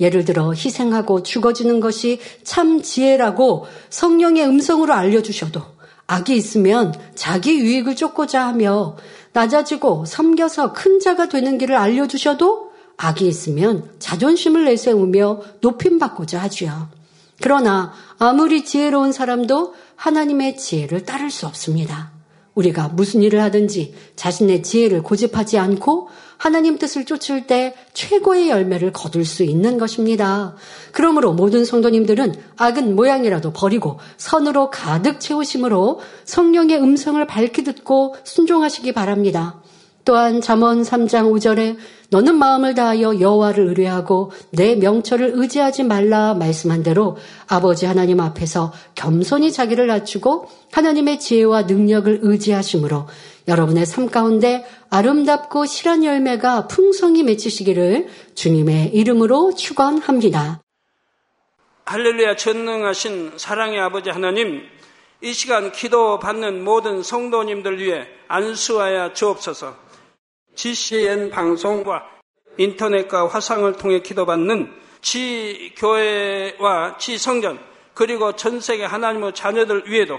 예를 0.00 0.24
들어 0.24 0.52
희생하고 0.52 1.22
죽어지는 1.22 1.78
것이 1.78 2.18
참 2.42 2.82
지혜라고 2.82 3.66
성령의 3.90 4.44
음성으로 4.46 4.92
알려주셔도 4.92 5.73
악이 6.06 6.36
있으면 6.36 6.94
자기 7.14 7.58
유익을 7.58 7.96
쫓고자 7.96 8.46
하며 8.46 8.96
낮아지고 9.32 10.04
섬겨서 10.04 10.72
큰 10.72 11.00
자가 11.00 11.28
되는 11.28 11.58
길을 11.58 11.76
알려주셔도 11.76 12.72
악이 12.96 13.26
있으면 13.26 13.90
자존심을 13.98 14.64
내세우며 14.66 15.40
높임받고자 15.60 16.40
하지요. 16.40 16.88
그러나 17.40 17.92
아무리 18.18 18.64
지혜로운 18.64 19.12
사람도 19.12 19.74
하나님의 19.96 20.56
지혜를 20.56 21.04
따를 21.04 21.30
수 21.30 21.46
없습니다. 21.46 22.12
우리가 22.54 22.88
무슨 22.88 23.22
일을 23.22 23.42
하든지 23.42 23.94
자신의 24.14 24.62
지혜를 24.62 25.02
고집하지 25.02 25.58
않고 25.58 26.08
하나님 26.44 26.76
뜻을 26.76 27.06
쫓을 27.06 27.46
때 27.46 27.74
최고의 27.94 28.50
열매를 28.50 28.92
거둘 28.92 29.24
수 29.24 29.44
있는 29.44 29.78
것입니다. 29.78 30.54
그러므로 30.92 31.32
모든 31.32 31.64
성도님들은 31.64 32.34
악은 32.58 32.94
모양이라도 32.94 33.54
버리고 33.54 33.98
선으로 34.18 34.68
가득 34.68 35.20
채우심으로 35.20 36.00
성령의 36.26 36.82
음성을 36.82 37.26
밝히 37.26 37.64
듣고 37.64 38.16
순종하시기 38.24 38.92
바랍니다. 38.92 39.62
또한 40.04 40.42
잠언 40.42 40.82
3장 40.82 41.32
5절에 41.32 41.78
너는 42.10 42.36
마음을 42.36 42.74
다하여 42.74 43.20
여호와를 43.20 43.66
의뢰하고 43.68 44.30
내 44.50 44.76
명철을 44.76 45.32
의지하지 45.36 45.84
말라 45.84 46.34
말씀한 46.34 46.82
대로 46.82 47.16
아버지 47.46 47.86
하나님 47.86 48.20
앞에서 48.20 48.70
겸손히 48.94 49.50
자기를 49.50 49.86
낮추고 49.86 50.48
하나님의 50.72 51.20
지혜와 51.20 51.62
능력을 51.62 52.18
의지하심으로 52.22 53.06
여러분의 53.46 53.84
삶 53.84 54.08
가운데 54.08 54.64
아름답고 54.90 55.66
실한 55.66 56.04
열매가 56.04 56.68
풍성히 56.68 57.22
맺히시기를 57.22 58.08
주님의 58.34 58.94
이름으로 58.94 59.54
축원합니다. 59.54 60.62
할렐루야 61.84 62.36
전능하신 62.36 63.32
사랑의 63.36 63.78
아버지 63.78 64.08
하나님 64.08 64.62
이 65.20 65.32
시간 65.32 65.72
기도 65.72 66.18
받는 66.18 66.64
모든 66.64 67.02
성도님들 67.02 67.78
위해 67.78 68.06
안수하여 68.28 69.12
주옵소서. 69.12 69.76
GCN 70.54 71.30
방송과 71.30 72.02
인터넷과 72.56 73.28
화상을 73.28 73.70
통해 73.74 74.00
기도받는 74.00 74.72
지 75.02 75.72
교회와 75.76 76.96
지 76.96 77.18
성전 77.18 77.58
그리고 77.92 78.32
전 78.32 78.60
세계 78.60 78.84
하나님의 78.84 79.34
자녀들 79.34 79.84
위에도 79.86 80.18